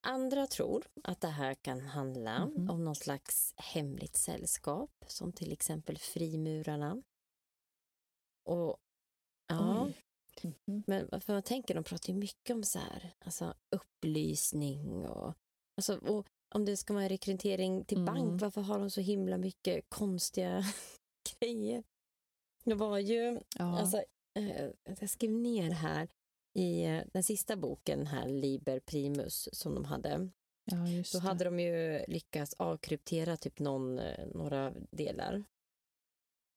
andra 0.00 0.46
tror 0.46 0.86
att 1.04 1.20
det 1.20 1.28
här 1.28 1.54
kan 1.54 1.80
handla 1.80 2.46
Mhm. 2.46 2.70
om 2.70 2.84
någon 2.84 2.94
slags 2.96 3.54
hemligt 3.56 4.16
sällskap, 4.16 4.90
som 5.06 5.32
till 5.32 5.52
exempel 5.52 5.98
frimurarna. 5.98 7.02
Och 8.44 8.76
ja. 9.46 9.90
Mhm. 10.66 10.82
men 10.86 11.20
för 11.20 11.32
man 11.32 11.42
tänker, 11.42 11.74
de 11.74 11.84
pratar 11.84 12.12
ju 12.12 12.18
mycket 12.18 12.54
om 12.56 12.62
så 12.62 12.78
här, 12.78 13.14
alltså 13.24 13.54
upplysning 13.76 15.06
och, 15.08 15.34
alltså, 15.76 15.96
och 15.98 16.26
om 16.54 16.64
det 16.64 16.76
ska 16.76 16.92
vara 16.94 17.02
en 17.02 17.08
rekrytering 17.08 17.84
till 17.84 17.98
Mm. 17.98 18.14
bank, 18.14 18.40
varför 18.42 18.60
har 18.60 18.78
de 18.78 18.90
så 18.90 19.00
himla 19.00 19.38
mycket 19.38 19.84
konstiga 19.88 20.62
grejer? 21.40 21.82
Det 22.64 22.74
var 22.74 22.98
ju, 22.98 23.40
Ja. 23.58 23.78
Alltså, 23.78 24.02
eh, 24.38 24.70
jag 25.00 25.10
skrev 25.10 25.30
ner 25.30 25.70
här 25.70 26.08
i 26.58 26.84
eh, 26.84 27.02
den 27.12 27.22
sista 27.22 27.56
boken 27.56 28.06
här, 28.06 28.28
Liber 28.28 28.80
Primus, 28.80 29.48
som 29.52 29.74
de 29.74 29.84
hade. 29.84 30.30
ja, 30.64 30.76
Då 31.12 31.18
hade 31.18 31.44
de 31.44 31.60
ju 31.60 32.04
lyckats 32.08 32.54
avkryptera 32.58 33.36
typ 33.36 33.58
någon, 33.58 33.98
eh, 33.98 34.26
några 34.34 34.70
delar. 34.90 35.44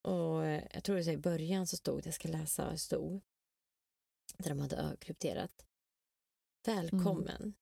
Och 0.01 0.45
eh, 0.45 0.63
jag 0.73 0.83
tror 0.83 0.99
att 0.99 1.07
i 1.07 1.17
början 1.17 1.67
så 1.67 1.77
stod, 1.77 2.05
jag 2.05 2.13
ska 2.13 2.27
läsa 2.27 2.63
vad 2.63 2.73
det 2.73 2.77
stod, 2.77 3.21
där 4.37 4.49
de 4.49 4.59
hade 4.59 4.89
avkrypterat. 4.89 5.65
Välkommen, 6.65 7.53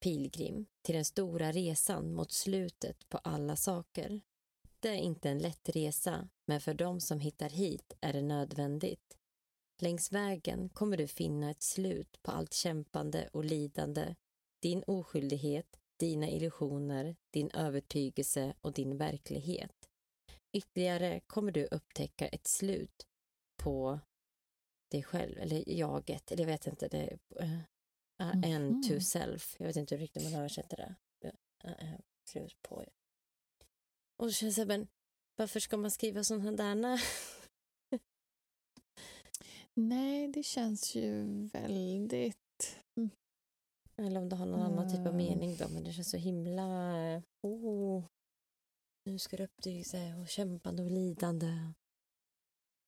pilgrim, 0.00 0.66
till 0.82 0.94
den 0.94 1.04
stora 1.04 1.52
resan 1.52 2.14
mot 2.14 2.32
slutet 2.32 3.08
på 3.08 3.18
alla 3.18 3.56
saker. 3.56 4.20
Det 4.80 4.88
är 4.88 4.94
inte 4.94 5.30
en 5.30 5.38
lätt 5.38 5.68
resa, 5.68 6.28
men 6.46 6.60
för 6.60 6.74
de 6.74 7.00
som 7.00 7.20
hittar 7.20 7.48
hit 7.48 7.92
är 8.00 8.12
det 8.12 8.22
nödvändigt. 8.22 9.18
Längs 9.82 10.12
vägen 10.12 10.68
kommer 10.68 10.96
du 10.96 11.06
finna 11.06 11.50
ett 11.50 11.62
slut 11.62 12.22
på 12.22 12.30
allt 12.30 12.54
kämpande 12.54 13.28
och 13.32 13.44
lidande, 13.44 14.14
din 14.60 14.82
oskyldighet, 14.86 15.76
dina 15.96 16.28
illusioner, 16.28 17.16
din 17.30 17.50
övertygelse 17.50 18.54
och 18.60 18.72
din 18.72 18.96
verklighet. 18.96 19.90
Ytterligare 20.54 21.20
kommer 21.20 21.52
du 21.52 21.66
upptäcka 21.66 22.28
ett 22.28 22.46
slut 22.46 23.06
på 23.62 24.00
dig 24.90 25.02
själv, 25.02 25.38
eller 25.38 25.68
jaget, 25.78 26.32
eller 26.32 26.42
jag 26.42 26.50
vet 26.50 26.66
inte, 26.66 26.88
det 26.88 26.98
är 26.98 27.18
uh, 27.44 28.44
end 28.52 28.70
Mhm. 28.74 28.82
to 28.82 29.00
self. 29.00 29.56
Jag 29.58 29.66
vet 29.66 29.76
inte 29.76 29.94
hur 29.94 30.00
riktigt 30.02 30.22
man 30.22 30.34
översätter 30.34 30.76
det. 30.76 30.94
Uh, 31.68 31.94
slut 32.24 32.62
på. 32.62 32.84
Och 34.16 34.26
så 34.26 34.32
känns 34.32 34.56
det, 34.56 34.66
men 34.66 34.88
varför 35.36 35.60
ska 35.60 35.76
man 35.76 35.90
skriva 35.90 36.24
sådana 36.24 36.52
där? 36.52 37.00
Nej, 39.74 40.28
det 40.28 40.42
känns 40.42 40.94
ju 40.94 41.24
väldigt... 41.52 42.36
Eller 43.96 44.20
om 44.20 44.28
det 44.28 44.36
har 44.36 44.46
någon 44.46 44.62
annan 44.62 44.88
typ 44.90 45.00
av 45.00 45.06
Mm. 45.06 45.16
mening 45.16 45.56
då, 45.56 45.68
men 45.68 45.84
det 45.84 45.92
känns 45.92 46.10
så 46.10 46.16
himla... 46.16 46.96
eh, 47.14 47.22
Oh, 47.42 48.04
nu 49.04 49.18
ska 49.18 49.36
det 49.36 49.44
uppdyga 49.44 49.84
sig 49.84 50.14
och 50.14 50.28
kämpande 50.28 50.82
och 50.82 50.90
lidande. 50.90 51.72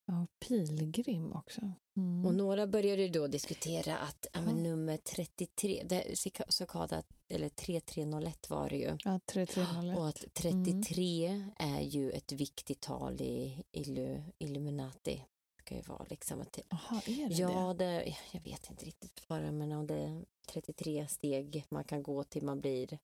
Ja, 0.07 0.27
pilgrim 0.39 1.33
också. 1.33 1.73
Mm. 1.97 2.27
Och 2.27 2.35
några 2.35 2.67
började 2.67 3.09
då 3.09 3.27
diskutera 3.27 3.99
att 3.99 4.27
ja, 4.33 4.41
men 4.41 4.63
nummer 4.63 4.97
33, 4.97 5.83
det, 5.89 6.19
Cicada, 6.49 7.03
eller 7.29 7.49
3301 7.49 8.51
var 8.51 8.69
det 8.69 8.77
ju. 8.77 8.99
Ja, 9.05 9.21
3301. 9.27 9.99
Och 9.99 10.09
att 10.09 10.25
33 10.35 11.45
är 11.59 11.81
ju 11.81 12.11
ett 12.11 12.33
viktigt 12.33 12.81
tal 12.81 13.21
i 13.21 13.65
Illu, 13.73 14.23
Illuminati. 14.39 15.25
Det 15.57 15.63
ska 15.63 15.75
ju 15.75 15.83
vara 15.83 16.07
liksom 16.11 16.41
att 16.41 16.53
det, 16.53 16.63
Jaha, 16.69 17.03
är 17.07 17.29
det 17.29 17.35
Ja, 17.35 17.75
det? 17.79 18.17
jag 18.33 18.41
vet 18.41 18.71
inte 18.71 18.85
riktigt 18.85 19.23
vad 19.29 19.41
det 19.41 19.47
är, 19.47 19.53
men 19.53 19.73
om 19.73 19.87
det 19.87 19.99
är 19.99 20.25
33 20.49 21.07
steg 21.09 21.65
man 21.69 21.85
kan 21.85 22.03
gå 22.03 22.25
till 22.25 22.45
man 22.45 22.61
blir 22.61 22.99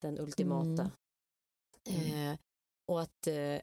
den 0.00 0.18
ultimata. 0.18 0.90
Mm. 1.86 2.32
Eh, 2.32 2.38
och 2.86 3.02
att 3.02 3.26
eh, 3.26 3.60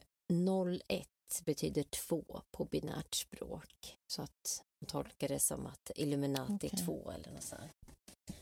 01 0.88 1.08
betyder 1.44 1.82
två 1.82 2.42
på 2.50 2.64
binärt 2.64 3.14
språk. 3.14 3.98
Så 4.06 4.22
att 4.22 4.64
man 4.80 4.88
tolkar 4.88 5.28
det 5.28 5.40
som 5.40 5.66
att 5.66 5.90
Illuminati 5.96 6.66
är 6.66 6.84
två 6.84 7.10
eller 7.10 7.30
något 7.30 7.42
sånt. 7.42 7.72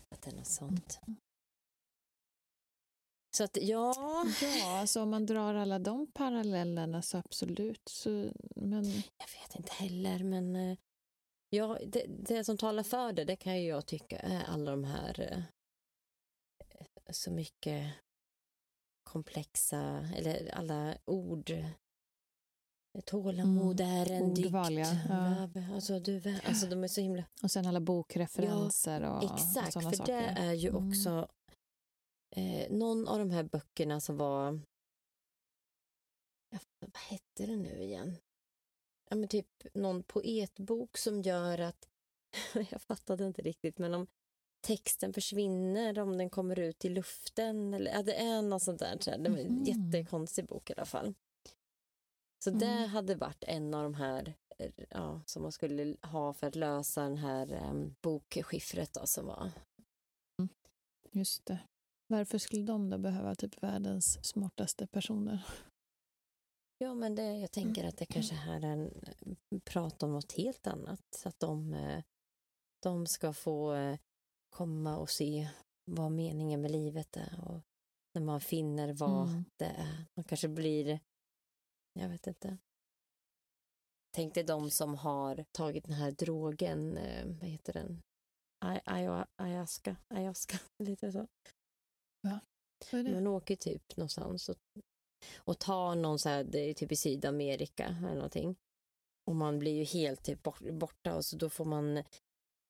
Att 0.09 0.22
det 0.22 0.30
är 0.30 0.37
något 0.37 0.47
sånt. 0.47 1.01
Så 3.37 3.45
att 3.45 3.57
ja, 3.57 3.95
Ja, 4.61 4.80
alltså 4.80 5.03
om 5.03 5.11
man 5.11 5.26
drar 5.26 5.55
alla 5.55 5.78
de 5.78 6.07
parallellerna 6.12 7.03
så 7.03 7.18
absolut. 7.18 7.89
Så, 7.89 8.33
men 8.57 8.85
jag 8.95 9.41
vet 9.41 9.57
inte 9.57 9.72
heller, 9.72 10.24
men 10.24 10.57
eh, 10.57 10.78
Ja, 11.55 11.78
det, 11.87 12.07
det 12.09 12.45
som 12.45 12.59
talar 12.59 12.83
för 12.83 13.12
det, 13.12 13.24
det 13.24 13.37
kan 13.37 13.61
ju 13.61 13.68
jag 13.68 13.87
tycka 13.87 14.18
är 14.18 14.45
alla 14.45 14.70
de 14.70 14.85
här 14.85 15.20
eh, 15.20 15.43
så 17.11 17.30
mycket 17.30 17.95
komplexa, 19.13 20.09
eller 20.17 20.51
alla 20.55 20.99
ord. 21.05 21.53
Tålamod 23.05 23.81
är 23.81 24.11
en 24.11 24.35
dygd. 24.35 24.55
ja. 24.55 24.69
Ja. 25.09 25.75
Alltså, 25.75 25.99
du, 26.01 26.39
alltså, 26.45 26.67
de 26.67 26.85
är 26.85 26.89
så 26.89 27.01
himla... 27.01 27.25
Och 27.43 27.51
sen 27.51 27.67
alla 27.67 27.81
bokreferenser 27.81 29.03
och, 29.03 29.17
och 29.17 29.25
Exakt, 29.39 29.73
sådana 29.73 29.91
för 29.91 29.97
saker. 29.97 30.13
det 30.13 30.25
är 30.41 30.53
ju 30.53 30.69
Mm. 30.69 30.89
också 30.89 31.29
eh, 32.37 32.73
någon 32.73 33.09
av 33.09 33.19
de 33.19 33.31
här 33.31 33.43
böckerna 33.43 34.01
som 34.01 34.17
var... 34.17 34.61
Ja, 36.51 36.59
vad 36.81 36.97
hette 36.97 37.47
det 37.47 37.57
nu 37.57 37.83
igen? 37.83 38.17
Ja, 39.11 39.17
men 39.17 39.29
typ 39.29 39.49
någon 39.75 40.03
poetbok 40.03 40.99
som 40.99 41.23
gör 41.23 41.59
att... 41.59 41.89
jag 42.71 42.83
fattade 42.83 43.25
inte 43.25 43.43
riktigt, 43.43 43.79
men 43.79 43.95
om 43.95 44.07
texten 44.63 45.13
försvinner, 45.13 45.99
om 45.99 46.19
den 46.19 46.31
kommer 46.31 46.59
ut 46.59 46.85
i 46.85 46.89
luften. 46.89 47.75
Eller, 47.75 47.91
ja, 47.93 48.03
det 48.03 48.15
är 48.15 48.43
något 48.43 48.63
sånt 48.63 48.79
där. 48.79 49.19
Det 49.19 49.31
var 49.31 49.39
en 49.39 49.55
Mhm. 49.55 49.65
jättekonstig 49.65 50.47
bok 50.47 50.71
i 50.71 50.73
alla 50.77 50.85
fall. 50.85 51.15
Så 52.45 52.51
det 52.51 52.67
Mm. 52.67 52.91
hade 52.91 53.15
varit 53.15 53.45
en 53.45 53.75
av 53.75 53.83
de 53.83 53.95
här 53.95 54.35
eh, 54.59 54.71
ja, 54.91 55.21
som 55.27 55.43
man 55.43 55.53
skulle 55.53 55.97
ha 56.03 56.33
för 56.33 56.47
att 56.47 56.57
lösa 56.57 57.03
den 57.03 57.17
här 57.17 57.69
um, 57.71 57.95
bokskiffret 58.03 58.93
då, 58.93 59.07
som 59.07 59.27
var 59.27 59.51
Just 61.15 61.47
det. 61.47 61.59
Varför 62.07 62.39
skulle 62.39 62.63
de 62.63 62.91
då 62.91 62.99
behöva 62.99 63.35
typ 63.35 63.63
världens 63.63 64.25
smartaste 64.25 64.87
personer? 64.87 65.47
Ja, 66.79 66.95
men 66.95 67.15
det, 67.15 67.39
jag 67.39 67.51
tänker 67.53 67.85
att 67.89 67.97
det 67.99 68.07
kanske 68.07 68.35
här 68.35 68.57
är 68.65 68.73
en 68.73 68.91
prat 69.65 70.03
om 70.03 70.13
något 70.13 70.33
helt 70.33 70.67
annat. 70.67 71.01
Så 71.17 71.29
att 71.29 71.41
de, 71.41 71.75
eh, 71.75 72.03
de 72.83 73.07
ska 73.07 73.33
få 73.33 73.75
eh, 73.75 73.99
komma 74.53 74.97
och 74.97 75.11
se 75.11 75.49
vad 75.85 76.13
meningen 76.13 76.61
med 76.61 76.71
livet 76.71 77.17
är. 77.17 77.41
Och 77.49 77.61
när 78.15 78.23
man 78.23 78.41
finner 78.41 78.93
vad 78.93 79.29
Mm. 79.29 79.45
det 79.57 79.65
är. 79.65 80.05
Man 80.17 80.25
kanske 80.25 80.49
blir, 80.49 81.01
jag 82.01 82.09
vet 82.09 82.27
inte. 82.27 82.59
Tänk 84.15 84.35
dig 84.35 84.45
de 84.45 84.71
som 84.71 84.95
har 84.95 85.45
tagit 85.53 85.85
den 85.85 85.95
här 85.95 86.11
drogen, 86.11 86.97
eh, 86.97 87.27
vad 87.27 87.49
heter 87.49 87.73
den? 87.73 88.03
Ayahuasca, 88.87 89.97
ayahuasca, 90.09 90.59
lite 90.85 91.13
så. 91.13 91.27
Vad 92.91 93.01
är 93.01 93.05
det? 93.05 93.15
Man 93.15 93.27
åker 93.27 93.57
typ 93.57 93.97
någonstans 93.97 94.49
och, 94.49 94.57
och 95.37 95.59
tar 95.59 95.95
någon 95.95 96.19
så 96.19 96.29
här, 96.29 96.45
det 96.45 96.59
är 96.59 96.75
typ 96.75 96.93
i 96.93 96.97
Sydamerika 96.97 97.85
eller 97.85 98.15
någonting. 98.15 98.57
Och 99.27 99.37
man 99.37 99.59
blir 99.59 99.73
ju 99.73 99.85
helt 99.85 100.25
typ 100.25 100.43
bort, 100.43 100.61
borta 100.61 101.17
och 101.17 101.25
så 101.25 101.37
då 101.37 101.51
får 101.51 101.65
man 101.65 102.03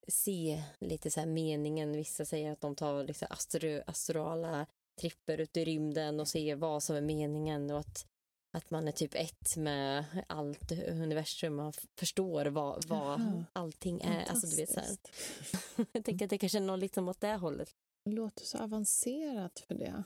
se 0.09 0.63
lite 0.81 1.11
så 1.11 1.21
här 1.21 1.27
meningen. 1.27 1.93
Vissa 1.93 2.25
säger 2.25 2.53
att 2.53 2.61
de 2.61 2.75
tar 2.77 3.05
liksom 3.05 3.29
astro, 3.31 3.83
astrala 3.87 4.67
tripper 5.01 5.39
ut 5.41 5.57
i 5.57 5.65
rymden 5.65 6.21
och 6.21 6.29
ser 6.29 6.57
vad 6.57 6.83
som 6.83 6.97
är 6.97 7.01
meningen 7.01 7.71
och 7.71 7.79
att, 7.79 8.07
att 8.57 8.71
man 8.71 8.89
är 8.89 8.93
typ 8.93 9.15
ett 9.15 9.57
med 9.57 10.05
allt 10.27 10.73
universum. 10.73 11.55
Man 11.57 11.73
förstår 11.99 12.47
vad, 12.47 12.85
vad 12.85 13.45
allting 13.53 14.01
är. 14.01 14.25
Alltså, 14.31 14.47
du 14.47 14.57
vet, 14.57 14.71
så 14.71 14.81
här. 14.81 14.97
Jag 15.93 16.05
tänker 16.05 16.27
att 16.27 16.31
det 16.31 16.39
kanske 16.39 16.59
är 16.59 16.63
något 16.63 16.81
liksom 16.81 17.09
åt 17.09 17.21
det 17.21 17.35
hållet. 17.37 17.71
Det 18.05 18.11
låter 18.11 18.45
så 18.45 18.59
avancerat 18.59 19.61
för 19.61 19.75
det. 19.75 20.05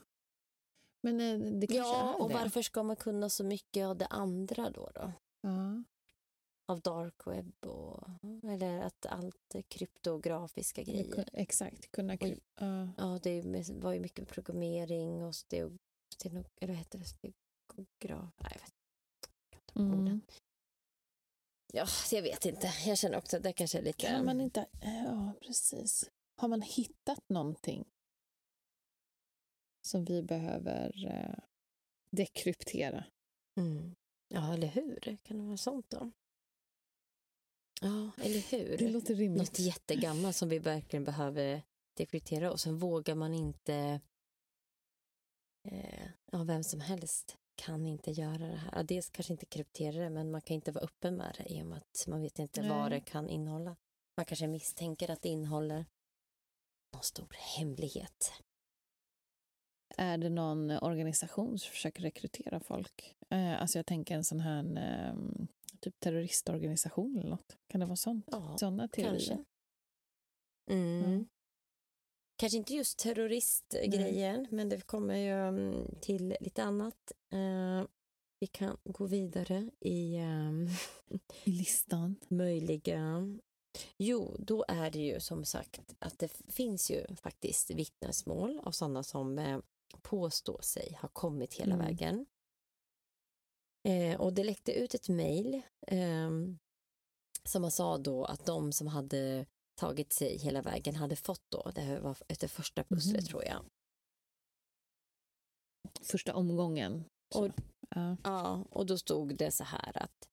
Men 1.03 1.21
eh, 1.21 1.39
det 1.59 1.67
kanske 1.67 1.87
Ja, 1.87 2.09
är 2.13 2.21
och 2.21 2.29
det. 2.29 2.33
varför 2.35 2.61
ska 2.61 2.83
man 2.83 2.95
kunna 2.95 3.29
så 3.29 3.43
mycket 3.43 3.85
av 3.85 3.97
det 3.97 4.05
andra 4.05 4.69
då? 4.69 4.89
då? 4.95 5.11
Ja. 5.41 5.83
Av 6.69 6.81
dark 6.81 7.27
web 7.27 7.65
och 7.65 8.07
eller 8.43 8.79
att 8.79 9.05
allt 9.05 9.55
kryptografiska 9.67 10.83
grejer. 10.83 11.29
Exakt, 11.33 11.91
kunna... 11.91 12.15
Kry- 12.15 12.39
Ja. 12.59 12.89
Ja, 12.97 13.19
det 13.23 13.69
var 13.69 13.93
ju 13.93 13.99
mycket 13.99 14.27
programmering 14.27 15.23
och 15.23 15.35
steg, 15.35 15.77
steno, 16.13 16.43
eller 16.55 16.73
vad 16.73 16.77
heter 16.77 16.99
det? 16.99 17.05
Stegograf? 17.05 18.33
Nej, 18.37 18.51
jag 18.51 18.59
vet 18.59 19.75
inte. 19.75 19.81
Mm. 19.81 20.21
Ja, 21.73 21.87
jag 22.11 22.21
vet 22.21 22.45
inte. 22.45 22.67
Jag 22.85 22.97
känner 22.97 23.17
också 23.17 23.37
att 23.37 23.43
det 23.43 23.53
kanske 23.53 23.77
är 23.77 23.81
lite... 23.81 24.07
Kan 24.07 24.25
man 24.25 24.41
inte... 24.41 24.67
Ja, 24.81 25.33
precis. 25.41 26.09
Har 26.35 26.47
man 26.47 26.61
hittat 26.61 27.29
någonting 27.29 27.85
som 29.81 30.05
vi 30.05 30.23
behöver 30.23 31.05
eh, 31.05 31.39
dekryptera? 32.11 33.05
Mm. 33.55 33.95
Ja, 34.27 34.53
eller 34.53 34.67
hur? 34.67 35.17
Kan 35.23 35.37
det 35.37 35.43
vara 35.43 35.57
sånt 35.57 35.89
då? 35.89 36.11
Ja, 37.81 38.11
eller 38.23 38.51
hur? 38.51 38.77
Det 38.77 38.89
låter 38.89 39.15
rimligt. 39.15 39.41
något 39.41 39.59
jättegammalt 39.59 40.35
som 40.35 40.49
vi 40.49 40.59
verkligen 40.59 41.03
behöver 41.03 41.61
dekryptera 41.93 42.51
och 42.51 42.59
sen 42.59 42.77
vågar 42.77 43.15
man 43.15 43.33
inte 43.33 44.01
eh, 45.67 46.07
ja, 46.31 46.43
vem 46.43 46.63
som 46.63 46.79
helst 46.79 47.37
kan 47.55 47.85
inte 47.85 48.11
göra 48.11 48.47
det 48.47 48.55
här. 48.55 48.83
Dels 48.83 49.09
kanske 49.09 49.33
inte 49.33 49.45
kryptera 49.45 50.03
det 50.03 50.09
men 50.09 50.31
man 50.31 50.41
kan 50.41 50.55
inte 50.55 50.71
vara 50.71 50.83
öppen 50.83 51.15
med 51.15 51.35
det 51.37 51.53
i 51.53 51.61
och 51.61 51.65
med 51.65 51.77
att 51.77 52.07
man 52.07 52.21
vet 52.21 52.39
inte 52.39 52.61
vad 52.61 52.89
Nej. 52.89 52.89
det 52.89 52.99
kan 52.99 53.29
innehålla. 53.29 53.75
Man 54.17 54.25
kanske 54.25 54.47
misstänker 54.47 55.11
att 55.11 55.21
det 55.21 55.29
innehåller 55.29 55.85
någon 56.93 57.03
stor 57.03 57.35
hemlighet. 57.57 58.31
Är 59.97 60.17
det 60.17 60.29
någon 60.29 60.71
organisation 60.71 61.59
som 61.59 61.71
försöker 61.71 62.01
rekrytera 62.01 62.59
folk? 62.59 63.15
Eh, 63.29 63.61
alltså 63.61 63.79
jag 63.79 63.85
tänker 63.85 64.15
en 64.15 64.23
sån 64.23 64.39
här 64.39 64.77
eh, 64.77 65.15
typ 65.79 65.99
terroristorganisation 65.99 67.17
eller 67.17 67.29
något. 67.29 67.57
Kan 67.67 67.79
det 67.79 67.85
vara 67.85 67.95
sånt? 67.95 68.25
Ja, 68.31 68.57
Sådana 68.57 68.87
teorier? 68.87 69.11
kanske. 69.11 69.43
Mm. 70.69 71.03
Mm. 71.05 71.27
Kanske 72.35 72.57
inte 72.57 72.73
just 72.73 72.99
terroristgrejen, 72.99 74.47
men 74.51 74.69
det 74.69 74.81
kommer 74.81 75.15
ju 75.15 75.31
mm, 75.47 75.95
till 76.01 76.35
lite 76.41 76.63
annat. 76.63 77.11
Eh, 77.31 77.83
vi 78.39 78.47
kan 78.47 78.77
gå 78.83 79.05
vidare 79.05 79.69
i 79.79 80.15
ehm, 80.15 80.67
I 81.43 81.51
listan? 81.51 82.15
möjliga... 82.27 83.23
Jo, 83.97 84.35
då 84.39 84.65
är 84.67 84.91
det 84.91 84.99
ju 84.99 85.19
som 85.19 85.45
sagt 85.45 85.95
att 85.99 86.19
det 86.19 86.31
finns 86.47 86.91
ju 86.91 87.15
faktiskt 87.15 87.69
vittnesmål 87.71 88.59
av 88.63 88.71
sådana 88.71 89.03
som 89.03 89.39
eh, 89.39 89.59
påstår 90.01 90.61
sig 90.61 90.97
ha 91.01 91.09
kommit 91.09 91.53
hela 91.53 91.73
Mm. 91.75 91.85
vägen. 91.85 92.25
Eh, 93.87 94.19
och 94.21 94.33
det 94.33 94.43
läckte 94.43 94.71
ut 94.73 94.93
ett 94.93 95.09
mejl 95.09 95.61
ehm, 95.87 96.57
som 97.43 97.61
man 97.61 97.71
sa 97.71 97.97
då 97.97 98.25
att 98.25 98.45
de 98.45 98.71
som 98.73 98.87
hade 98.87 99.45
tagit 99.75 100.13
sig 100.13 100.37
hela 100.37 100.61
vägen 100.61 100.95
hade 100.95 101.15
fått 101.15 101.43
då, 101.49 101.71
det 101.75 101.81
här 101.81 101.99
var 101.99 102.17
efter 102.27 102.47
första 102.47 102.83
pusslet 102.83 103.21
Mhm. 103.21 103.25
tror 103.25 103.43
jag. 103.43 103.65
Första 106.01 106.35
omgången? 106.35 107.03
Så. 107.33 107.45
Och- 107.45 107.51
ja. 107.89 108.17
Ja, 108.23 108.65
och 108.71 108.85
då 108.85 108.97
stod 108.97 109.37
det 109.37 109.51
så 109.51 109.63
här 109.63 109.97
att 110.03 110.29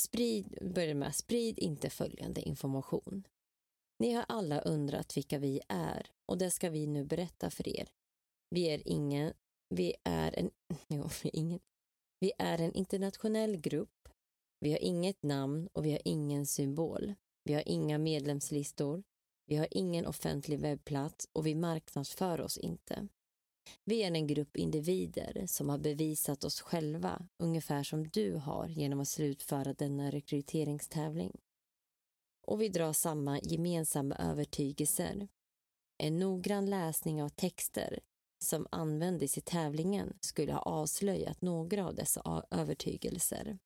sprid, 0.00 0.58
började 0.74 0.94
med, 0.94 1.14
sprid 1.14 1.58
inte 1.58 1.90
följande 1.90 2.40
information. 2.42 3.26
Ni 3.98 4.12
har 4.12 4.24
alla 4.28 4.60
undrat 4.60 5.16
vilka 5.16 5.38
vi 5.38 5.60
är 5.68 6.06
och 6.26 6.38
det 6.38 6.50
ska 6.50 6.70
vi 6.70 6.86
nu 6.86 7.04
berätta 7.04 7.50
för 7.50 7.68
er. 7.68 7.88
Vi 8.50 8.64
är 8.64 8.88
ingen, 8.88 9.32
vi 9.74 9.94
är 10.04 10.38
en, 10.38 10.50
jo, 10.88 11.08
ingen, 11.22 11.60
vi 12.20 12.32
är 12.38 12.60
en 12.60 12.72
internationell 12.72 13.56
grupp. 13.56 14.08
Vi 14.60 14.72
har 14.72 14.78
inget 14.78 15.22
namn 15.22 15.68
och 15.72 15.84
vi 15.84 15.90
har 15.90 16.00
ingen 16.04 16.46
symbol. 16.46 17.14
Vi 17.44 17.54
har 17.54 17.62
inga 17.66 17.98
medlemslistor. 17.98 19.02
Vi 19.46 19.56
har 19.56 19.68
ingen 19.70 20.06
offentlig 20.06 20.60
webbplats 20.60 21.28
och 21.32 21.46
vi 21.46 21.54
marknadsför 21.54 22.40
oss 22.40 22.58
inte. 22.58 23.08
Vi 23.84 24.02
är 24.02 24.14
en 24.14 24.26
grupp 24.26 24.56
individer 24.56 25.44
som 25.46 25.68
har 25.68 25.78
bevisat 25.78 26.44
oss 26.44 26.60
själva, 26.60 27.28
ungefär 27.38 27.82
som 27.82 28.08
du 28.08 28.34
har 28.34 28.68
genom 28.68 29.00
att 29.00 29.08
slutföra 29.08 29.74
denna 29.74 30.10
rekryteringstävling. 30.10 31.40
Och 32.46 32.60
vi 32.60 32.68
drar 32.68 32.92
samma 32.92 33.40
gemensamma 33.40 34.14
övertygelser. 34.14 35.28
En 35.98 36.18
noggrann 36.18 36.70
läsning 36.70 37.22
av 37.22 37.28
texter 37.28 38.00
som 38.44 38.66
användes 38.70 39.38
i 39.38 39.40
tävlingen 39.40 40.16
skulle 40.20 40.52
ha 40.52 40.60
avslöjat 40.60 41.42
några 41.42 41.86
av 41.86 41.94
dessa 41.94 42.44
övertygelser. 42.50 43.58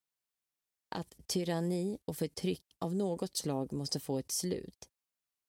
Att 0.95 1.15
tyranni 1.27 1.97
och 2.05 2.17
förtryck 2.17 2.63
av 2.79 2.95
något 2.95 3.35
slag 3.35 3.73
måste 3.73 3.99
få 3.99 4.19
ett 4.19 4.31
slut. 4.31 4.89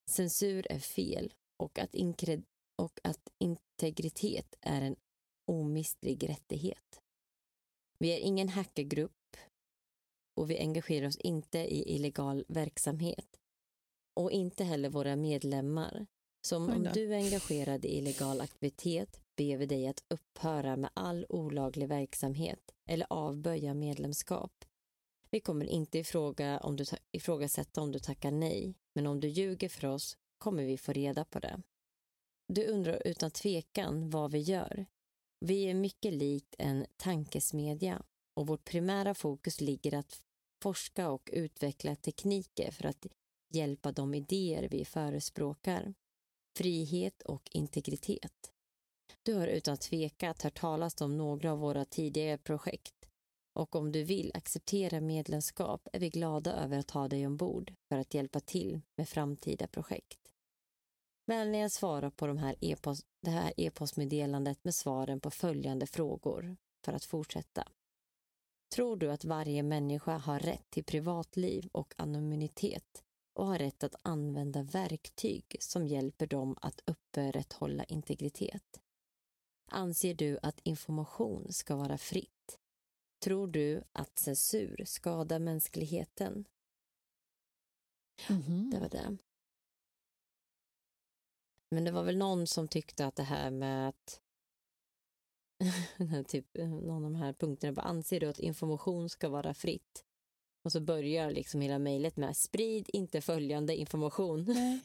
Censur 0.09 0.71
är 0.71 0.79
fel 0.79 1.33
och 1.57 1.79
att, 1.79 1.95
och 2.75 2.99
att 3.03 3.29
integritet 3.39 4.55
är 4.61 4.81
en 4.81 4.95
omistlig 5.45 6.29
rättighet. 6.29 7.01
Vi 7.99 8.09
är 8.09 8.17
ingen 8.17 8.49
hackergrupp 8.49 9.37
och 10.35 10.49
vi 10.49 10.59
engagerar 10.59 11.07
oss 11.07 11.17
inte 11.17 11.59
i 11.59 11.95
illegal 11.95 12.45
verksamhet 12.47 13.39
och 14.13 14.31
inte 14.31 14.63
heller 14.63 14.89
våra 14.89 15.15
medlemmar. 15.15 16.07
Så 16.47 16.57
om, 16.57 16.89
du 16.93 17.13
är 17.13 17.17
engagerad 17.17 17.85
i 17.85 17.97
illegal 17.97 18.41
aktivitet 18.41 19.21
ber 19.35 19.57
vi 19.57 19.65
dig 19.65 19.87
att 19.87 20.03
upphöra 20.07 20.75
med 20.77 20.89
all 20.93 21.25
olaglig 21.29 21.87
verksamhet 21.87 22.71
eller 22.89 23.07
avböja 23.09 23.73
medlemskap. 23.73 24.65
Vi 25.29 25.39
kommer 25.39 25.65
inte 25.65 25.99
ifråga 25.99 26.59
om 26.59 26.75
du 26.75 26.85
ta- 26.85 26.97
ifrågasätta 27.11 27.81
om 27.81 27.91
du 27.91 27.99
tackar 27.99 28.31
nej, 28.31 28.75
men 28.95 29.07
om 29.07 29.19
du 29.19 29.27
ljuger 29.27 29.69
för 29.69 29.87
oss 29.87 30.17
kommer 30.37 30.63
vi 30.63 30.77
få 30.77 30.93
reda 30.93 31.25
på 31.25 31.39
det. 31.39 31.61
Du 32.53 32.65
undrar 32.67 33.07
utan 33.07 33.31
tvekan 33.31 34.09
vad 34.09 34.31
vi 34.31 34.39
gör. 34.39 34.85
Vi 35.45 35.63
är 35.69 35.73
mycket 35.73 36.13
likt 36.13 36.55
en 36.57 36.85
tankesmedja 36.97 38.03
och 38.35 38.47
vårt 38.47 38.63
primära 38.63 39.13
fokus 39.13 39.61
ligger 39.61 39.93
att 39.93 40.21
forska 40.63 41.09
och 41.09 41.29
utveckla 41.33 41.95
tekniker 41.95 42.71
för 42.71 42.85
att 42.85 43.05
hjälpa 43.53 43.91
de 43.91 44.13
idéer 44.13 44.67
vi 44.71 44.85
förespråkar. 44.85 45.93
Frihet 46.57 47.21
och 47.21 47.49
integritet. 47.51 48.51
Du 49.23 49.33
har 49.33 49.47
utan 49.47 49.77
tvekan 49.77 50.33
hört 50.43 50.59
talas 50.59 51.01
om 51.01 51.17
några 51.17 51.51
av 51.51 51.59
våra 51.59 51.85
tidigare 51.85 52.37
projekt 52.37 53.09
och 53.53 53.75
om 53.75 53.91
du 53.91 54.03
vill 54.03 54.31
acceptera 54.33 55.01
medlemskap 55.01 55.87
är 55.93 55.99
vi 55.99 56.09
glada 56.09 56.53
över 56.53 56.77
att 56.77 56.91
ha 56.91 57.07
dig 57.07 57.27
ombord 57.27 57.73
för 57.89 57.97
att 57.97 58.13
hjälpa 58.13 58.39
till 58.39 58.81
med 58.95 59.09
framtida 59.09 59.67
projekt. 59.67 60.19
Vänligen 61.25 61.69
svara 61.69 62.11
på 62.11 62.27
de 62.27 62.37
här 62.37 62.55
e-post, 62.61 63.05
det 63.21 63.31
här 63.31 63.53
e-postmeddelandet 63.57 64.63
med 64.63 64.75
svaren 64.75 65.19
på 65.19 65.31
följande 65.31 65.87
frågor 65.87 66.57
för 66.85 66.93
att 66.93 67.05
fortsätta. 67.05 67.67
Tror 68.75 68.97
du 68.97 69.11
att 69.11 69.25
varje 69.25 69.63
människa 69.63 70.17
har 70.17 70.39
rätt 70.39 70.69
till 70.69 70.83
privatliv 70.83 71.69
och 71.71 71.93
anonymitet 71.97 73.03
och 73.37 73.45
har 73.45 73.57
rätt 73.57 73.83
att 73.83 73.95
använda 74.01 74.63
verktyg 74.63 75.55
som 75.59 75.87
hjälper 75.87 76.27
dem 76.27 76.57
att 76.61 76.81
upprätthålla 76.85 77.83
integritet? 77.83 78.81
Anser 79.71 80.13
du 80.13 80.39
att 80.41 80.59
information 80.63 81.53
ska 81.53 81.75
vara 81.75 81.97
fritt? 81.97 82.59
Tror 83.19 83.47
du 83.47 83.83
att 83.91 84.19
censur 84.19 84.83
skadar 84.85 85.39
mänskligheten? 85.39 86.45
Mhm. 88.29 88.69
Det 88.69 88.79
var 88.79 88.89
det. 88.89 89.17
Men 91.69 91.83
det 91.83 91.91
var 91.91 92.03
väl 92.03 92.17
någon 92.17 92.47
som 92.47 92.67
tyckte 92.67 93.05
att 93.05 93.15
det 93.15 93.23
här 93.23 93.51
med 93.51 93.89
att 93.89 94.21
typ, 96.27 96.57
någon 96.57 96.95
av 96.95 97.01
de 97.01 97.15
här 97.15 97.33
punkterna, 97.33 97.73
bara, 97.73 97.81
anser 97.85 98.19
du 98.19 98.27
att 98.27 98.39
information 98.39 99.09
ska 99.09 99.29
vara 99.29 99.53
fritt? 99.53 100.06
Och 100.67 100.71
så 100.71 100.79
börjar 100.81 101.31
liksom 101.31 101.61
hela 101.61 101.79
mejlet 101.79 102.17
med 102.17 102.37
sprid 102.37 102.89
inte 102.93 103.21
följande 103.21 103.75
information. 103.75 104.43
Nej, 104.43 104.79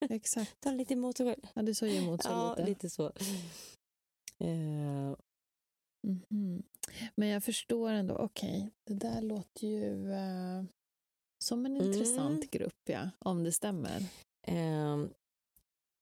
exakt. 0.10 0.60
Ta 0.60 0.70
lite 0.70 0.94
emot 0.94 1.16
sig 1.16 1.26
själv. 1.26 1.46
Ja, 1.54 1.62
det 1.62 1.74
såg 1.74 1.88
ju 1.88 1.96
emot 1.96 2.22
sig 2.22 2.32
Ja, 2.32 2.50
lite. 2.50 2.68
lite 2.68 2.90
så. 2.90 3.12
Eh, 4.38 5.16
Mhm. 6.06 6.62
Men 7.14 7.28
jag 7.28 7.44
förstår 7.44 7.90
ändå, 7.90 8.16
okej, 8.16 8.70
det 8.84 8.94
där 8.94 9.22
låter 9.22 9.66
ju 9.66 10.12
eh, 10.12 10.64
som 11.44 11.66
en 11.66 11.76
Mm. 11.76 11.86
intressant 11.92 12.50
grupp, 12.50 12.88
ja, 12.88 13.10
om 13.18 13.44
det 13.44 13.52
stämmer. 13.52 14.02
Ehm, 14.46 15.10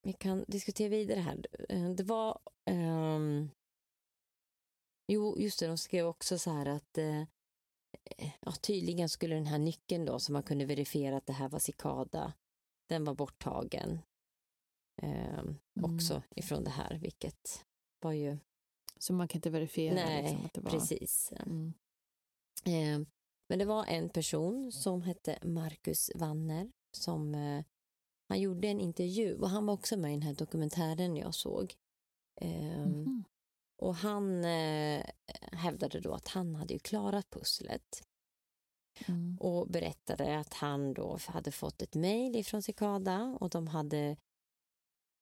vi 0.03 0.13
kan 0.13 0.45
diskutera 0.47 0.89
vidare 0.89 1.19
här. 1.19 1.45
Eh, 1.69 1.89
Det 1.89 2.03
var... 2.03 2.39
ehm, 2.65 3.49
jo, 5.07 5.39
just 5.39 5.59
det, 5.59 5.67
de 5.67 5.77
skrev 5.77 6.05
också 6.07 6.39
så 6.39 6.51
här 6.51 6.65
att 6.65 6.97
ja, 8.41 8.51
tydligen 8.51 9.09
skulle 9.09 9.35
den 9.35 9.45
här 9.47 9.59
nyckeln 9.59 10.05
då 10.05 10.19
som 10.19 10.33
man 10.33 10.43
kunde 10.43 10.65
verifiera 10.65 11.17
att 11.17 11.25
det 11.25 11.33
här 11.33 11.49
var 11.49 11.59
Cicada, 11.59 12.33
den 12.89 13.03
var 13.05 13.13
borttagen 13.15 13.99
ehm, 15.01 15.55
Mm. 15.79 15.95
också 15.95 16.23
ifrån 16.35 16.63
det 16.63 16.69
här, 16.69 16.97
vilket 16.97 17.65
var 17.99 18.11
ju... 18.11 18.37
Så 18.97 19.13
man 19.13 19.27
kan 19.27 19.37
inte 19.37 19.49
verifiera 19.49 19.93
nej, 19.95 20.23
liksom, 20.23 20.45
att 20.45 20.53
det 20.53 20.61
var... 20.61 20.71
precis. 20.71 21.33
Mm. 21.45 21.73
Eh, 22.65 23.07
men 23.49 23.59
det 23.59 23.65
var 23.65 23.85
en 23.85 24.09
person 24.09 24.71
som 24.71 25.01
hette 25.01 25.39
Marcus 25.43 26.11
Wanner 26.15 26.71
som 26.97 27.35
eh, 27.35 27.63
han 28.29 28.39
gjorde 28.41 28.67
en 28.67 28.79
intervju 28.79 29.35
och 29.39 29.49
han 29.49 29.65
var 29.65 29.73
också 29.73 29.97
med 29.97 30.11
i 30.11 30.13
den 30.13 30.21
här 30.21 30.33
dokumentären 30.33 31.15
jag 31.15 31.33
såg. 31.35 31.75
Eh, 32.41 32.85
Mhm. 32.85 33.23
Och 33.81 33.95
han 33.95 34.45
eh, 34.45 35.05
hävdade 35.51 35.99
då 35.99 36.13
att 36.13 36.27
han 36.27 36.55
hade 36.55 36.73
ju 36.73 36.79
klarat 36.79 37.29
pusslet 37.29 38.03
Mm. 39.07 39.37
och 39.39 39.67
berättade 39.67 40.39
att 40.39 40.53
han 40.53 40.93
då 40.93 41.17
hade 41.27 41.51
fått 41.51 41.81
ett 41.81 41.95
mejl 41.95 42.35
ifrån 42.35 42.61
Cicada 42.61 43.37
och 43.39 43.49
de 43.49 43.67
hade 43.67 44.17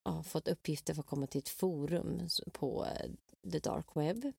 ja, 0.04 0.24
fått 0.24 0.48
uppgifter 0.48 0.94
för 0.94 1.02
att 1.02 1.08
komma 1.08 1.28
till 1.28 1.40
ett 1.40 1.50
forum 1.50 2.28
på 2.54 2.86
eh, 2.86 3.12
the 3.52 3.60
dark 3.60 3.96
web 3.96 4.32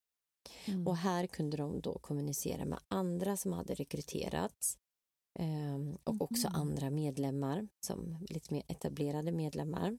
Mm. 0.66 0.86
och 0.86 0.96
här 0.96 1.26
kunde 1.26 1.56
de 1.56 1.80
då 1.80 1.98
kommunicera 1.98 2.64
med 2.64 2.78
andra 2.88 3.36
som 3.36 3.52
hade 3.52 3.74
rekryterats 3.74 4.78
ehm, 5.38 5.96
och 6.04 6.22
också 6.22 6.48
Mhm. 6.48 6.54
andra 6.56 6.90
medlemmar, 6.90 7.68
som 7.80 8.26
lite 8.30 8.54
mer 8.54 8.62
etablerade 8.68 9.32
medlemmar. 9.32 9.98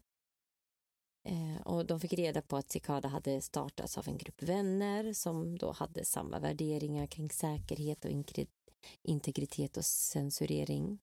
Eh, 1.23 1.61
och 1.61 1.85
de 1.85 1.99
fick 1.99 2.13
reda 2.13 2.41
på 2.41 2.57
att 2.57 2.71
Cicada 2.71 3.07
hade 3.07 3.41
startats 3.41 3.97
av 3.97 4.07
en 4.07 4.17
grupp 4.17 4.43
vänner 4.43 5.13
som 5.13 5.57
då 5.57 5.71
hade 5.71 6.05
samma 6.05 6.39
värderingar 6.39 7.07
kring 7.07 7.29
säkerhet 7.29 8.05
och 8.05 8.11
integritet 9.01 9.77
och 9.77 9.85
censurering. 9.85 10.99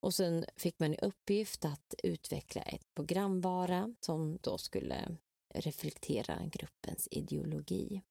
Och 0.00 0.14
sen 0.14 0.44
fick 0.56 0.78
man 0.78 0.94
i 0.94 0.98
uppgift 1.02 1.64
att 1.64 1.94
utveckla 2.02 2.62
ett 2.62 2.94
programvara 2.94 3.94
som 4.00 4.38
då 4.42 4.58
skulle 4.58 5.16
reflektera 5.54 6.46
gruppens 6.46 7.08
ideologi. 7.10 8.02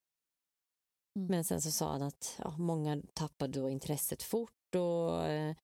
Mm. 1.16 1.28
Men 1.28 1.43
sen 1.43 1.61
så 1.61 1.72
sa 1.72 1.91
han 1.91 2.01
att 2.01 2.36
ja, 2.39 2.57
många 2.57 3.01
tappade 3.13 3.59
då 3.59 3.70
intresset 3.70 4.24
fort 4.24 4.76
och 4.76 5.28
eh, 5.28 5.55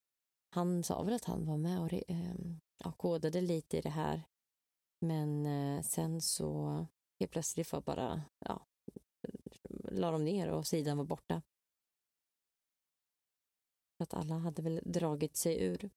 han 0.49 0.84
sa 0.84 1.04
väl 1.04 1.14
att 1.14 1.26
han 1.26 1.45
var 1.45 1.58
med 1.58 1.80
och 1.80 1.93
eh, 1.93 2.91
kodade 2.97 3.41
lite 3.41 3.78
i 3.78 3.82
det 3.82 3.89
här. 3.89 4.24
Men 5.02 5.45
eh, 5.45 5.82
sen 5.84 6.22
så 6.22 6.86
helt 7.20 7.32
plötsligt 7.32 7.72
var 7.72 7.82
bara, 7.82 8.22
ja, 8.39 8.66
la 9.91 10.12
de 10.12 10.24
ner 10.26 10.47
och 10.52 10.68
sidan 10.68 10.97
var 10.97 11.06
borta. 11.06 11.41
För 13.97 14.04
att 14.04 14.14
alla 14.14 14.36
hade 14.38 14.62
väl 14.62 14.82
dragit 14.86 15.36
sig 15.36 15.64
ur. 15.64 15.89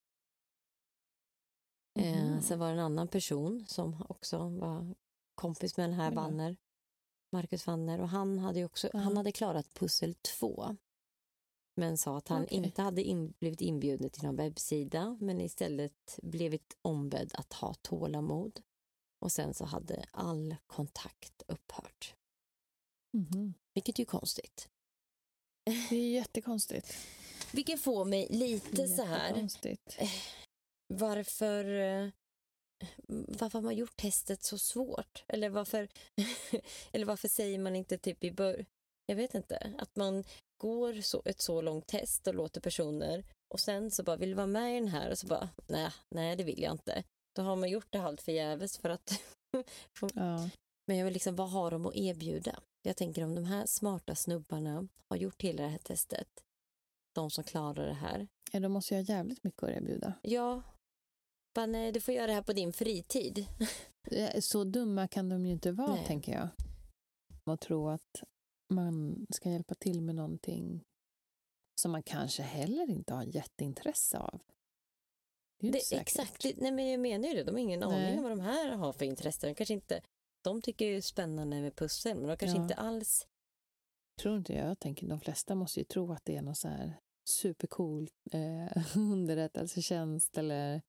Eh, 1.98 2.24
Mhm. 2.26 2.40
sen 2.42 2.58
var 2.58 2.66
det 2.66 2.72
en 2.72 2.78
annan 2.78 3.08
person 3.08 3.66
som 3.66 4.06
också 4.08 4.48
var 4.48 4.94
kompis 5.34 5.76
med 5.76 5.88
den 5.88 5.94
här 5.98 6.10
Oj 6.10 6.14
då. 6.14 6.20
Wanner, 6.20 6.56
Marcus 7.32 7.66
Wanner, 7.66 8.00
och 8.00 8.08
han 8.08 8.38
hade 8.38 8.58
ju 8.58 8.64
också, 8.64 8.90
Ja. 8.92 8.98
han 8.98 9.16
hade 9.16 9.32
klarat 9.32 9.74
pussel 9.74 10.14
två. 10.14 10.76
Men 11.76 11.98
sa 11.98 12.18
att 12.18 12.28
han 12.28 12.42
Okej. 12.44 12.56
inte 12.58 12.82
hade 12.82 13.02
in, 13.02 13.34
blivit 13.38 13.60
inbjuden 13.60 14.10
till 14.10 14.22
någon 14.24 14.36
webbsida, 14.36 15.16
men 15.20 15.40
istället 15.40 16.18
blivit 16.22 16.76
ombedd 16.82 17.30
att 17.34 17.52
ha 17.52 17.74
tålamod. 17.74 18.60
Och 19.24 19.32
sen 19.32 19.54
så 19.54 19.64
hade 19.64 20.04
all 20.10 20.56
kontakt 20.66 21.42
upphört. 21.46 22.14
Mhm. 23.16 23.54
Vilket 23.74 23.98
ju 23.98 24.02
är 24.02 24.06
konstigt. 24.06 24.68
Det 25.90 25.96
är 25.96 26.10
jättekonstigt. 26.10 26.94
Vilket 27.52 27.80
får 27.82 28.04
mig 28.04 28.26
lite 28.30 28.88
så 28.88 29.02
här, 29.02 29.28
Jättekonstigt. 29.28 29.98
varför, 30.94 31.64
eh, 31.64 32.08
varför 33.28 33.58
har 33.58 33.62
man 33.62 33.76
gjort 33.76 33.96
testet 33.96 34.42
så 34.42 34.58
svårt? 34.58 35.24
Eller 35.28 35.48
varför, 35.48 35.88
eller 36.92 37.06
varför 37.06 37.28
säger 37.28 37.58
man 37.58 37.76
inte 37.76 37.98
typ 37.98 38.24
i 38.24 38.32
början, 38.32 38.66
jag 39.06 39.16
vet 39.16 39.34
inte, 39.34 39.74
att 39.78 39.96
man 39.96 40.24
går 40.60 41.00
så, 41.00 41.22
ett 41.24 41.40
så 41.40 41.60
långt 41.60 41.86
test 41.86 42.26
och 42.26 42.34
låter 42.34 42.60
personer 42.60 43.24
och 43.54 43.60
sen 43.60 43.90
så 43.90 44.02
bara 44.02 44.16
vill 44.16 44.28
du 44.28 44.34
vara 44.34 44.46
med 44.46 44.76
i 44.76 44.80
den 44.80 44.88
här 44.88 45.10
och 45.10 45.18
så 45.18 45.26
bara 45.26 45.48
nej, 45.66 45.90
nej 46.14 46.36
det 46.36 46.44
vill 46.44 46.62
jag 46.62 46.72
inte. 46.72 47.04
Då 47.36 47.42
har 47.42 47.56
man 47.56 47.68
gjort 47.70 47.86
det 47.90 47.98
halvt 47.98 48.22
förgäves 48.22 48.78
för 48.78 48.90
att 48.90 49.22
Ja. 50.14 50.50
men 50.86 50.96
jag 50.96 51.04
vill 51.04 51.14
liksom, 51.14 51.36
vad 51.36 51.50
har 51.50 51.70
de 51.70 51.86
att 51.86 51.96
erbjuda? 51.96 52.60
Jag 52.82 52.96
tänker 52.96 53.24
om 53.24 53.34
de 53.34 53.44
här 53.44 53.66
smarta 53.66 54.14
snubbarna 54.14 54.88
har 55.10 55.16
gjort 55.16 55.42
hela 55.42 55.62
det 55.62 55.68
här 55.68 55.78
testet, 55.78 56.28
de 57.14 57.30
som 57.30 57.44
klarar 57.44 57.86
det 57.86 57.94
här, 57.94 58.28
ja, 58.52 58.60
de 58.60 58.72
måste 58.72 58.94
ju 58.94 59.00
ha 59.00 59.04
jävligt 59.04 59.44
mycket 59.44 59.62
att 59.62 59.70
erbjuda. 59.70 60.14
Ja, 60.22 60.62
bara, 61.54 61.66
nej, 61.66 61.92
du 61.92 62.00
får 62.00 62.14
göra 62.14 62.26
det 62.26 62.32
här 62.32 62.42
på 62.42 62.52
din 62.52 62.72
fritid. 62.72 63.46
Så 64.40 64.64
dumma 64.64 65.08
kan 65.08 65.28
de 65.28 65.46
ju 65.46 65.52
inte 65.52 65.72
vara, 65.72 65.94
Nej. 65.94 66.06
tänker 66.06 66.32
jag. 66.32 66.48
Och 67.44 67.60
tro 67.60 67.88
att 67.88 68.22
man 68.74 69.26
ska 69.30 69.50
hjälpa 69.50 69.74
till 69.74 70.00
med 70.02 70.14
någonting 70.14 70.84
som 71.80 71.92
man 71.92 72.02
kanske 72.02 72.42
heller 72.42 72.90
inte 72.90 73.14
har 73.14 73.22
jätteintresse 73.22 74.18
av. 74.18 74.40
Det 75.64 75.68
är 75.68 75.72
ju 75.72 75.78
Det, 75.78 75.84
säkert. 75.84 76.02
exakt, 76.02 76.44
nej, 76.56 76.72
men 76.72 76.88
jag 76.90 77.00
menar 77.00 77.28
ju 77.28 77.34
det. 77.34 77.44
De 77.44 77.50
har 77.54 77.58
ingen 77.58 77.80
Nej. 77.80 77.88
aning 78.06 78.16
om 78.18 78.22
vad 78.22 78.32
de 78.32 78.40
här 78.40 78.68
har 78.76 78.92
för 78.92 79.04
intresse. 79.04 79.46
De 79.46 79.54
kanske 79.54 79.74
inte, 79.74 80.00
de 80.44 80.62
tycker 80.62 80.86
det 80.90 80.96
är 80.96 81.00
spännande 81.00 81.60
med 81.60 81.76
pussel, 81.76 82.18
men 82.18 82.28
de 82.28 82.36
kanske 82.36 82.56
Ja. 82.58 82.62
inte 82.62 82.74
alls... 82.74 83.26
Tror 84.20 84.36
inte 84.36 84.52
jag. 84.52 84.68
jag 84.70 84.78
tänker, 84.78 85.06
de 85.06 85.20
flesta 85.20 85.54
måste 85.54 85.80
ju 85.80 85.84
tro 85.84 86.12
att 86.12 86.24
det 86.24 86.36
är 86.36 86.42
någon 86.42 86.54
så 86.54 86.68
här 86.68 86.96
supercool 87.30 88.10
eh, 88.32 88.96
underrättelsetjänst 88.96 90.38
eller 90.38 90.82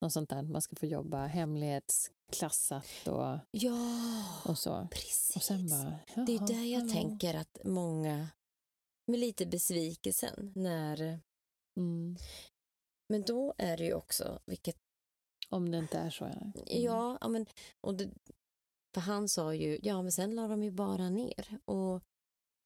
något 0.00 0.12
sånt 0.12 0.30
där. 0.30 0.42
Man 0.42 0.62
ska 0.62 0.76
få 0.76 0.86
jobba 0.86 1.26
hemlighetsklassat 1.26 3.08
och, 3.08 3.38
Ja, 3.50 4.24
och 4.44 4.58
så. 4.58 4.88
precis. 4.90 5.36
Och 5.36 5.42
sen 5.42 5.68
bara, 5.68 5.98
det 6.26 6.32
är 6.32 6.36
jaha, 6.36 6.46
där 6.46 6.64
jag 6.72 6.80
hallå. 6.80 6.92
tänker 6.92 7.34
att 7.34 7.58
många 7.64 8.28
med 9.06 9.20
lite 9.20 9.46
besvikelsen 9.46 10.52
när... 10.54 11.20
Mm. 11.76 12.16
Men 13.10 13.22
då 13.22 13.54
är 13.58 13.76
det 13.76 13.84
ju 13.84 13.94
också, 13.94 14.40
vilket 14.46 14.76
Om 15.48 15.70
det 15.70 15.78
inte 15.78 15.98
är 15.98 16.10
så. 16.10 16.24
Mm. 16.24 16.52
Ja, 16.66 17.28
men, 17.28 17.46
och 17.80 17.94
det, 17.94 18.10
för 18.94 19.00
han 19.00 19.28
sa 19.28 19.54
ju, 19.54 19.78
ja 19.82 20.02
men 20.02 20.12
sen 20.12 20.34
la 20.34 20.48
de 20.48 20.62
ju 20.62 20.70
bara 20.70 21.10
ner 21.10 21.58
och 21.64 22.02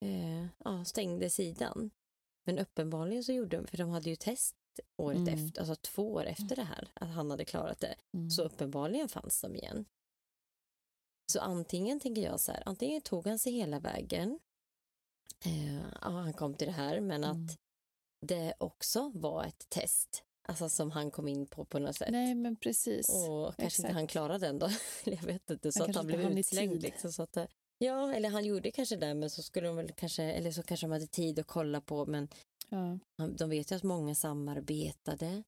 eh, 0.00 0.46
ja, 0.64 0.84
stängde 0.84 1.30
sidan. 1.30 1.90
Men 2.46 2.58
uppenbarligen 2.58 3.24
så 3.24 3.32
gjorde 3.32 3.56
de, 3.56 3.66
för 3.66 3.76
de 3.76 3.90
hade 3.90 4.10
ju 4.10 4.16
test 4.16 4.56
året 4.96 5.18
Mm. 5.18 5.34
efter, 5.34 5.60
alltså 5.60 5.74
två 5.76 6.12
år 6.12 6.24
efter 6.24 6.56
det 6.56 6.62
här, 6.64 6.88
att 6.94 7.08
han 7.08 7.30
hade 7.30 7.44
klarat 7.44 7.80
det. 7.80 7.94
Mm. 8.14 8.30
Så 8.30 8.42
uppenbarligen 8.42 9.08
fanns 9.08 9.40
de 9.40 9.56
igen. 9.56 9.84
Så 11.32 11.40
antingen 11.40 12.00
tänker 12.00 12.22
jag 12.22 12.40
så 12.40 12.52
här, 12.52 12.62
antingen 12.66 13.02
tog 13.02 13.26
han 13.26 13.38
sig 13.38 13.52
hela 13.52 13.80
vägen, 13.80 14.38
eh, 15.44 15.76
ja, 15.76 16.08
han 16.08 16.32
kom 16.32 16.54
till 16.54 16.66
det 16.66 16.72
här, 16.72 17.00
men 17.00 17.24
Mm. 17.24 17.30
att 17.46 17.58
det 18.20 18.54
också 18.58 19.10
var 19.14 19.44
ett 19.44 19.68
test, 19.68 20.23
alltså 20.48 20.68
som 20.68 20.90
han 20.90 21.10
kom 21.10 21.28
in 21.28 21.46
på 21.46 21.64
på 21.64 21.78
något 21.78 21.96
sätt. 21.96 22.08
Nej, 22.10 22.34
men 22.34 22.56
precis. 22.56 23.08
Och 23.08 23.56
kanske 23.56 23.62
inte 23.62 23.66
Exakt. 23.66 23.94
han 23.94 24.06
klarade 24.06 24.46
den 24.46 24.58
då. 24.58 24.68
Jag 25.04 25.22
vet 25.22 25.50
inte, 25.50 25.72
så 25.72 25.80
Han 25.82 25.90
att 25.90 25.96
han 25.96 26.10
inte 26.10 26.16
blev 26.18 26.38
utslängd. 26.38 26.82
Liksom, 26.82 27.12
så 27.12 27.22
att, 27.22 27.32
det- 27.32 27.48
ja, 27.78 28.12
eller 28.14 28.28
han 28.30 28.44
gjorde 28.44 28.70
kanske 28.70 28.96
det, 28.96 29.14
men 29.14 29.30
så 29.30 29.42
skulle 29.42 29.66
de 29.66 29.76
väl 29.76 29.92
kanske, 29.96 30.22
eller 30.22 30.50
så 30.50 30.62
kanske 30.62 30.86
de 30.86 30.90
hade 30.92 31.06
tid 31.06 31.38
att 31.38 31.46
kolla 31.46 31.80
på, 31.80 32.06
men 32.06 32.28
Ja. 32.68 32.98
de 33.38 33.50
vet 33.50 33.72
ju 33.72 33.76
att 33.76 33.82
många 33.82 34.14
samarbetade. 34.14 35.42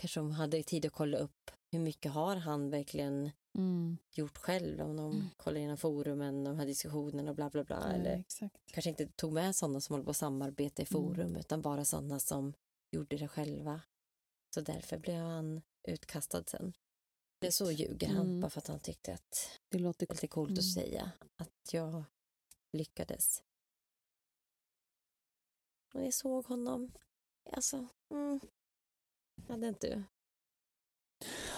Kanske 0.00 0.20
de 0.20 0.30
hade 0.30 0.62
tid 0.62 0.86
att 0.86 0.92
kolla 0.92 1.18
upp 1.18 1.50
hur 1.72 1.78
mycket 1.80 2.12
har 2.12 2.36
han 2.36 2.70
verkligen 2.70 3.30
Mm. 3.58 3.96
gjort 4.12 4.38
själv, 4.38 4.80
om 4.80 4.96
de 4.96 5.10
Mm. 5.10 5.26
kollar 5.36 5.58
igenom 5.58 5.76
forumen, 5.76 6.44
de 6.44 6.58
här 6.58 6.66
diskussionerna 6.66 7.30
och 7.30 7.36
bla 7.36 7.50
bla 7.50 7.64
bla. 7.64 7.82
Ja, 7.86 7.92
eller 7.92 8.16
exakt. 8.18 8.56
kanske 8.72 8.90
inte 8.90 9.06
tog 9.06 9.32
med 9.32 9.56
sådana 9.56 9.80
som 9.80 9.92
håller 9.94 10.04
på 10.04 10.10
att 10.10 10.16
samarbeta 10.16 10.82
i 10.82 10.86
Mm. 10.90 11.02
forum, 11.14 11.36
utan 11.36 11.62
bara 11.62 11.84
sådana 11.84 12.20
som 12.20 12.52
gjorde 12.92 13.16
det 13.16 13.28
själva. 13.28 13.80
Så 14.54 14.60
därför 14.60 14.98
blev 14.98 15.16
han 15.16 15.62
utkastad 15.88 16.44
sen. 16.46 16.72
Det 17.38 17.52
så 17.52 17.70
ljuger 17.70 18.08
han, 18.08 18.26
Mm. 18.26 18.40
bara 18.40 18.50
för 18.50 18.58
att 18.60 18.66
han 18.66 18.80
tyckte 18.80 19.14
att 19.14 19.60
Det 19.68 19.78
låter 19.78 20.06
det 20.06 20.12
lite 20.12 20.26
coolt 20.28 20.50
att 20.50 20.58
Mm. 20.58 20.62
säga 20.86 21.10
att 21.36 21.72
jag 21.72 22.04
lyckades. 22.72 23.42
Och 25.94 26.04
jag 26.04 26.14
såg 26.14 26.44
honom, 26.46 26.92
alltså, 27.52 27.88
mm, 28.10 28.40
hade 29.48 29.68
inte 29.68 30.04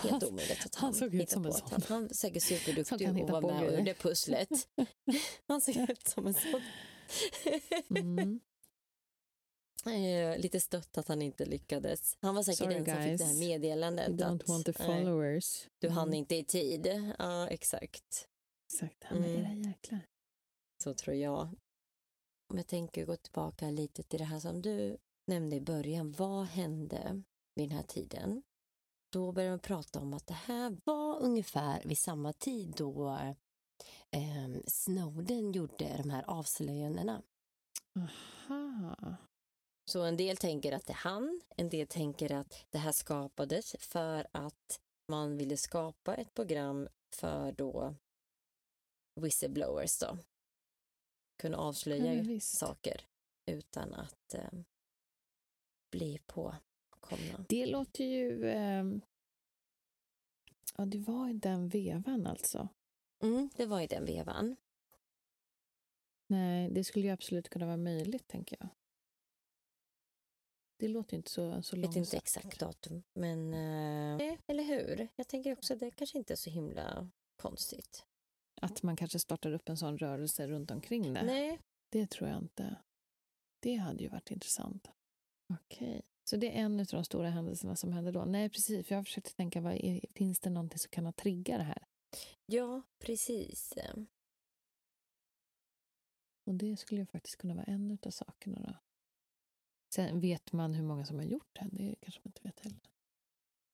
helt 0.03 0.25
omöjligt 0.25 0.67
att 0.67 0.75
han 0.75 0.85
han, 0.87 0.95
såg 0.95 1.15
ut 1.15 1.31
som 1.31 1.43
på 1.43 1.49
en 1.49 1.55
att 1.55 1.69
sån. 1.69 1.71
Han, 1.71 1.83
han 2.03 2.15
säkert 2.15 2.43
superduktig 2.43 3.09
och 3.23 3.31
var 3.31 3.41
med 3.41 3.69
och 3.69 3.79
gjorde 3.79 3.95
pusslet. 3.95 4.49
Han 5.47 5.61
såg 5.61 5.77
ut 5.91 6.09
som 6.09 6.27
en 6.27 6.35
sån. 6.35 6.63
Mm. 7.97 8.41
Eh, 9.87 10.39
Lite 10.39 10.61
stött 10.61 10.99
att 10.99 11.09
han 11.09 11.23
inte 11.23 11.45
lyckades. 11.45 12.17
Han 12.21 12.35
var 12.35 12.43
säkert 12.43 12.59
Sorry, 12.59 12.75
den 12.75 12.85
som 12.85 12.95
fick 12.95 13.19
det 13.19 13.25
här 13.25 13.31
guys. 13.33 13.39
meddelandet. 13.41 14.09
You 14.09 14.19
don't 14.19 14.43
att, 14.43 14.49
want 14.49 14.67
the 14.67 14.73
followers. 14.73 15.69
du 15.79 15.89
hann 15.89 16.09
Mm. 16.09 16.15
inte 16.15 16.35
i 16.37 16.45
tid. 16.45 17.15
Ja, 17.19 17.49
exakt. 17.49 18.29
Exakt. 18.73 19.05
Han 19.05 19.25
är 19.25 19.29
Mm. 19.29 19.41
era 19.41 19.69
jäklar. 19.69 20.01
Så 20.85 20.95
tror 20.95 21.17
jag. 21.17 21.41
Om 22.51 22.57
jag 22.57 22.67
tänker 22.67 23.07
gå 23.07 23.17
tillbaka 23.17 23.71
lite 23.71 24.03
till 24.03 24.19
det 24.19 24.25
här 24.25 24.41
som 24.41 24.63
du 24.63 24.97
nämnde 25.27 25.57
i 25.57 25.61
början. 25.61 26.13
Vad 26.13 26.47
hände 26.47 27.23
vid 27.55 27.69
den 27.69 27.77
här 27.77 27.85
tiden? 27.85 28.43
Då 29.13 29.33
började 29.33 29.53
man 29.53 29.59
prata 29.59 30.01
om 30.01 30.15
att 30.15 30.27
det 30.27 30.35
här 30.35 30.77
var 30.85 31.21
ungefär 31.21 31.83
vid 31.85 31.99
samma 31.99 32.33
tid 32.33 32.75
då 32.77 33.19
eh, 34.11 34.49
Snowden 34.67 35.53
gjorde 35.53 35.97
de 36.03 36.11
här 36.11 36.23
avslöjandena. 36.31 37.23
Aha. 37.97 39.17
Så 39.93 40.03
en 40.03 40.17
del 40.17 40.37
tänker 40.37 40.73
att 40.73 40.87
det 40.87 40.93
är 40.93 40.97
han, 40.97 41.41
en 41.57 41.69
del 41.69 41.87
tänker 41.87 42.33
att 42.33 42.67
det 42.71 42.79
här 42.79 42.93
skapades 42.93 43.77
för 43.79 44.27
att 44.33 44.81
man 45.09 45.37
ville 45.37 45.57
skapa 45.57 46.15
ett 46.15 46.35
program 46.35 46.89
för 47.15 47.53
då 47.53 47.95
whistleblowers 49.15 49.99
då. 49.99 50.19
Kunna 51.37 51.57
Ja, 51.57 51.61
avslöja 51.63 52.23
visst. 52.23 52.59
saker 52.59 53.01
utan 53.47 53.95
att 53.95 54.35
eh, 54.35 54.51
bli 55.91 56.19
påkomna. 56.27 57.45
Det 57.49 57.67
låter 57.67 58.05
ju... 58.05 58.51
ehm, 58.51 59.01
Ja, 60.77 60.85
det 60.85 60.99
var 60.99 61.29
i 61.29 61.33
den 61.33 61.69
vevan 61.69 62.27
alltså. 62.27 62.69
Mm, 63.23 63.51
det 63.57 63.67
var 63.67 63.81
i 63.81 63.87
den 63.87 64.05
vevan. 64.05 64.57
Nej, 66.27 66.71
det 66.71 66.85
skulle 66.85 67.07
ju 67.07 67.13
absolut 67.13 67.49
kunna 67.49 67.67
vara 67.67 67.77
möjligt, 67.77 68.29
tänker 68.29 68.57
jag. 68.61 68.69
Det 70.83 70.89
låter 70.89 71.17
inte 71.17 71.31
så, 71.31 71.63
så 71.63 71.77
Jag 71.77 71.81
vet 71.81 71.85
långsamt. 71.85 71.97
inte 71.97 72.17
exakt 72.17 72.61
datum, 72.61 73.03
men 73.15 73.55
eh, 73.55 74.39
eller 74.47 74.63
hur? 74.63 75.09
Jag 75.17 75.29
tänker 75.29 75.53
också 75.53 75.75
att 75.75 75.81
det 75.81 75.91
kanske 75.91 76.19
inte 76.19 76.35
är 76.35 76.37
så 76.37 76.51
himla 76.51 77.11
konstigt. 77.37 78.07
Att 78.61 78.83
man 78.83 78.97
kanske 78.97 79.19
startar 79.19 79.53
upp 79.53 79.69
en 79.69 79.77
sån 79.77 79.99
rörelse 79.99 80.47
runt 80.47 80.71
omkring 80.71 81.13
det. 81.15 81.23
Nej, 81.23 81.59
Det 81.89 82.07
tror 82.11 82.29
jag 82.29 82.39
inte. 82.39 82.77
Det 83.61 83.75
hade 83.77 84.03
ju 84.03 84.09
varit 84.09 84.31
intressant. 84.31 84.91
Okej. 85.49 86.03
Så 86.25 86.37
det 86.37 86.59
är 86.59 86.63
en 86.63 86.81
av 86.81 86.87
de 86.87 87.05
stora 87.05 87.31
händelserna 87.31 87.77
som 87.77 87.93
hände 87.93 88.13
då? 88.13 88.25
Nej, 88.25 88.49
precis. 88.51 88.87
För 88.87 88.95
jag 88.95 89.05
försökte 89.05 89.35
tänka, 89.35 89.61
vad 89.61 89.73
är, 89.75 90.01
finns 90.15 90.41
det 90.41 90.51
någonting 90.51 90.79
som 90.79 90.89
kan 90.91 91.05
ha 91.05 91.13
triggat 91.13 91.59
det 91.59 91.65
här? 91.65 91.87
ja 92.47 92.83
precis. 92.99 93.75
Och 96.47 96.55
det 96.55 96.77
skulle 96.77 97.01
ju 97.01 97.07
faktiskt 97.07 97.37
kunna 97.37 97.55
vara 97.55 97.65
en 97.65 97.99
av 98.07 98.11
sakerna 98.11 98.61
då. 98.61 98.75
Sen 99.95 100.21
vet 100.21 100.53
man 100.53 100.75
hur 100.75 100.83
många 100.85 101.05
som 101.07 101.17
har 101.17 101.25
gjort 101.25 101.49
det? 101.61 101.69
Det 101.73 101.95
kanske 102.01 102.21
man 102.25 102.29
inte 102.29 102.43
vet 102.43 102.61
heller. 102.61 102.81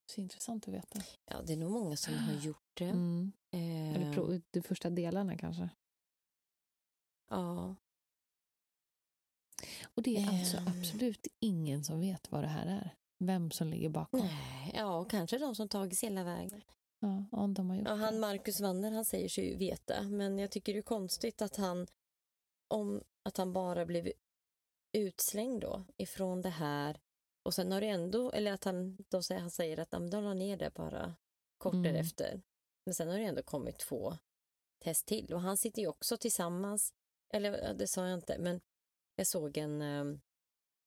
Så 0.07 0.21
intressant 0.21 0.69
att 0.69 0.75
veta. 0.75 1.03
Ja, 1.27 1.43
det 1.43 1.53
är 1.53 1.57
nog 1.57 1.71
många 1.71 1.97
som 1.97 2.15
har 2.15 2.35
gjort 2.35 2.71
det. 2.75 2.85
Mm. 2.85 3.33
Eh, 3.51 3.95
Eller 3.95 4.13
pro- 4.13 4.41
de 4.51 4.63
första 4.63 4.91
delarna 4.91 5.39
kanske. 5.39 5.69
Ja, 7.31 7.77
Och 9.95 10.03
det 10.03 10.17
är 10.17 10.29
alltså 10.29 10.57
Ehm. 10.57 10.67
absolut 10.69 11.27
ingen 11.41 11.85
som 11.85 12.01
vet 12.01 12.31
vad 12.33 12.43
det 12.45 12.49
här 12.49 12.67
är. 12.67 12.95
Vem 13.19 13.51
som 13.51 13.69
ligger 13.69 13.89
bakom. 13.89 14.21
nej, 14.21 14.73
ja, 14.75 15.05
kanske 15.05 15.39
de 15.39 15.55
som 15.55 15.69
tagit 15.69 15.99
sig 15.99 16.09
hela 16.09 16.25
vägen. 16.25 16.63
Ja, 17.01 17.25
om 17.33 17.55
de 17.55 17.71
har 17.71 17.77
gjort 17.77 17.89
Ja, 17.89 17.95
han. 17.95 18.21
Marcus 18.21 18.61
Wanner, 18.61 18.91
han 18.91 19.05
säger 19.05 19.29
sig 19.29 19.51
ju 19.51 19.57
veta, 19.57 20.03
men 20.03 20.39
jag 20.39 20.51
tycker 20.51 20.73
det 20.73 20.79
är 20.79 20.83
konstigt 20.83 21.43
att 21.43 21.57
han, 21.57 21.87
om, 22.69 23.03
att 23.23 23.37
han 23.37 23.53
bara 23.53 23.87
blev 23.87 24.13
utslängd 24.93 25.61
då 25.61 25.85
ifrån 25.97 26.43
det 26.43 26.49
här 26.49 27.01
och 27.43 27.55
sen 27.55 27.73
har 27.73 27.81
det 27.81 27.89
ändå, 27.89 28.31
eller 28.33 28.53
att 28.53 28.65
han, 28.65 28.97
då 29.09 29.23
säger, 29.23 29.41
han 29.41 29.51
säger 29.51 29.79
att 29.81 29.89
"Ja, 29.93 29.99
men 29.99 30.11
de 30.11 30.25
la 30.25 30.35
ner 30.35 30.57
det 30.57 30.75
bara 30.75 31.15
kort 31.59 31.75
Mm. 31.75 31.83
därefter. 31.93 32.43
Men 32.85 32.95
sen 32.95 33.09
har 33.09 33.19
det 33.19 33.25
ändå 33.25 33.43
kommit 33.43 33.79
två 33.79 34.17
test 34.85 35.07
till 35.07 35.35
och 35.35 35.41
han 35.41 35.57
sitter 35.57 35.83
ju 35.83 35.89
också 35.89 36.17
tillsammans, 36.17 36.93
eller 37.33 37.75
det 37.75 37.87
sa 37.87 38.07
jag 38.09 38.15
inte, 38.19 38.39
men 38.39 38.61
jag 39.17 39.27
såg 39.27 39.57
en, 39.57 39.83
eh, 39.83 40.05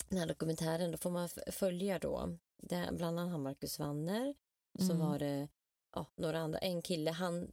den 0.09 0.17
här 0.19 0.27
dokumentären, 0.27 0.91
då 0.91 0.97
får 0.97 1.09
man 1.11 1.29
följa 1.51 1.99
då, 1.99 2.37
det, 2.57 2.75
är 2.75 2.91
bland 2.91 3.19
annat 3.19 3.39
Marcus 3.39 3.79
Wanner, 3.79 4.35
och 4.73 4.81
så 4.81 4.93
Mm. 4.93 5.07
var 5.07 5.19
det 5.19 5.47
ja, 5.95 6.05
några 6.15 6.39
andra, 6.39 6.59
en 6.59 6.81
kille, 6.81 7.11
han 7.11 7.51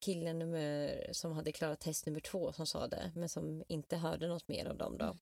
killen 0.00 0.38
nummer, 0.38 1.08
som 1.12 1.32
hade 1.32 1.52
klarat 1.52 1.80
test 1.80 2.06
nummer 2.06 2.20
två 2.20 2.52
som 2.52 2.66
sa 2.66 2.86
det, 2.88 3.12
men 3.14 3.28
som 3.28 3.64
inte 3.68 3.96
hörde 3.96 4.28
något 4.28 4.48
mer 4.48 4.66
av 4.66 4.76
dem 4.76 4.98
då. 4.98 5.16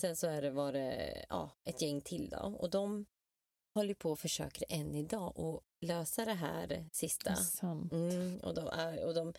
Sen 0.00 0.16
så 0.16 0.26
är 0.26 0.42
det, 0.42 0.50
var 0.50 0.72
det 0.72 1.24
ja, 1.28 1.50
ett 1.64 1.82
gäng 1.82 2.00
till 2.00 2.28
då 2.28 2.38
och 2.58 2.70
de 2.70 3.06
håller 3.74 3.94
på 3.94 4.10
och 4.10 4.18
försöker 4.18 4.64
än 4.68 4.94
idag 4.94 5.40
att 5.40 5.62
lösa 5.86 6.24
det 6.24 6.32
här 6.32 6.88
sista. 6.92 7.36
Mm, 7.92 8.38
och, 8.38 8.54
de 8.54 8.68
är, 8.68 9.04
och 9.04 9.14
de 9.14 9.32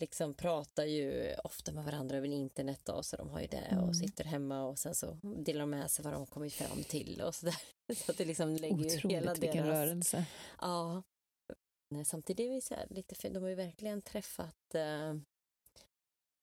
liksom 0.00 0.34
pratar 0.34 0.84
ju 0.84 1.34
ofta 1.44 1.72
med 1.72 1.84
varandra 1.84 2.16
över 2.16 2.28
internet 2.28 2.80
då, 2.84 3.02
så 3.02 3.16
de 3.16 3.30
har 3.30 3.40
ju 3.40 3.46
det 3.46 3.56
Mm. 3.56 3.84
och 3.88 3.96
sitter 3.96 4.24
hemma 4.24 4.64
och 4.64 4.78
sen 4.78 4.94
så 4.94 5.18
delar 5.22 5.60
de 5.60 5.70
med 5.70 5.90
sig 5.90 6.04
vad 6.04 6.12
de 6.12 6.26
kommit 6.26 6.52
fram 6.52 6.82
till 6.84 7.20
och 7.20 7.34
sådär. 7.34 7.56
Så 7.96 8.10
att 8.12 8.18
det 8.18 8.24
liksom 8.24 8.56
lägger 8.56 8.76
ju 8.76 8.96
Otroligt 8.96 9.16
hela 9.16 9.34
vilken 9.34 9.66
deras... 9.66 9.78
rörelse. 9.78 10.26
Ja. 10.60 11.02
Samtidigt 12.04 12.46
är 12.46 12.50
vi 12.50 12.60
så 12.60 12.74
här 12.74 12.86
lite 12.90 13.14
för, 13.14 13.30
de 13.30 13.42
har 13.42 13.48
ju 13.50 13.54
verkligen 13.54 14.02
träffat, 14.02 14.74
eh, 14.74 15.14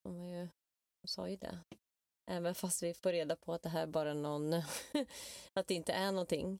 de, 0.03 0.15
har 0.15 0.25
ju, 0.25 0.47
de 1.01 1.07
sa 1.07 1.29
ju 1.29 1.35
det, 1.35 1.59
även 2.29 2.55
fast 2.55 2.83
vi 2.83 2.93
får 2.93 3.11
reda 3.11 3.35
på 3.35 3.53
att 3.53 3.61
det 3.61 3.69
här 3.69 3.81
är 3.81 3.87
bara 3.87 4.13
någon, 4.13 4.53
att 5.53 5.67
det 5.67 5.73
inte 5.73 5.93
är 5.93 6.11
någonting. 6.11 6.59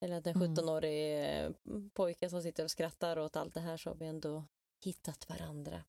Eller 0.00 0.16
att 0.16 0.26
en 0.26 0.36
Mm. 0.36 0.54
17-årig 0.54 1.24
eh, 1.24 1.50
pojke 1.92 2.30
som 2.30 2.42
sitter 2.42 2.64
och 2.64 2.70
skrattar 2.70 3.18
åt 3.18 3.36
allt 3.36 3.54
det 3.54 3.60
här 3.60 3.76
så 3.76 3.90
har 3.90 3.94
vi 3.94 4.06
ändå 4.06 4.44
hittat 4.84 5.28
varandra. 5.28 5.84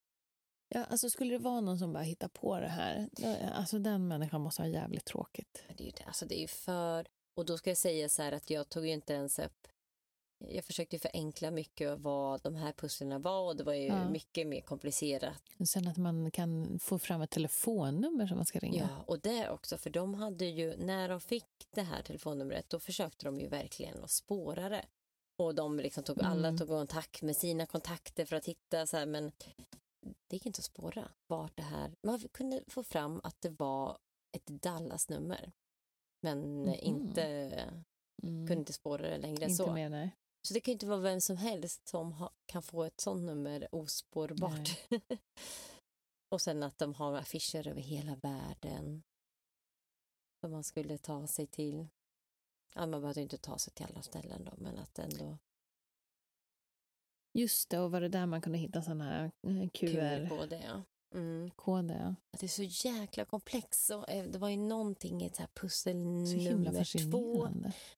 Ja, 0.69 0.83
alltså 0.83 1.09
skulle 1.09 1.33
det 1.33 1.37
vara 1.43 1.61
någon 1.61 1.79
som 1.79 1.93
bara 1.93 2.03
hittar 2.03 2.27
på 2.27 2.59
det 2.59 2.67
här, 2.67 3.09
alltså 3.53 3.79
den 3.79 4.07
människan 4.07 4.41
måste 4.41 4.61
ha 4.61 4.69
jävligt 4.69 5.05
tråkigt. 5.05 5.63
Det 5.77 5.83
är 5.83 5.85
ju 5.85 5.91
det, 5.91 6.03
alltså 6.03 6.25
det 6.25 6.43
är 6.43 6.47
för, 6.47 7.07
och 7.35 7.45
då 7.45 7.57
ska 7.57 7.69
jag 7.69 7.77
säga 7.77 8.09
så 8.09 8.21
här 8.21 8.31
att 8.31 8.49
jag 8.49 8.69
tog 8.69 8.85
ju 8.85 8.91
inte 8.93 9.13
ens 9.13 9.39
upp 9.39 9.67
jag 10.39 10.65
försökte 10.65 10.99
förenkla 10.99 11.51
mycket 11.51 11.89
av 11.89 12.01
vad 12.01 12.41
de 12.41 12.55
här 12.55 12.71
pusslen 12.73 13.21
var 13.21 13.41
och 13.47 13.55
det 13.55 13.63
var 13.63 13.73
ju 13.73 13.85
Ja. 13.85 14.09
mycket 14.09 14.47
mer 14.47 14.61
komplicerat. 14.61 15.41
Sen 15.67 15.87
att 15.87 15.97
man 15.97 16.31
kan 16.31 16.79
få 16.79 16.99
fram 16.99 17.21
ett 17.21 17.29
telefonnummer 17.29 18.27
som 18.27 18.37
man 18.37 18.45
ska 18.45 18.59
ringa. 18.59 18.89
Ja, 18.97 19.03
och 19.07 19.19
det 19.19 19.49
också, 19.49 19.77
för 19.77 19.89
de 19.89 20.13
hade 20.13 20.45
ju, 20.45 20.77
när 20.77 21.09
de 21.09 21.21
fick 21.21 21.67
det 21.71 21.81
här 21.81 22.01
telefonnumret, 22.03 22.69
då 22.69 22.79
försökte 22.79 23.25
de 23.25 23.39
ju 23.39 23.47
verkligen 23.47 24.03
att 24.03 24.11
spåra 24.11 24.69
det. 24.69 24.85
Och 25.39 25.55
de 25.55 25.79
liksom 25.79 26.03
tog, 26.03 26.21
alla 26.21 26.47
Mm. 26.47 26.57
tog 26.57 26.67
kontakt 26.67 27.21
med 27.21 27.35
sina 27.37 27.65
kontakter 27.65 28.25
för 28.25 28.35
att 28.35 28.45
hitta 28.45 28.87
så 28.87 28.97
här, 28.97 29.05
men 29.05 29.31
det 30.27 30.35
gick 30.35 30.45
inte 30.45 30.59
att 30.59 30.63
spåra 30.65 31.11
vart 31.27 31.57
det 31.57 31.63
här, 31.63 31.95
man 32.03 32.19
kunde 32.19 32.63
få 32.67 32.83
fram 32.83 33.21
att 33.23 33.41
det 33.41 33.49
var 33.49 33.97
ett 34.31 34.45
Dallas-nummer. 34.47 35.51
Men 36.21 36.61
Mhm. 36.61 36.73
inte, 36.81 37.23
Mm. 38.23 38.47
kunde 38.47 38.53
inte 38.59 38.73
spåra 38.73 39.01
det 39.09 39.17
längre 39.17 39.43
än 39.45 39.51
Inte 39.51 39.63
så. 39.63 39.73
mer, 39.73 39.89
nej. 39.89 40.15
Så 40.47 40.53
det 40.53 40.59
kan 40.59 40.71
ju 40.71 40.73
inte 40.73 40.87
vara 40.87 40.99
vem 40.99 41.21
som 41.21 41.37
helst 41.37 41.87
som 41.87 42.11
ha, 42.11 42.33
kan 42.45 42.63
få 42.63 42.83
ett 42.83 43.01
sånt 43.01 43.23
nummer 43.23 43.67
ospårbart. 43.71 44.69
och 46.29 46.41
sen 46.41 46.63
att 46.63 46.77
de 46.77 46.93
har 46.93 47.13
affischer 47.13 47.67
över 47.67 47.81
hela 47.81 48.15
världen 48.15 49.03
som 50.39 50.51
man 50.51 50.63
skulle 50.63 50.97
ta 50.97 51.27
sig 51.27 51.47
till. 51.47 51.87
Ja, 52.75 52.85
man 52.85 53.01
behövde 53.01 53.21
inte 53.21 53.37
ta 53.37 53.57
sig 53.57 53.73
till 53.73 53.85
alla 53.85 54.01
ställen 54.01 54.45
då, 54.45 54.53
men 54.57 54.77
att 54.77 54.99
ändå 54.99 55.37
Just 57.33 57.69
det, 57.69 57.79
och 57.79 57.91
var 57.91 58.01
det 58.01 58.09
där 58.09 58.25
man 58.25 58.41
kunde 58.41 58.57
hitta 58.57 58.81
sådana 58.81 59.03
här 59.03 59.23
eh, 59.23 59.69
QR 59.69 60.29
på 60.29 60.45
det. 60.45 60.63
Ja. 60.63 60.83
Mm. 61.13 61.51
Ja. 61.65 62.15
Att 62.31 62.39
det 62.39 62.45
är 62.45 62.47
så 62.47 62.87
jäkla 62.87 63.25
komplext. 63.25 63.89
Och, 63.89 64.09
eh, 64.09 64.25
det 64.25 64.39
var 64.39 64.49
ju 64.49 64.57
någonting 64.57 65.21
i 65.21 65.25
ett 65.25 65.35
så 65.35 65.41
här 65.41 65.49
pussel 65.53 65.93
Så 66.27 66.37
nummer 66.37 67.11
två. 67.11 67.47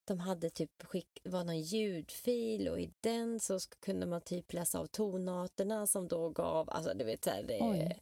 De 0.06 0.20
hade 0.20 0.50
typ 0.50 0.84
skick, 0.84 1.20
det 1.24 1.30
var 1.30 1.44
någon 1.44 1.62
ljudfil 1.62 2.68
och 2.68 2.80
i 2.80 2.94
den 3.00 3.40
så 3.40 3.60
kunde 3.80 4.06
man 4.06 4.22
typ 4.22 4.54
läsa 4.54 4.80
av 4.80 4.86
tonarterna 4.86 5.88
som 5.88 6.08
då 6.08 6.30
gav, 6.30 6.70
alltså 6.70 6.94
du 6.94 7.04
vet 7.04 7.24
så 7.24 7.30
här, 7.30 7.44
det, 7.44 8.00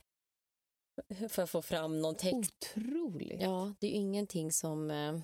för 1.29 1.43
att 1.43 1.49
få 1.49 1.61
fram 1.61 2.01
någon 2.01 2.15
text. 2.15 2.73
Otroligt. 2.75 3.41
Ja, 3.41 3.73
det 3.79 3.87
är 3.87 3.91
ju 3.91 3.97
ingenting 3.97 4.51
som 4.51 4.91
eh, 4.91 5.19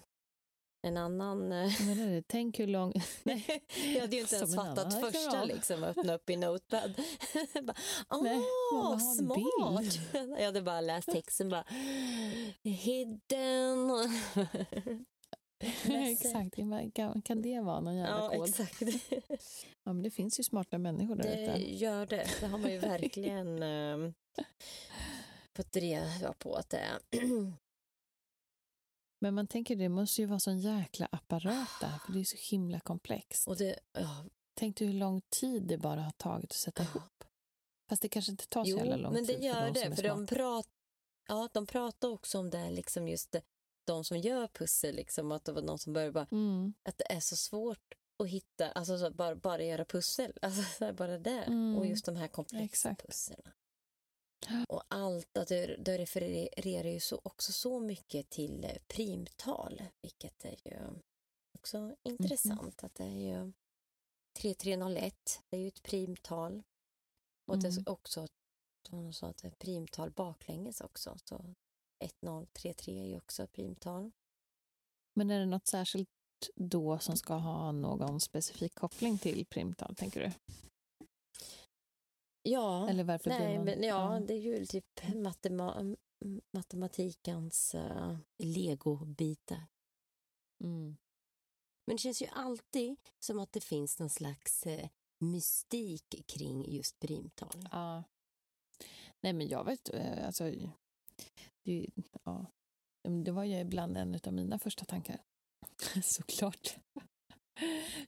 en 0.83 0.97
annan... 0.97 1.51
Eh, 1.51 1.81
menar 1.87 2.07
det, 2.07 2.23
tänk 2.27 2.59
hur 2.59 2.67
lång... 2.67 2.93
Nej. 3.23 3.63
jag 3.93 4.01
hade 4.01 4.15
ju 4.15 4.21
inte 4.21 4.35
ens 4.35 4.53
Som 4.53 4.65
fattat 4.65 4.99
första 5.01 5.43
liksom, 5.43 5.83
öppna 5.83 6.13
upp 6.13 6.29
i 6.29 6.35
Notepad. 6.35 6.93
bara, 7.63 7.75
Nej, 8.21 8.41
Åh, 8.73 8.93
en 8.93 8.99
smart! 8.99 9.99
Jag 10.13 10.45
hade 10.45 10.61
bara 10.61 10.81
läst 10.81 11.11
texten 11.11 11.49
bara, 11.49 11.65
hidden. 12.63 13.91
Exakt, 15.85 16.55
kan, 16.93 17.21
kan 17.21 17.41
det 17.41 17.61
vara 17.61 17.79
någon 17.79 17.95
jävla 17.95 18.23
Ja, 18.23 18.29
kod? 18.29 18.49
exakt. 18.49 18.81
Ja, 19.83 19.93
men 19.93 20.03
det 20.03 20.11
finns 20.11 20.39
ju 20.39 20.43
smarta 20.43 20.77
människor 20.77 21.15
där 21.15 21.23
Det 21.23 21.43
ute. 21.43 21.75
gör 21.75 22.05
det. 22.05 22.27
Det 22.39 22.45
har 22.47 22.57
man 22.57 22.71
ju 22.71 22.77
verkligen 22.79 23.63
eh, 23.63 24.11
fått 25.55 25.75
reda 25.75 26.33
på 26.39 26.53
att 26.53 26.69
det 26.69 26.77
är. 26.77 26.99
Men 29.23 29.33
man 29.35 29.47
tänker 29.47 29.75
det 29.75 29.89
måste 29.89 30.21
ju 30.21 30.27
vara 30.27 30.39
sån 30.39 30.59
jäkla 30.59 31.07
apparat 31.11 31.69
där, 31.81 31.99
för 32.05 32.13
det 32.13 32.19
är 32.19 32.23
så 32.23 32.37
himla 32.55 32.79
komplext. 32.79 33.47
Och 33.47 33.57
det, 33.57 33.79
ja, 33.93 34.25
Tänk 34.53 34.77
dig 34.77 34.87
hur 34.87 34.93
lång 34.93 35.21
tid 35.29 35.63
det 35.63 35.77
bara 35.77 36.01
har 36.01 36.11
tagit 36.11 36.51
att 36.51 36.57
sätta 36.57 36.83
ihop. 36.83 37.23
Fast 37.89 38.01
det 38.01 38.09
kanske 38.09 38.31
inte 38.31 38.47
tar 38.47 38.63
så 38.63 38.69
jo, 38.69 38.77
jävla 38.77 38.95
lång 38.95 39.13
men 39.13 39.25
det 39.25 39.33
tid 39.33 39.41
för 39.41 39.45
gör 39.45 39.67
de 39.67 39.73
som 39.75 39.85
är 39.85 39.89
det. 39.89 39.95
För 39.95 40.03
de, 40.03 40.25
prat, 40.25 40.67
ja, 41.27 41.49
de 41.53 41.65
pratar 41.65 42.07
också 42.07 42.39
om 42.39 42.49
det, 42.49 42.69
liksom 42.69 43.07
just 43.07 43.31
det, 43.31 43.41
de 43.85 44.03
som 44.03 44.17
gör 44.17 44.47
pussel, 44.47 44.95
liksom, 44.95 45.31
att 45.31 45.45
det 45.45 45.51
var 45.51 45.61
någon 45.61 45.79
som 45.79 45.93
började 45.93 46.11
bara, 46.11 46.27
Mm. 46.31 46.73
att 46.83 46.97
det 46.97 47.11
är 47.11 47.19
så 47.19 47.35
svårt 47.35 47.93
att 48.23 48.29
hitta, 48.29 48.71
alltså 48.71 48.97
så, 48.97 49.11
bara, 49.11 49.35
bara 49.35 49.63
göra 49.63 49.85
pussel, 49.85 50.33
alltså 50.41 50.93
bara 50.93 51.17
det. 51.17 51.43
Mm. 51.43 51.77
Och 51.77 51.85
just 51.85 52.05
de 52.05 52.15
här 52.15 52.27
komplexa 52.27 52.89
Exakt. 52.89 53.07
pusslen. 53.07 53.41
Och 54.69 54.83
allt, 54.87 55.37
att 55.37 55.47
det, 55.47 55.75
det 55.75 55.97
refererar 55.97 56.89
ju 56.89 56.99
så, 56.99 57.19
också 57.23 57.51
så 57.51 57.79
mycket 57.79 58.29
till 58.29 58.63
eh, 58.63 58.77
primtal, 58.87 59.83
vilket 60.01 60.45
är 60.45 60.55
ju 60.67 60.77
också 61.59 61.95
intressant. 62.03 62.83
Att 62.83 62.95
det 62.95 63.03
är 63.03 63.09
ju 63.35 63.51
3301, 64.39 65.41
det 65.49 65.57
är 65.57 65.61
ju 65.61 65.67
ett 65.67 65.83
primtal. 65.83 66.63
Och 67.47 67.59
det 67.59 67.67
Mm. 67.67 67.83
är 67.85 67.89
också, 67.91 68.27
som 68.87 68.97
hon 68.97 69.13
sa, 69.13 69.27
att 69.27 69.37
det 69.37 69.47
är 69.47 69.51
primtal 69.51 70.11
baklänges 70.11 70.81
också. 70.81 71.17
Så 71.25 71.55
1033 71.99 72.99
är 72.99 73.05
ju 73.05 73.17
också 73.17 73.47
primtal. 73.47 74.11
Men 75.15 75.31
är 75.31 75.39
det 75.39 75.45
något 75.45 75.67
särskilt 75.67 76.09
då 76.55 76.99
som 76.99 77.17
ska 77.17 77.33
ha 77.33 77.71
någon 77.71 78.19
specifik 78.19 78.75
koppling 78.75 79.17
till 79.17 79.45
primtal, 79.45 79.95
tänker 79.95 80.19
du? 80.21 80.31
Ja, 82.43 82.89
Eller 82.89 83.03
varför 83.03 83.29
blir 83.29 83.39
nej, 83.39 83.55
man... 83.55 83.65
men 83.65 83.83
ja, 83.83 84.19
det 84.27 84.33
är 84.33 84.39
ju 84.39 84.65
typ 84.65 85.15
matema 85.15 85.95
matematikens 86.53 87.75
uh, 87.75 88.17
legobitar. 88.37 89.65
Mm. 90.63 90.97
Men 91.87 91.95
det 91.95 91.97
känns 91.97 92.21
ju 92.21 92.27
alltid 92.27 92.95
som 93.19 93.39
att 93.39 93.51
det 93.51 93.61
finns 93.61 93.99
någon 93.99 94.09
slags 94.09 94.65
eh, 94.65 94.89
mystik 95.19 96.23
kring 96.27 96.71
just 96.71 96.99
primtal. 96.99 97.67
Ja. 97.71 98.03
Nej, 99.21 99.33
men 99.33 99.47
jag 99.47 99.63
vet, 99.63 99.93
eh, 99.93 100.25
alltså, 100.25 100.51
det, 101.63 101.89
ja. 102.23 102.45
Det 103.25 103.31
var 103.31 103.43
ju 103.43 103.59
ibland 103.59 103.97
en 103.97 104.19
av 104.23 104.33
mina 104.33 104.59
första 104.59 104.85
tankar. 104.85 105.21
Såklart. 106.03 106.77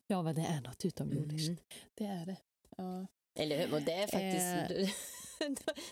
Ja, 0.08 0.22
men 0.22 0.36
det 0.36 0.42
är 0.42 0.62
något 0.62 0.86
utomjordiskt. 0.86 1.50
Mhm. 1.50 1.58
Det 1.94 2.06
är 2.06 2.26
det. 2.26 2.38
Ja. 2.78 3.08
Eller 3.36 3.58
hur? 3.58 3.74
Och 3.74 3.82
det 3.82 3.94
är 3.94 4.08
faktiskt... 4.08 4.96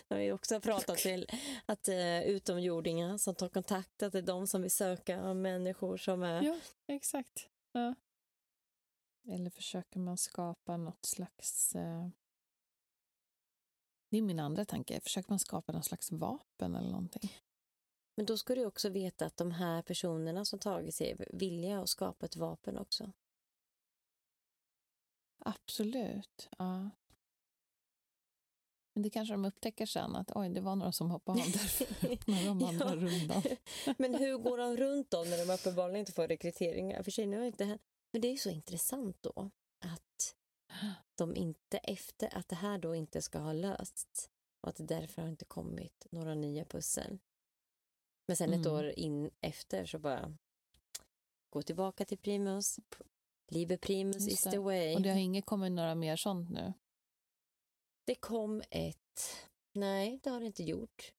när 0.08 0.18
vi 0.18 0.32
också 0.32 0.54
har 0.54 0.60
pratat 0.60 0.98
till 0.98 1.26
att 1.66 1.88
uh, 1.88 2.22
utomjordingar 2.22 3.18
som 3.18 3.34
tar 3.34 3.48
kontakt, 3.48 4.02
att 4.02 4.12
det 4.12 4.18
är 4.18 4.22
de 4.22 4.46
som 4.46 4.62
vill 4.62 4.70
söka 4.70 5.34
människor 5.34 5.96
som 5.96 6.22
är... 6.22 6.42
Ja, 6.42 6.58
exakt. 6.86 7.48
Ja. 7.72 7.94
Eller 9.28 9.50
försöker 9.50 9.98
man 9.98 10.18
skapa 10.18 10.76
något 10.76 11.06
slags... 11.06 11.74
Eh... 11.74 12.08
Det 14.10 14.18
är 14.18 14.22
min 14.22 14.40
andra 14.40 14.64
tanke. 14.64 15.00
Försöker 15.00 15.30
man 15.30 15.38
skapa 15.38 15.72
något 15.72 15.84
slags 15.84 16.12
vapen 16.12 16.74
eller 16.74 16.90
någonting? 16.90 17.32
Men 18.16 18.26
då 18.26 18.38
ska 18.38 18.54
du 18.54 18.66
också 18.66 18.88
veta 18.88 19.26
att 19.26 19.36
de 19.36 19.50
här 19.50 19.82
personerna 19.82 20.44
som 20.44 20.58
tagit 20.58 20.94
sig 20.94 21.16
villiga 21.32 21.80
att 21.80 21.88
skapa 21.88 22.26
ett 22.26 22.36
vapen 22.36 22.78
också. 22.78 23.12
Absolut. 25.38 26.48
Ja. 26.58 26.90
Men 28.94 29.02
det 29.02 29.10
kanske 29.10 29.34
de 29.34 29.44
upptäcker 29.44 29.86
sen 29.86 30.16
att 30.16 30.30
oj, 30.34 30.48
det 30.48 30.60
var 30.60 30.76
några 30.76 30.92
som 30.92 31.10
hoppade 31.10 31.40
av 31.42 31.50
där 31.50 32.18
när 32.30 32.46
de 32.46 32.64
andra 32.64 32.86
Ja. 32.88 32.94
rundan. 32.96 33.42
Men 33.98 34.14
hur 34.14 34.38
går 34.38 34.58
de 34.58 34.76
runt 34.76 35.10
då 35.10 35.18
när 35.24 35.46
de 35.46 35.52
uppenbarligen 35.54 36.00
inte 36.00 36.12
får 36.12 36.28
rekryteringar? 36.28 37.02
För 37.02 37.10
sig, 37.10 37.26
nu 37.26 37.38
har 37.38 37.44
inte. 37.44 37.78
Men 38.12 38.20
det 38.20 38.28
är 38.28 38.32
ju 38.32 38.38
så 38.38 38.50
intressant 38.50 39.16
då 39.22 39.50
att 39.80 40.34
de 41.14 41.36
inte 41.36 41.78
efter 41.78 42.36
att 42.38 42.48
det 42.48 42.56
här 42.56 42.78
då 42.78 42.94
inte 42.94 43.22
ska 43.22 43.38
ha 43.38 43.52
lösts 43.52 44.30
och 44.60 44.68
att 44.68 44.76
det 44.76 44.84
därför 44.84 45.22
har 45.22 45.28
inte 45.28 45.44
kommit 45.44 46.06
några 46.10 46.34
nya 46.34 46.64
pussel. 46.64 47.18
Men 48.26 48.36
sen 48.36 48.52
ett 48.52 48.66
Mm. 48.66 48.72
år 48.72 48.90
in 48.98 49.30
efter 49.40 49.86
så 49.86 49.98
bara 49.98 50.36
gå 51.50 51.62
tillbaka 51.62 52.04
till 52.04 52.18
Primus. 52.18 52.78
Liebe 53.50 53.76
Primus 53.78 54.16
Just 54.16 54.28
is 54.32 54.42
det. 54.44 54.50
the 54.50 54.58
way. 54.58 54.94
Och 54.94 55.02
det 55.02 55.10
har 55.10 55.18
inget 55.18 55.46
kommit 55.46 55.72
några 55.72 55.94
mer 55.94 56.16
sånt 56.16 56.50
nu? 56.50 56.72
Det 58.04 58.14
kom 58.14 58.62
ett... 58.70 59.48
Nej, 59.72 60.20
det 60.22 60.30
har 60.30 60.40
det 60.40 60.46
inte 60.46 60.62
gjort. 60.62 61.12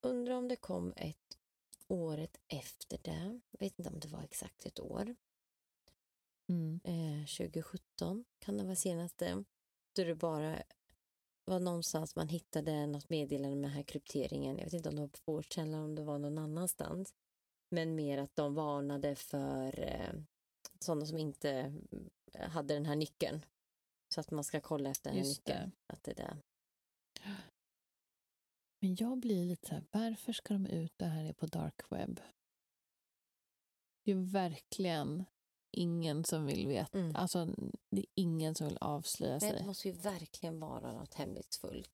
Undrar 0.00 0.34
om 0.34 0.48
det 0.48 0.56
kom 0.56 0.92
ett 0.96 1.38
året 1.88 2.36
efter 2.48 2.98
det. 3.02 3.40
Jag 3.50 3.60
vet 3.60 3.78
inte 3.78 3.90
om 3.90 4.00
det 4.00 4.08
var 4.08 4.22
exakt 4.22 4.66
ett 4.66 4.80
år. 4.80 5.16
Mm. 6.48 6.80
Eh, 6.84 7.26
2017 7.26 8.24
kan 8.38 8.56
det 8.56 8.64
vara 8.64 8.76
senaste. 8.76 9.44
Då 9.92 10.04
det 10.04 10.14
bara 10.14 10.62
var 11.44 11.60
någonstans 11.60 12.16
man 12.16 12.28
hittade 12.28 12.86
något 12.86 13.08
meddelande 13.08 13.56
med 13.56 13.64
den 13.64 13.76
här 13.76 13.82
krypteringen. 13.82 14.58
Jag 14.58 14.64
vet 14.64 14.72
inte 14.72 14.88
om 14.88 14.94
det 14.94 15.00
var 15.00 15.08
på 15.08 15.18
Fortune 15.18 15.76
eller 15.76 15.84
om 15.84 15.94
det 15.94 16.04
var 16.04 16.18
någon 16.18 16.38
annanstans. 16.38 17.14
Men 17.68 17.94
mer 17.94 18.18
att 18.18 18.36
de 18.36 18.54
varnade 18.54 19.14
för 19.14 19.80
eh, 19.80 20.20
sådana 20.80 21.06
som 21.06 21.18
inte 21.18 21.74
hade 22.34 22.74
den 22.74 22.86
här 22.86 22.96
nyckeln. 22.96 23.44
Så 24.08 24.20
att 24.20 24.30
man 24.30 24.44
ska 24.44 24.60
kolla 24.60 24.90
efter 24.90 25.10
här 25.10 25.18
Just 25.18 25.46
nyckeln. 25.46 25.70
det. 25.70 25.92
Att 25.92 26.02
det 26.02 26.10
är 26.10 26.14
det. 26.14 26.36
Men 28.80 28.96
jag 28.98 29.18
blir 29.18 29.44
lite 29.44 29.66
så 29.66 29.74
här, 29.74 29.84
varför 29.90 30.32
ska 30.32 30.54
de 30.54 30.66
ut 30.66 30.92
det 30.96 31.06
här 31.06 31.24
är 31.24 31.32
på 31.32 31.46
dark 31.46 31.92
web? 31.92 32.20
Det 34.04 34.10
är 34.12 34.32
verkligen 34.32 35.24
ingen 35.70 36.24
som 36.24 36.46
vill 36.46 36.68
veta. 36.68 36.98
Mm. 36.98 37.16
Alltså, 37.16 37.44
det 37.90 38.00
är 38.00 38.06
ingen 38.14 38.54
som 38.54 38.66
vill 38.66 38.78
avslöja 38.80 39.40
sig. 39.40 39.52
det 39.52 39.66
måste 39.66 39.88
ju 39.88 39.94
verkligen 39.94 40.60
vara 40.60 40.92
något 40.92 41.14
hemlighetsfullt. 41.14 41.90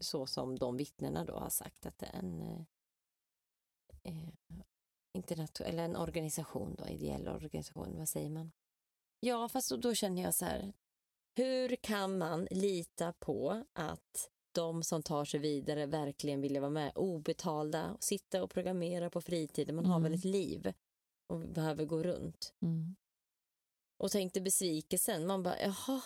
Så 0.00 0.26
som 0.26 0.58
de 0.58 0.76
vittnena 0.76 1.24
då 1.24 1.38
har 1.38 1.50
sagt 1.50 1.86
att 1.86 1.98
det 1.98 2.06
är 2.06 2.18
en... 2.18 2.40
Eh, 2.40 2.64
eh, 4.02 4.28
internation- 5.12 5.66
eller 5.66 5.84
en 5.84 5.96
organisation 5.96 6.74
då, 6.74 6.88
ideell 6.88 7.28
organisation, 7.28 7.98
vad 7.98 8.08
säger 8.08 8.30
man? 8.30 8.52
Ja, 9.20 9.48
fast 9.48 9.70
då, 9.70 9.94
känner 9.94 10.22
jag 10.22 10.34
så 10.34 10.44
här, 10.44 10.72
hur 11.36 11.76
kan 11.76 12.18
man 12.18 12.48
lita 12.50 13.12
på 13.12 13.64
att 13.72 14.30
de 14.52 14.82
som 14.82 15.02
tar 15.02 15.24
sig 15.24 15.40
vidare 15.40 15.86
verkligen 15.86 16.40
vill 16.40 16.60
vara 16.60 16.70
med, 16.70 16.92
obetalda, 16.94 17.92
och 17.92 18.04
sitta 18.04 18.42
och 18.42 18.50
programmera 18.50 19.10
på 19.10 19.20
fritiden, 19.20 19.76
man 19.76 19.86
har 19.86 19.96
Mm. 19.96 20.02
väl 20.10 20.18
ett 20.18 20.24
liv 20.24 20.72
och 21.26 21.38
behöver 21.40 21.84
gå 21.84 22.02
runt. 22.02 22.54
Mm. 22.62 22.96
Och 23.98 24.10
tänk 24.10 24.34
dig 24.34 24.42
besvikelsen, 24.42 25.26
man 25.26 25.42
bara, 25.42 25.60
jaha, 25.60 26.02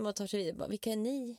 man 0.00 0.14
tar 0.14 0.26
sig 0.26 0.40
vidare, 0.40 0.56
bara, 0.56 0.68
vilka 0.68 0.92
är 0.92 0.96
ni? 0.96 1.38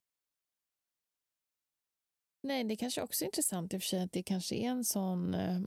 Nej, 2.44 2.64
det 2.64 2.76
kanske 2.76 3.02
också 3.02 3.24
är 3.24 3.26
intressant 3.26 3.74
i 3.74 3.78
och 3.78 3.82
för 3.82 3.88
sig 3.88 4.02
att 4.04 4.12
det 4.12 4.24
kanske 4.24 4.56
är 4.56 4.70
en 4.70 4.86
sån, 4.86 5.34
eh, 5.34 5.60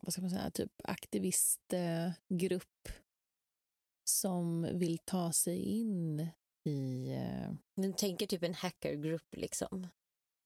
vad 0.00 0.12
ska 0.12 0.22
man 0.22 0.30
säga, 0.30 0.50
typ 0.50 0.72
aktivistgrupp 0.84 2.88
som 4.10 4.78
vill 4.78 4.98
ta 4.98 5.32
sig 5.32 5.58
in 5.58 6.28
i... 6.64 7.12
Eh, 7.12 7.52
Du 7.76 7.92
tänker 7.92 8.26
typ 8.26 8.42
en 8.42 8.54
hackergrupp 8.54 9.36
liksom. 9.36 9.88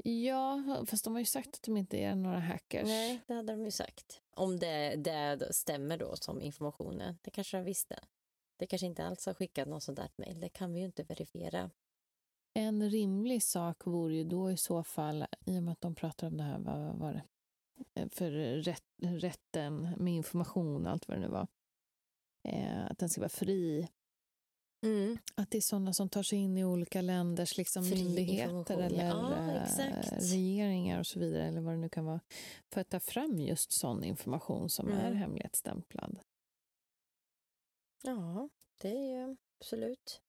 ja, 0.05 0.85
fast 0.87 1.05
de 1.05 1.13
har 1.13 1.21
ju 1.21 1.27
sagt 1.27 1.55
att 1.55 1.63
de 1.63 1.77
inte 1.77 1.99
är 1.99 2.15
några 2.15 2.41
hackers. 2.41 2.89
Nej, 2.89 3.21
det 3.27 3.35
hade 3.35 3.53
de 3.53 3.65
ju 3.65 3.71
sagt. 3.71 4.23
Om 4.31 4.59
det, 4.59 4.97
det 4.97 5.55
stämmer 5.55 5.99
då 5.99 6.17
som 6.17 6.43
informationen. 6.43 7.19
Det 7.23 7.31
kanske 7.31 7.57
de 7.57 7.65
visste. 7.65 7.99
Det 8.57 8.67
kanske 8.67 8.87
inte 8.87 9.05
alls 9.05 9.27
har 9.27 9.35
skickat 9.35 9.69
något 9.69 9.83
sånt 9.83 9.97
där 9.97 10.11
mejl. 10.17 10.41
Det 10.41 10.49
kan 10.49 10.73
vi 10.73 10.79
ju 10.81 10.87
inte 10.87 11.03
verifiera. 11.03 11.71
En 12.55 12.91
rimlig 12.91 13.43
sak 13.43 13.87
vore 13.87 14.15
ju 14.15 14.25
då 14.25 14.51
i 14.51 14.57
så 14.57 14.85
fall, 14.85 15.27
i 15.47 15.59
och 15.59 15.63
med 15.63 15.73
att 15.73 15.81
de 15.81 15.95
pratar 15.95 16.27
om 16.27 16.37
det 16.37 16.43
här, 16.43 16.59
vad 16.59 16.99
var 16.99 17.13
det, 17.13 17.23
Eh, 17.95 18.09
för 18.13 18.31
rätt, 18.63 18.85
rätten 19.03 19.95
med 19.97 20.15
information, 20.15 20.87
allt 20.87 21.09
vad 21.09 21.17
det 21.17 21.21
nu 21.21 21.29
var, 21.29 21.47
eh, 22.45 22.87
att 22.91 22.99
den 22.99 23.09
ska 23.09 23.21
vara 23.21 23.29
fri. 23.29 23.89
Mm. 24.83 25.19
Att 25.35 25.51
det 25.51 25.59
är 25.59 25.63
sådana 25.63 25.93
som 25.93 26.09
tar 26.09 26.23
sig 26.23 26.39
in 26.39 26.59
i 26.59 26.65
olika 26.65 27.01
länders 27.01 27.57
liksom, 27.57 27.85
Fri 27.85 28.05
myndigheter 28.05 28.79
eller 28.79 29.05
ja. 29.05 29.35
Eh, 29.35 30.19
regeringar 30.21 30.99
och 30.99 31.07
så 31.07 31.19
vidare, 31.19 31.47
eller 31.49 31.61
vad 31.61 31.75
det 31.75 31.79
nu 31.79 31.89
kan 31.89 32.05
vara, 32.05 32.21
för 32.73 32.81
att 32.81 32.89
ta 32.89 33.01
fram 33.01 33.41
just 33.41 33.73
sån 33.73 34.05
information 34.05 34.71
som 34.71 34.89
Mm. 34.89 34.99
är 35.01 35.13
hemlighetsstämplad. 35.13 36.19
Ja, 38.03 38.49
det 38.81 38.89
är 38.89 39.29
ju 39.29 39.37
absolut. 39.61 40.21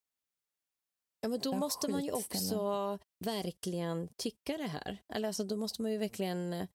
Ja, 1.22 1.30
men 1.30 1.40
då 1.40 1.52
Ja, 1.54 1.58
måste 1.58 1.92
man 1.92 2.04
ju 2.04 2.12
också 2.12 3.00
verkligen 3.20 4.08
tycka 4.16 4.58
det 4.58 4.68
här. 4.68 5.04
Eller 5.10 5.28
alltså, 5.28 5.44
då 5.44 5.56
måste 5.56 5.82
man 5.82 5.92
ju 5.92 5.98
verkligen... 5.98 6.68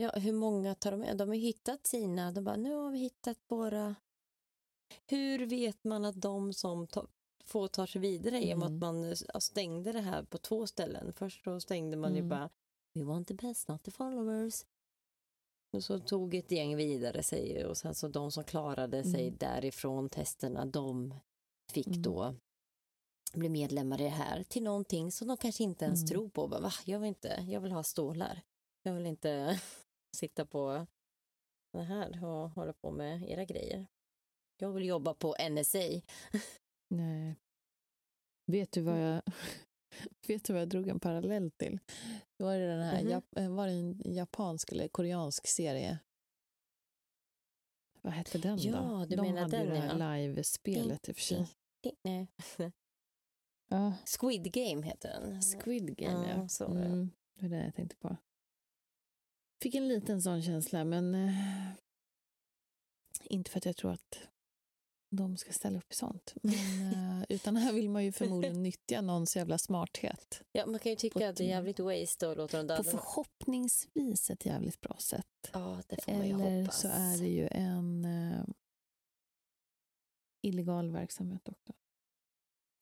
Ja, 0.00 0.10
hur 0.10 0.32
många 0.32 0.74
tar 0.74 0.90
de 0.90 1.00
med? 1.00 1.16
De 1.16 1.28
har 1.28 1.34
ju 1.34 1.40
hittat 1.40 1.86
sina. 1.86 2.32
De 2.32 2.44
bara, 2.44 2.56
nu 2.56 2.74
har 2.74 2.90
vi 2.90 2.98
hittat 2.98 3.38
våra... 3.48 3.94
Hur 5.06 5.46
vet 5.46 5.84
man 5.84 6.04
att 6.04 6.20
de 6.20 6.52
som 6.52 6.86
ta, 6.86 7.06
får 7.44 7.68
tar 7.68 7.86
sig 7.86 8.00
vidare 8.00 8.42
i 8.44 8.54
och 8.54 8.58
med 8.58 8.66
Mm. 8.66 8.76
att 8.76 8.80
man 8.80 9.04
eh, 9.04 9.38
stängde 9.38 9.92
det 9.92 10.00
här 10.00 10.22
på 10.22 10.38
två 10.38 10.66
ställen. 10.66 11.12
Först 11.12 11.44
då 11.44 11.60
stängde 11.60 11.96
man 11.96 12.12
ju 12.12 12.18
Mm. 12.18 12.28
bara, 12.28 12.50
we 12.94 13.02
want 13.04 13.28
the 13.28 13.34
best, 13.34 13.68
not 13.68 13.82
the 13.82 13.90
followers. 13.90 14.64
Och 15.72 15.84
så 15.84 15.98
tog 15.98 16.34
ett 16.34 16.50
gäng 16.50 16.76
vidare 16.76 17.22
sig 17.22 17.66
och 17.66 17.76
sen 17.76 17.94
så 17.94 18.08
de 18.08 18.32
som 18.32 18.44
klarade 18.44 19.02
sig 19.02 19.26
Mm. 19.26 19.36
därifrån 19.38 20.08
testerna, 20.08 20.66
de 20.66 21.14
fick 21.72 21.86
Mm. 21.86 22.02
då 22.02 22.34
bli 23.34 23.48
medlemmar 23.48 24.00
i 24.00 24.04
det 24.04 24.08
här 24.10 24.44
till 24.44 24.62
någonting 24.62 25.12
som 25.12 25.28
de 25.28 25.36
kanske 25.36 25.62
inte 25.64 25.84
ens 25.84 26.00
Mm. 26.00 26.08
tror 26.08 26.28
på. 26.28 26.48
Bara, 26.48 26.60
Va? 26.60 26.72
Jag 26.84 26.98
vill 26.98 27.08
inte, 27.08 27.46
jag 27.48 27.60
vill 27.60 27.72
ha 27.72 27.82
stålar. 27.82 28.40
Jag 28.82 28.94
vill 28.94 29.06
inte 29.06 29.60
sitta 30.16 30.46
på 30.46 30.86
det 31.72 31.82
här 31.82 32.24
och 32.24 32.50
hålla 32.50 32.72
på 32.72 32.90
med 32.90 33.30
era 33.30 33.44
grejer. 33.44 33.86
Jag 34.56 34.72
vill 34.72 34.84
jobba 34.86 35.14
på 35.14 35.36
NSA. 35.50 35.78
Nej. 36.88 37.36
Vet 38.46 38.72
du 38.72 38.80
vad 38.80 38.94
Mm. 38.94 39.06
jag, 39.06 39.22
vet 40.28 40.44
du 40.44 40.52
vad 40.52 40.62
jag 40.62 40.68
drog 40.68 40.88
en 40.88 41.00
parallell 41.00 41.50
till? 41.50 41.78
Det 42.38 42.44
var, 42.44 42.56
det 42.58 42.66
den 42.66 42.82
här, 42.82 43.22
eh, 43.36 43.48
var 43.54 43.66
det 43.66 43.72
en 43.72 44.14
japansk 44.14 44.72
eller 44.72 44.88
koreansk 44.88 45.46
serie? 45.46 45.98
Vad 48.02 48.12
hette 48.12 48.38
den 48.38 48.56
då? 48.56 48.62
Ja, 48.68 49.06
du 49.08 49.16
De 49.16 49.22
menar 49.22 49.40
hade 49.42 49.56
den, 49.56 49.66
det 49.68 49.76
här 49.80 49.98
ja. 49.98 50.16
live-spelet 50.16 51.08
i 51.08 51.12
och 51.12 51.16
för 51.16 51.22
sig. 51.22 51.46
Nej. 52.02 52.26
Squid 54.18 54.52
Game 54.52 54.82
heter 54.86 55.08
den. 55.20 55.42
Squid 55.42 55.96
Game, 55.96 56.28
Ja, 56.28 56.36
ja. 56.42 56.48
så. 56.48 56.66
Mm, 56.66 57.10
det 57.34 57.48
var 57.48 57.56
det 57.56 57.64
jag 57.64 57.74
tänkte 57.74 57.96
på. 57.96 58.16
Fick 59.62 59.74
en 59.74 59.88
liten 59.88 60.22
sån 60.22 60.42
känsla, 60.42 60.84
men 60.84 61.14
eh, 61.14 61.72
inte 63.24 63.50
för 63.50 63.58
att 63.58 63.64
jag 63.66 63.76
tror 63.76 63.92
att 63.92 64.18
de 65.16 65.36
ska 65.36 65.52
ställa 65.52 65.78
upp 65.78 65.92
i 65.92 65.94
sånt. 65.94 66.34
Men, 66.42 66.92
eh, 66.92 67.24
utan 67.28 67.56
här 67.56 67.72
vill 67.72 67.90
man 67.90 68.04
ju 68.04 68.12
förmodligen 68.12 68.62
nyttja 68.62 69.00
någons 69.00 69.36
jävla 69.36 69.58
smarthet. 69.58 70.42
Ja, 70.52 70.66
man 70.66 70.80
kan 70.80 70.90
ju 70.90 70.96
tycka 70.96 71.18
På 71.18 71.24
att 71.24 71.36
det 71.36 71.44
är 71.44 71.48
jävligt 71.48 71.78
waste 71.80 72.30
att 72.30 72.36
låta 72.36 72.56
dem 72.56 72.66
På 72.66 72.72
döda. 72.74 72.90
förhoppningsvis 72.90 74.30
ett 74.30 74.46
jävligt 74.46 74.80
bra 74.80 74.96
sätt. 74.98 75.50
Ja, 75.52 75.82
det 75.88 76.02
får 76.04 76.12
man 76.12 76.26
ju 76.28 76.34
Eller 76.34 76.60
hoppas. 76.60 76.80
så 76.80 76.88
är 76.88 77.18
det 77.18 77.28
ju 77.28 77.48
en 77.50 78.04
eh, 78.04 78.44
illegal 80.42 80.90
verksamhet 80.90 81.48
också. 81.48 81.72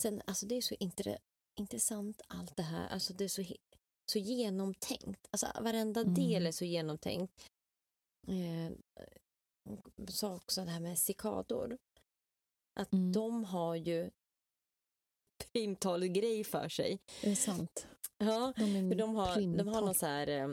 Sen, 0.02 0.22
alltså 0.26 0.46
det 0.46 0.54
är 0.56 0.60
så 0.62 0.74
intre, 0.80 1.18
intressant 1.58 2.22
allt 2.28 2.56
det 2.56 2.62
här. 2.62 2.88
Alltså 2.88 3.12
det 3.14 3.24
är 3.24 3.28
så, 3.28 3.44
så 4.10 4.18
genomtänkt. 4.18 5.26
Alltså 5.30 5.46
varenda 5.60 6.00
Mm. 6.00 6.14
del 6.14 6.46
är 6.46 6.52
så 6.52 6.64
genomtänkt. 6.64 7.50
Eh, 8.28 8.72
sa 10.08 10.34
också 10.34 10.64
det 10.64 10.70
här 10.70 10.80
med 10.80 10.98
cikador. 10.98 11.78
Att 12.80 12.92
Mm. 12.92 13.12
de 13.12 13.44
har 13.44 13.74
ju 13.76 14.10
primtalet 15.52 16.10
grej 16.10 16.44
för 16.44 16.68
sig. 16.68 16.98
Är 17.22 17.30
det 17.30 17.36
sant? 17.36 17.86
Ja, 18.18 18.52
De, 18.56 18.62
är 18.62 18.94
de 18.94 19.14
har, 19.14 19.26
de 19.26 19.34
har 19.34 19.34
primtal. 19.34 19.84
någon 19.84 19.94
så 19.94 20.06
här, 20.06 20.26
eh, 20.26 20.48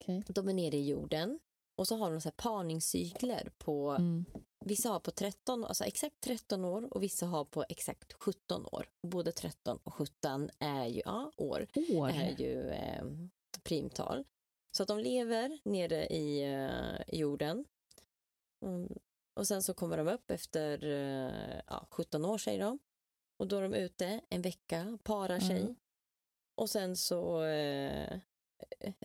Okej. 0.00 0.22
de 0.28 0.48
är 0.48 0.52
nere 0.54 0.76
i 0.76 0.88
jorden 0.88 1.40
och 1.78 1.88
så 1.88 1.96
har 1.96 2.10
de 2.10 2.20
så 2.20 2.28
här 2.28 2.34
parningscykler 2.36 3.50
på 3.58 3.90
Mm. 3.90 4.24
Vissa 4.64 4.88
har 4.88 5.00
på 5.00 5.10
13, 5.10 5.64
alltså 5.64 5.84
exakt 5.84 6.20
13 6.20 6.64
år 6.64 6.94
och 6.94 7.02
vissa 7.02 7.26
har 7.26 7.44
på 7.44 7.64
exakt 7.68 8.12
17 8.12 8.66
år. 8.72 8.88
Både 9.02 9.32
13 9.32 9.78
och 9.84 9.94
17 9.94 10.50
är 10.58 10.86
ju, 10.86 11.02
ja, 11.04 11.32
år, 11.36 11.66
År? 11.92 12.08
är 12.08 12.40
ju 12.40 12.68
eh, 12.68 13.04
primtal. 13.62 14.24
Så 14.76 14.82
att 14.82 14.88
de 14.88 14.98
lever 14.98 15.58
nere 15.64 16.06
i 16.06 16.54
eh, 16.54 17.18
jorden. 17.18 17.64
Mm. 18.64 18.98
Och 19.34 19.46
sen 19.46 19.62
så 19.62 19.74
kommer 19.74 19.96
de 19.96 20.08
upp 20.08 20.30
efter 20.30 20.84
eh, 20.84 21.60
ja, 21.66 21.86
17 21.90 22.24
år 22.24 22.38
säger 22.38 22.60
de. 22.60 22.78
Och 23.36 23.48
då 23.48 23.56
är 23.56 23.62
de 23.62 23.74
ute 23.74 24.20
en 24.28 24.42
vecka, 24.42 24.98
parar 25.02 25.40
sig. 25.40 25.60
Mm. 25.60 25.76
Och 26.54 26.70
sen 26.70 26.96
så, 26.96 27.42
eh, 27.42 28.18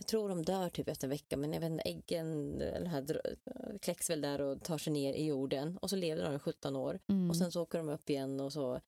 tror 0.08 0.28
de 0.28 0.42
dör 0.42 0.68
typ 0.68 0.88
efter 0.88 1.06
en 1.06 1.10
vecka, 1.10 1.36
men 1.36 1.52
jag 1.52 1.60
vet 1.60 1.70
inte, 1.70 1.82
äggen 1.82 2.60
eller 2.60 2.86
här, 2.86 3.02
dr- 3.02 3.78
kläcks 3.78 4.10
väl 4.10 4.20
där 4.20 4.40
och 4.40 4.62
tar 4.62 4.78
sig 4.78 4.92
ner 4.92 5.14
i 5.14 5.24
jorden. 5.24 5.78
Och 5.78 5.90
så 5.90 5.96
lever 5.96 6.24
de 6.24 6.34
i 6.34 6.38
17 6.38 6.76
år. 6.76 7.00
Mm. 7.06 7.30
Och 7.30 7.36
sen 7.36 7.52
så 7.52 7.62
åker 7.62 7.78
de 7.78 7.88
upp 7.88 8.10
igen 8.10 8.40
och 8.40 8.52
så 8.52 8.80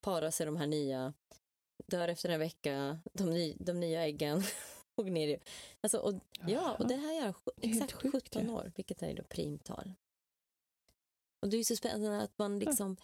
parar 0.00 0.30
sig 0.30 0.46
de 0.46 0.56
här 0.56 0.66
nya, 0.66 1.12
dör 1.86 2.08
efter 2.08 2.28
en 2.28 2.40
vecka, 2.40 3.00
de, 3.12 3.30
ny, 3.30 3.56
de 3.60 3.80
nya 3.80 4.04
äggen 4.04 4.42
åker 4.96 5.10
ner 5.10 5.28
i... 5.28 5.38
Alltså, 5.80 5.98
och, 5.98 6.14
ja, 6.46 6.76
och 6.78 6.88
det 6.88 6.96
här 6.96 7.12
gör 7.12 7.34
exakt 7.60 7.92
sjukt, 7.92 8.14
17 8.14 8.46
ja. 8.46 8.52
år, 8.52 8.72
vilket 8.76 9.02
är 9.02 9.14
då 9.14 9.22
primtal. 9.22 9.92
Och 11.42 11.48
det 11.48 11.56
är 11.56 11.58
ju 11.58 11.64
så 11.64 11.76
spännande 11.76 12.22
att 12.22 12.38
man 12.38 12.58
liksom, 12.58 12.96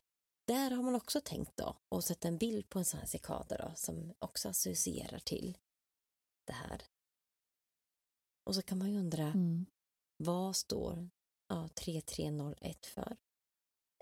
där 0.47 0.71
har 0.71 0.83
man 0.83 0.95
också 0.95 1.21
tänkt 1.21 1.57
då, 1.57 1.77
och 1.89 2.05
sätta 2.05 2.29
en 2.29 2.39
bild 2.39 2.69
på 2.69 2.79
en 2.79 2.85
sån 2.85 3.01
här 3.01 3.07
cikada 3.07 3.57
då, 3.57 3.73
som 3.77 4.15
också 4.19 4.49
associerar 4.49 5.19
till 5.19 5.59
det 6.47 6.53
här. 6.53 6.83
Och 8.51 8.55
så 8.55 8.63
kan 8.63 8.79
man 8.79 8.91
ju 8.93 8.99
undra, 8.99 9.23
Mm. 9.27 9.67
vad 10.17 10.57
står 10.57 11.09
ja, 11.49 11.69
3301 11.69 12.87
för? 12.87 13.17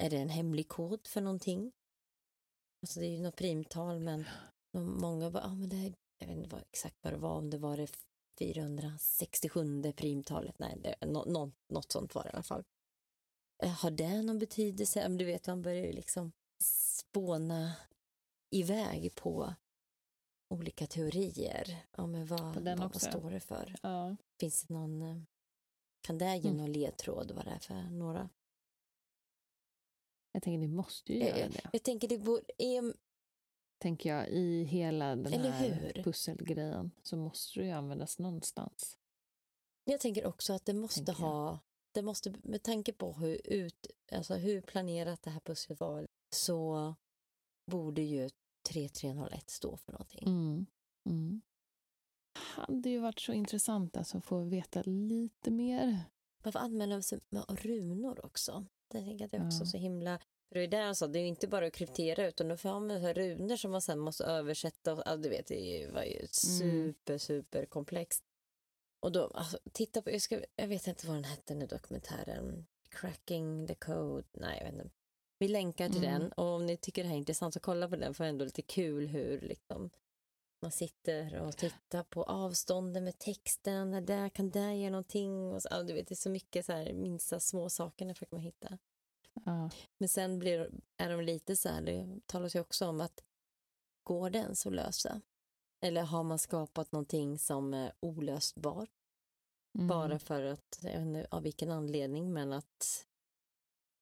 Är 0.03 0.11
det 0.11 0.17
en 0.17 0.29
hemlig 0.29 0.69
kod 0.69 1.07
för 1.07 1.21
någonting? 1.21 1.73
Alltså 2.83 3.01
det 3.01 3.07
är 3.07 3.11
ju 3.11 3.21
något 3.23 3.37
primtal 3.37 4.01
men 4.01 4.25
många 5.01 5.31
bara, 5.31 5.45
ah, 5.45 5.55
men 5.55 5.69
det 5.69 5.77
här, 5.77 5.95
jag 6.19 6.27
vet 6.27 6.37
inte 6.37 6.49
vad, 6.49 6.61
exakt 6.61 6.97
vad 7.03 7.13
det 7.13 7.17
var, 7.19 7.35
om 7.35 7.51
det 7.51 7.59
var 7.59 7.77
det 7.77 7.89
467 8.39 9.83
primtalet, 9.97 10.59
nej, 10.59 10.79
det, 10.81 11.07
nå, 11.07 11.25
nå, 11.25 11.53
något 11.69 11.93
sånt 11.93 12.15
var 12.15 12.23
det 12.23 12.29
i 12.29 12.33
alla 12.33 12.43
fall. 12.43 12.65
Eh, 13.63 13.71
Har 13.71 13.91
det 13.91 14.23
någon 14.23 14.39
betydelse? 14.39 15.01
Ja, 15.01 15.09
du 15.09 15.25
vet, 15.25 15.47
man 15.47 15.63
börjar 15.63 15.85
ju 15.87 15.93
liksom 15.93 16.33
spåna 16.63 17.77
iväg 18.51 19.15
på 19.15 19.55
olika 20.55 20.87
teorier. 20.87 21.87
Ja, 21.97 22.07
men 22.07 22.27
vad, 22.27 22.41
vad, 22.57 22.79
vad 22.79 23.01
står 23.03 23.31
det 23.31 23.41
för? 23.41 23.75
Ja. 23.83 24.17
Finns 24.41 24.63
det 24.63 24.75
någon, 24.75 25.03
eh, 25.03 25.23
kan 26.01 26.19
det 26.19 26.37
ge 26.37 26.49
Mm. 26.49 26.57
någon 26.57 26.73
ledtråd 26.73 27.31
vad 27.31 27.45
det 27.45 27.51
är 27.51 27.59
för 27.59 27.83
några? 27.91 28.31
Jag 30.33 30.43
tänker 30.43 30.59
det 30.61 30.69
måste 30.75 31.13
ju 31.13 31.21
Eh, 31.21 31.39
göra 31.39 31.49
det. 31.49 31.71
Jag 31.73 31.83
tänker 31.83 32.09
det 32.09 32.19
borde, 32.19 32.43
är, 32.59 32.95
Tänker 33.79 34.11
jag, 34.11 34.29
i 34.29 34.65
hela 34.65 35.07
den 35.17 35.27
Eller 35.27 35.51
här 35.51 35.93
hur? 35.95 36.03
pusselgrejen 36.03 36.91
så 37.03 37.17
måste 37.17 37.61
det 37.61 37.67
ju 37.67 37.73
användas 37.73 38.19
någonstans. 38.19 38.99
jag 39.85 40.01
tänker 40.01 40.27
också 40.27 40.53
att 40.53 40.65
det 40.65 40.75
måste 40.75 41.13
ha 41.13 41.59
det 41.93 42.03
måste, 42.03 42.35
med 42.43 42.63
tanke 42.63 42.93
på 42.93 43.13
hur, 43.13 43.41
ut, 43.45 43.87
alltså 44.13 44.35
hur 44.35 44.61
planerat 44.61 45.23
det 45.23 45.31
här 45.31 45.41
pusslet 45.41 45.81
var 45.81 46.07
så 46.35 46.95
borde 47.71 48.03
ju 48.03 48.31
3301 48.69 49.51
stå 49.51 49.77
för 49.77 49.93
någonting. 49.93 50.23
Mm. 50.29 50.67
Mm. 51.07 51.41
Hade 52.39 52.91
ju 52.91 52.99
varit 52.99 53.21
så 53.21 53.33
intressant 53.33 53.97
alltså, 53.97 54.19
att 54.19 54.25
få 54.25 54.39
veta 54.45 54.83
lite 54.87 55.51
mer. 55.51 55.99
Varför 56.43 56.59
använder 56.59 56.97
de 56.97 57.03
sig 57.03 57.21
av 57.49 57.57
runor 57.57 58.25
också? 58.27 58.65
Jag 58.93 59.03
tänker 59.05 59.25
att 59.25 59.31
det 59.31 59.37
är 59.37 59.47
också 59.47 59.61
Ja. 59.63 59.67
så 59.67 59.79
himla... 59.79 60.19
För 60.49 60.55
det 60.59 60.65
är 60.65 60.69
där 60.69 60.83
alltså, 60.83 61.07
det 61.07 61.19
är 61.19 61.21
ju 61.21 61.27
inte 61.29 61.49
bara 61.49 61.67
att 61.67 61.73
kryptera 61.73 62.27
utan 62.29 62.49
då 62.49 62.57
får 62.57 62.81
man 62.81 63.15
runor 63.15 63.57
som 63.57 63.71
man 63.71 63.83
sen 63.83 63.99
måste 63.99 64.25
översätta. 64.25 64.93
Och, 64.93 65.03
ja, 65.07 65.17
du 65.17 65.29
vet, 65.29 65.47
det 65.47 65.83
är 65.83 65.91
var 65.93 66.03
ju 66.03 66.27
super, 66.31 67.19
super 67.19 67.67
komplext. 67.67 68.25
Och 69.01 69.13
då, 69.13 69.27
alltså, 69.35 69.59
titta 69.73 70.03
på, 70.03 70.11
jag, 70.11 70.23
ska, 70.23 70.41
jag 70.57 70.69
vet 70.69 70.87
inte 70.87 71.07
vad 71.07 71.17
den 71.17 71.25
hette 71.25 71.55
här 71.55 71.67
dokumentären. 71.67 72.67
Cracking 72.89 73.67
the 73.67 73.75
code. 73.75 74.29
Nej, 74.33 74.59
jag 74.59 74.65
vet 74.65 74.75
inte. 74.75 74.95
Vi 75.39 75.49
länkar 75.49 75.89
till 75.89 76.05
Mm. 76.05 76.21
den 76.21 76.33
och 76.33 76.45
om 76.47 76.67
ni 76.67 76.77
tycker 76.77 77.03
det 77.03 77.09
här 77.09 77.15
är 77.17 77.19
intressant 77.19 77.55
så 77.55 77.61
kolla 77.61 77.89
på 77.89 77.97
den 77.97 78.15
för 78.15 78.25
ändå 78.25 78.45
lite 78.45 78.63
kul 78.63 79.07
hur 79.07 79.41
liksom 79.41 79.91
man 80.63 80.71
sitter 80.73 81.41
och 81.41 81.57
tittar 81.57 82.03
på 82.03 82.23
avstånden 82.23 83.05
med 83.05 83.19
texten, 83.19 84.07
där 84.07 84.29
kan 84.29 84.51
där 84.51 84.71
ge 84.73 84.91
någonting. 84.91 85.53
Och 85.53 85.63
så, 85.63 85.83
du 85.83 85.93
vet, 85.93 86.09
det 86.09 86.13
är 86.15 86.17
så 86.17 86.31
mycket 86.31 86.67
så 86.67 86.73
här, 86.73 86.93
minsta 86.93 87.41
små 87.41 87.71
sakerna 87.71 88.15
försöker 88.15 88.37
man 88.37 88.45
hitta. 88.45 88.79
Ja. 89.45 89.71
Men 89.99 90.09
sen 90.09 90.39
blir, 90.39 90.71
är 90.97 91.11
de 91.11 91.21
lite 91.21 91.57
så 91.57 91.69
här, 91.69 91.83
det 91.83 92.21
talas 92.27 92.57
ju 92.57 92.61
också 92.61 92.87
om 92.87 93.01
att 93.01 93.25
går 94.03 94.31
det 94.31 94.39
ens 94.39 94.67
att 94.67 94.73
lösa? 94.73 95.21
Eller 95.81 96.03
har 96.03 96.23
man 96.23 96.39
skapat 96.39 96.93
någonting 96.93 97.39
som 97.39 97.75
är 97.75 97.93
olösbart 98.01 98.91
Mm. 99.75 99.89
bara 99.89 100.19
för 100.19 100.45
att, 100.45 100.79
jag 100.83 100.91
vet 100.91 101.01
inte 101.01 101.27
av 101.31 101.43
vilken 101.43 101.71
anledning, 101.71 102.33
men 102.33 102.53
att, 102.53 103.07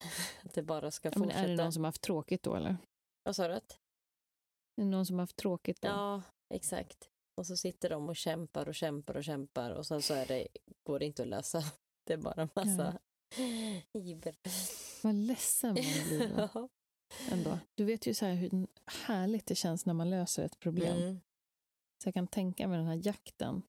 att 0.45 0.55
det 0.55 0.63
bara 0.63 0.91
ska 0.91 1.09
ja, 1.09 1.13
men 1.19 1.29
fortsätta. 1.29 1.45
är 1.45 1.49
det 1.49 1.57
någon 1.63 1.73
som 1.73 1.85
har 1.85 1.89
haft 1.89 2.03
tråkigt 2.03 2.43
då 2.43 2.55
eller? 2.55 2.77
Vad 3.23 3.37
sa 3.37 3.49
du? 3.49 3.61
det 4.77 4.85
någon 4.85 5.07
som 5.07 5.17
har 5.17 5.23
haft 5.23 5.37
tråkigt 5.37 5.83
då? 5.83 5.89
Ja, 5.89 6.23
exakt. 6.55 7.09
Och 7.34 7.47
så 7.47 7.57
sitter 7.57 7.90
de 7.90 8.09
och 8.09 8.16
kämpar 8.16 8.68
och 8.68 8.74
kämpar 8.74 9.16
och 9.16 9.24
kämpar 9.24 9.70
och 9.70 9.86
sen 9.86 10.03
så 10.03 10.14
är 10.14 10.26
det, 10.26 10.49
går 10.82 10.99
det 10.99 11.05
inte 11.07 11.22
att 11.22 11.28
lösa. 11.28 11.62
Det 12.07 12.12
är 12.12 12.16
bara 12.16 12.42
en 12.42 12.49
massa 12.55 12.99
iver. 13.92 14.36
Vad 15.03 15.14
ledsen 15.14 15.74
man 15.74 15.82
blir 16.09 16.28
då, 16.28 16.34
Ja. 16.55 16.68
ändå. 17.30 17.59
Du 17.74 17.84
vet 17.84 18.07
ju 18.07 18.14
så 18.14 18.26
här 18.26 18.34
hur 18.34 18.66
härligt 18.86 19.47
det 19.47 19.55
känns 19.55 19.86
när 19.86 19.94
man 19.94 20.11
löser 20.11 20.44
ett 20.44 20.59
problem. 20.59 20.97
Mm. 20.97 21.20
Så 22.03 22.09
jag 22.09 22.14
kan 22.14 22.26
tänka 22.26 22.68
mig 22.68 22.78
den 22.78 22.86
här 22.86 23.01
jakten. 23.05 23.62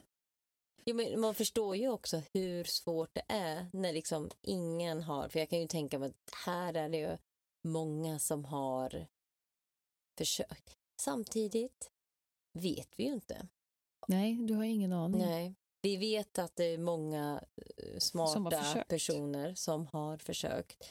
Jo, 0.86 0.96
men 0.96 1.20
man 1.20 1.36
förstår 1.36 1.76
ju 1.76 1.90
också 1.90 2.22
hur 2.34 2.64
svårt 2.64 3.14
det 3.14 3.24
är 3.28 3.70
när 3.74 3.94
liksom 3.94 4.30
ingen 4.42 5.04
har, 5.04 5.30
för 5.30 5.40
jag 5.40 5.50
kan 5.50 5.62
ju 5.62 5.68
tänka 5.68 6.00
mig 6.00 6.10
att 6.10 6.34
här 6.46 6.74
är 6.74 6.90
det 6.90 6.98
ju 6.98 7.18
många 7.64 8.20
som 8.20 8.46
har 8.46 9.08
försökt. 10.18 10.78
Samtidigt 11.02 11.92
vet 12.58 12.90
vi 13.00 13.04
ju 13.04 13.14
inte. 13.14 13.48
Nej, 14.08 14.36
du 14.36 14.54
har 14.54 14.64
ingen 14.64 14.94
aning. 14.94 15.22
Nej. 15.22 15.56
Vi 15.82 15.98
vet 15.98 16.40
att 16.40 16.56
det 16.56 16.64
är 16.66 16.78
många 16.78 17.44
eh, 17.78 18.00
smarta 18.00 18.52
försökt. 18.64 18.90
personer 18.90 19.56
som 19.56 19.88
har 19.88 20.18
försökt. 20.18 20.84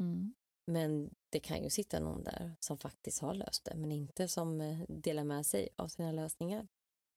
Mm. 0.00 0.34
Men 0.66 1.14
det 1.30 1.40
kan 1.40 1.62
ju 1.62 1.70
sitta 1.70 2.00
någon 2.00 2.24
där 2.24 2.56
som 2.60 2.78
faktiskt 2.78 3.20
har 3.20 3.34
löst 3.34 3.64
det, 3.64 3.74
men 3.74 3.92
inte 3.92 4.28
som 4.28 4.60
eh, 4.60 4.78
delar 4.88 5.24
med 5.24 5.46
sig 5.46 5.68
av 5.76 5.88
sina 5.88 6.12
lösningar. 6.12 6.68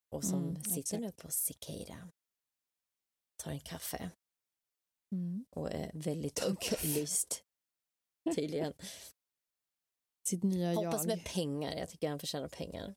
Och 0.10 0.24
som 0.24 0.44
Mm, 0.50 0.64
sitter 0.64 1.00
nu 1.00 1.12
på 1.12 1.32
Cicada, 1.32 2.10
tar 3.44 3.52
en 3.52 3.60
kaffe 3.60 4.12
Mm. 5.12 5.46
och 5.50 5.72
är 5.72 5.92
väldigt 5.94 6.44
upplyst, 6.44 7.44
tydligen. 8.36 8.74
Sitt 10.28 10.44
nya 10.44 10.74
Hoppas 10.74 10.94
jag. 11.02 11.08
med 11.08 11.26
pengar, 11.26 11.76
jag 11.78 11.90
tycker 11.90 12.10
han 12.10 12.20
förtjänar 12.20 12.48
pengar. 12.48 12.96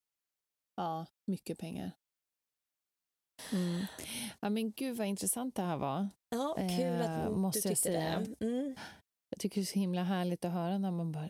Ja, 0.79 1.07
mycket 1.24 1.59
pengar. 1.59 1.93
Mm. 3.53 3.85
Ja, 4.41 4.51
men 4.51 4.72
gud 4.72 4.97
vad 4.97 5.07
intressant 5.07 5.55
det 5.55 5.62
här 5.62 5.76
var. 5.76 6.09
Ja, 6.29 6.55
kul 6.59 6.81
Eh, 6.81 7.26
att 7.26 7.33
måste 7.37 7.61
du 7.61 7.70
jag 7.70 7.76
tyckte 7.79 7.93
säga. 7.93 8.20
det. 8.39 8.47
Mm. 8.47 8.76
Jag 9.31 9.41
tycker 9.41 9.61
det 9.61 9.62
är 9.62 9.66
så 9.66 9.79
himla 9.79 10.03
härligt 10.03 10.45
att 10.45 10.53
höra 10.53 10.79
när 10.79 10.91
man 10.91 11.12
bara, 11.12 11.29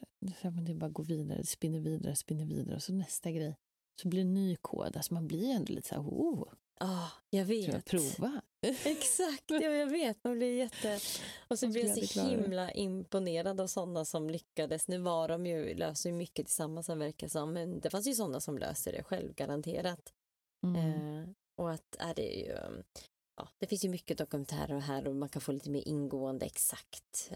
det 0.66 0.74
bara 0.74 0.90
går 0.90 1.05
vidare, 1.05 1.46
spinner 1.46 1.80
vidare, 1.80 2.16
spinner 2.16 2.44
vidare 2.44 2.76
och 2.76 2.82
så 2.82 2.92
nästa 2.92 3.30
grej. 3.30 3.57
Så 4.03 4.09
blir 4.09 4.24
det 4.24 4.30
ny 4.30 4.57
kod. 4.57 4.96
Alltså 4.96 5.14
man 5.14 5.26
blir 5.28 5.51
ändå 5.55 5.72
lite 5.72 5.88
så 5.88 5.94
här, 5.94 6.03
oh, 6.03 6.49
Ah, 6.81 7.11
jag 7.31 7.47
ska 7.47 7.55
jag 7.55 7.72
vet. 7.72 7.85
prova? 7.85 8.43
Exakt, 8.85 9.45
ja, 9.47 9.61
jag 9.61 9.87
vet. 9.87 10.24
Man 10.24 10.39
blir 10.39 10.57
jätte... 10.57 10.99
Och 11.49 11.59
så 11.59 11.68
blir 11.68 11.87
jag 11.87 12.09
så 12.09 12.22
himla 12.22 12.72
imponerad 12.72 13.61
av 13.61 13.66
sådana 13.66 14.05
som 14.05 14.31
lyckades. 14.31 14.89
Nu 14.89 14.99
var 14.99 15.29
de 15.29 15.47
ju, 15.47 15.74
löser 15.74 16.11
ju 16.11 16.16
mycket 16.16 16.47
tillsammans 16.47 16.89
verkar 16.89 17.29
som, 17.29 17.53
men 17.53 17.81
det 17.81 17.91
fanns 17.91 18.07
ju 18.07 18.14
sådana 18.14 18.41
som 18.41 18.59
löser 18.59 18.93
det 18.93 19.03
själv, 19.03 19.35
garanterat. 19.35 20.12
Mm. 20.66 20.76
Eh, 20.76 21.29
och 21.57 21.70
att 21.70 21.97
är 21.99 22.14
det 22.14 22.22
ju, 22.22 22.59
ja, 23.37 23.49
det 23.59 23.66
finns 23.66 23.85
ju 23.85 23.89
mycket 23.89 24.18
dokumentärer 24.18 24.79
här 24.79 25.09
och 25.09 25.16
man 25.16 25.29
kan 25.29 25.43
få 25.43 25.53
lite 25.53 25.70
mer 25.70 25.89
ingående 25.89 26.47
exakt. 26.47 27.31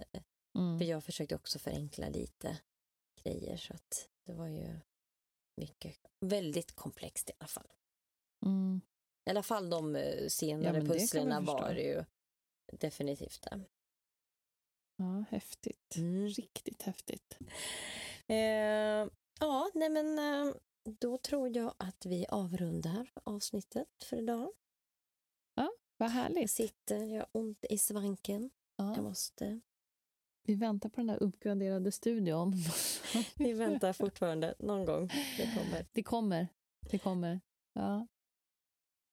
Mm. 0.59 0.78
För 0.78 0.84
jag 0.84 1.05
försökte 1.05 1.34
också 1.34 1.59
förenkla 1.59 2.09
lite 2.09 2.59
grejer 3.22 3.57
så 3.57 3.74
att 3.74 4.09
det 4.26 4.32
var 4.32 4.49
ju 4.49 4.80
mycket, 5.57 5.97
väldigt 6.20 6.72
komplext 6.72 7.30
i 7.30 7.32
alla 7.38 7.49
fall. 7.49 7.72
Mm. 8.47 8.80
I 9.24 9.30
alla 9.30 9.42
fall 9.42 9.70
de 9.70 9.96
eh, 9.96 10.28
senare 10.28 10.78
Ja, 10.78 10.84
pusslerna 10.84 11.40
var 11.40 11.74
ju 11.74 12.04
definitivt 12.72 13.42
det. 13.42 13.60
Ja, 14.96 15.24
häftigt. 15.30 15.96
Mm. 15.96 16.28
Riktigt 16.28 16.82
häftigt. 16.82 17.38
Eh, 18.26 18.36
ja, 19.40 19.70
nej 19.74 19.88
men 19.90 20.18
eh, 20.18 20.54
då 20.84 21.18
tror 21.18 21.56
jag 21.56 21.74
att 21.78 22.06
vi 22.06 22.26
avrundar 22.28 23.10
avsnittet 23.24 23.88
för 24.04 24.16
idag. 24.16 24.52
Vad 25.96 26.08
Jag 26.08 26.14
härligt. 26.14 26.50
sitter, 26.50 27.04
jag 27.04 27.18
har 27.20 27.28
ont 27.32 27.64
i 27.70 27.78
svanken. 27.78 28.50
Jag 28.76 28.98
Ja. 28.98 29.02
måste. 29.02 29.60
Vi 30.42 30.54
väntar 30.54 30.88
på 30.88 30.96
den 30.96 31.06
där 31.06 31.22
uppgraderade 31.22 31.92
studion. 31.92 32.54
Vi 33.36 33.52
väntar 33.52 33.92
fortfarande 33.92 34.54
någon 34.58 34.84
gång. 34.84 35.06
Det 35.36 35.54
kommer. 35.56 35.86
Det 35.92 36.02
kommer. 36.02 36.48
Det 36.90 36.98
kommer. 36.98 37.40
Ja. 37.72 38.06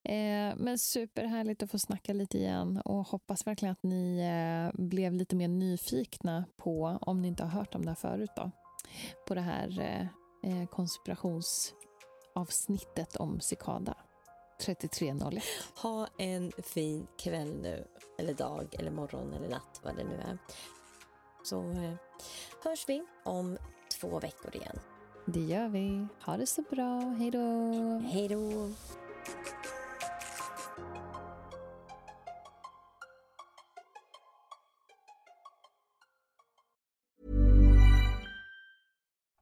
Eh, 0.04 0.56
men 0.58 0.80
superhärligt 0.80 1.64
att 1.64 1.72
få 1.72 1.80
snacka 1.80 2.14
lite 2.14 2.38
igen 2.38 2.82
och 2.86 3.08
hoppas 3.08 3.48
verkligen 3.48 3.72
att 3.72 3.84
ni 3.84 4.20
eh, 4.20 4.72
blev 4.82 5.14
lite 5.14 5.36
mer 5.36 5.48
nyfikna 5.48 6.46
på, 6.58 6.98
om 7.02 7.22
ni 7.22 7.28
inte 7.28 7.44
har 7.44 7.50
hört 7.50 7.76
om 7.76 7.86
det 7.86 7.92
här 7.92 7.96
förut 7.96 8.32
då, 8.36 8.52
på 9.28 9.36
det 9.36 9.42
här 9.42 9.80
eh, 9.80 10.02
eh, 10.52 10.68
konspirationsavsnittet 10.68 13.16
om 13.16 13.40
Cicada 13.40 13.98
3301. 14.62 15.44
Ha 15.82 16.08
en 16.18 16.52
fin 16.64 17.08
kväll 17.18 17.62
nu, 17.62 17.88
eller 18.20 18.34
dag, 18.34 18.76
eller 18.80 18.92
morgon, 18.92 19.34
eller 19.34 19.50
natt, 19.50 19.82
vad 19.84 19.96
det 19.96 20.04
nu 20.04 20.16
är. 20.16 20.38
Så 21.44 21.72
eh, 21.72 21.94
hörs 22.64 22.86
vi 22.88 23.04
om 23.26 23.58
två 24.00 24.20
veckor 24.20 24.56
igen. 24.56 24.80
Det 25.26 25.40
gör 25.40 25.68
vi. 25.68 26.08
Ha 26.26 26.38
det 26.38 26.48
så 26.48 26.62
bra. 26.62 27.00
Hej 27.00 27.32
då! 27.32 27.40
Hej 28.12 28.28
då! 28.28 28.70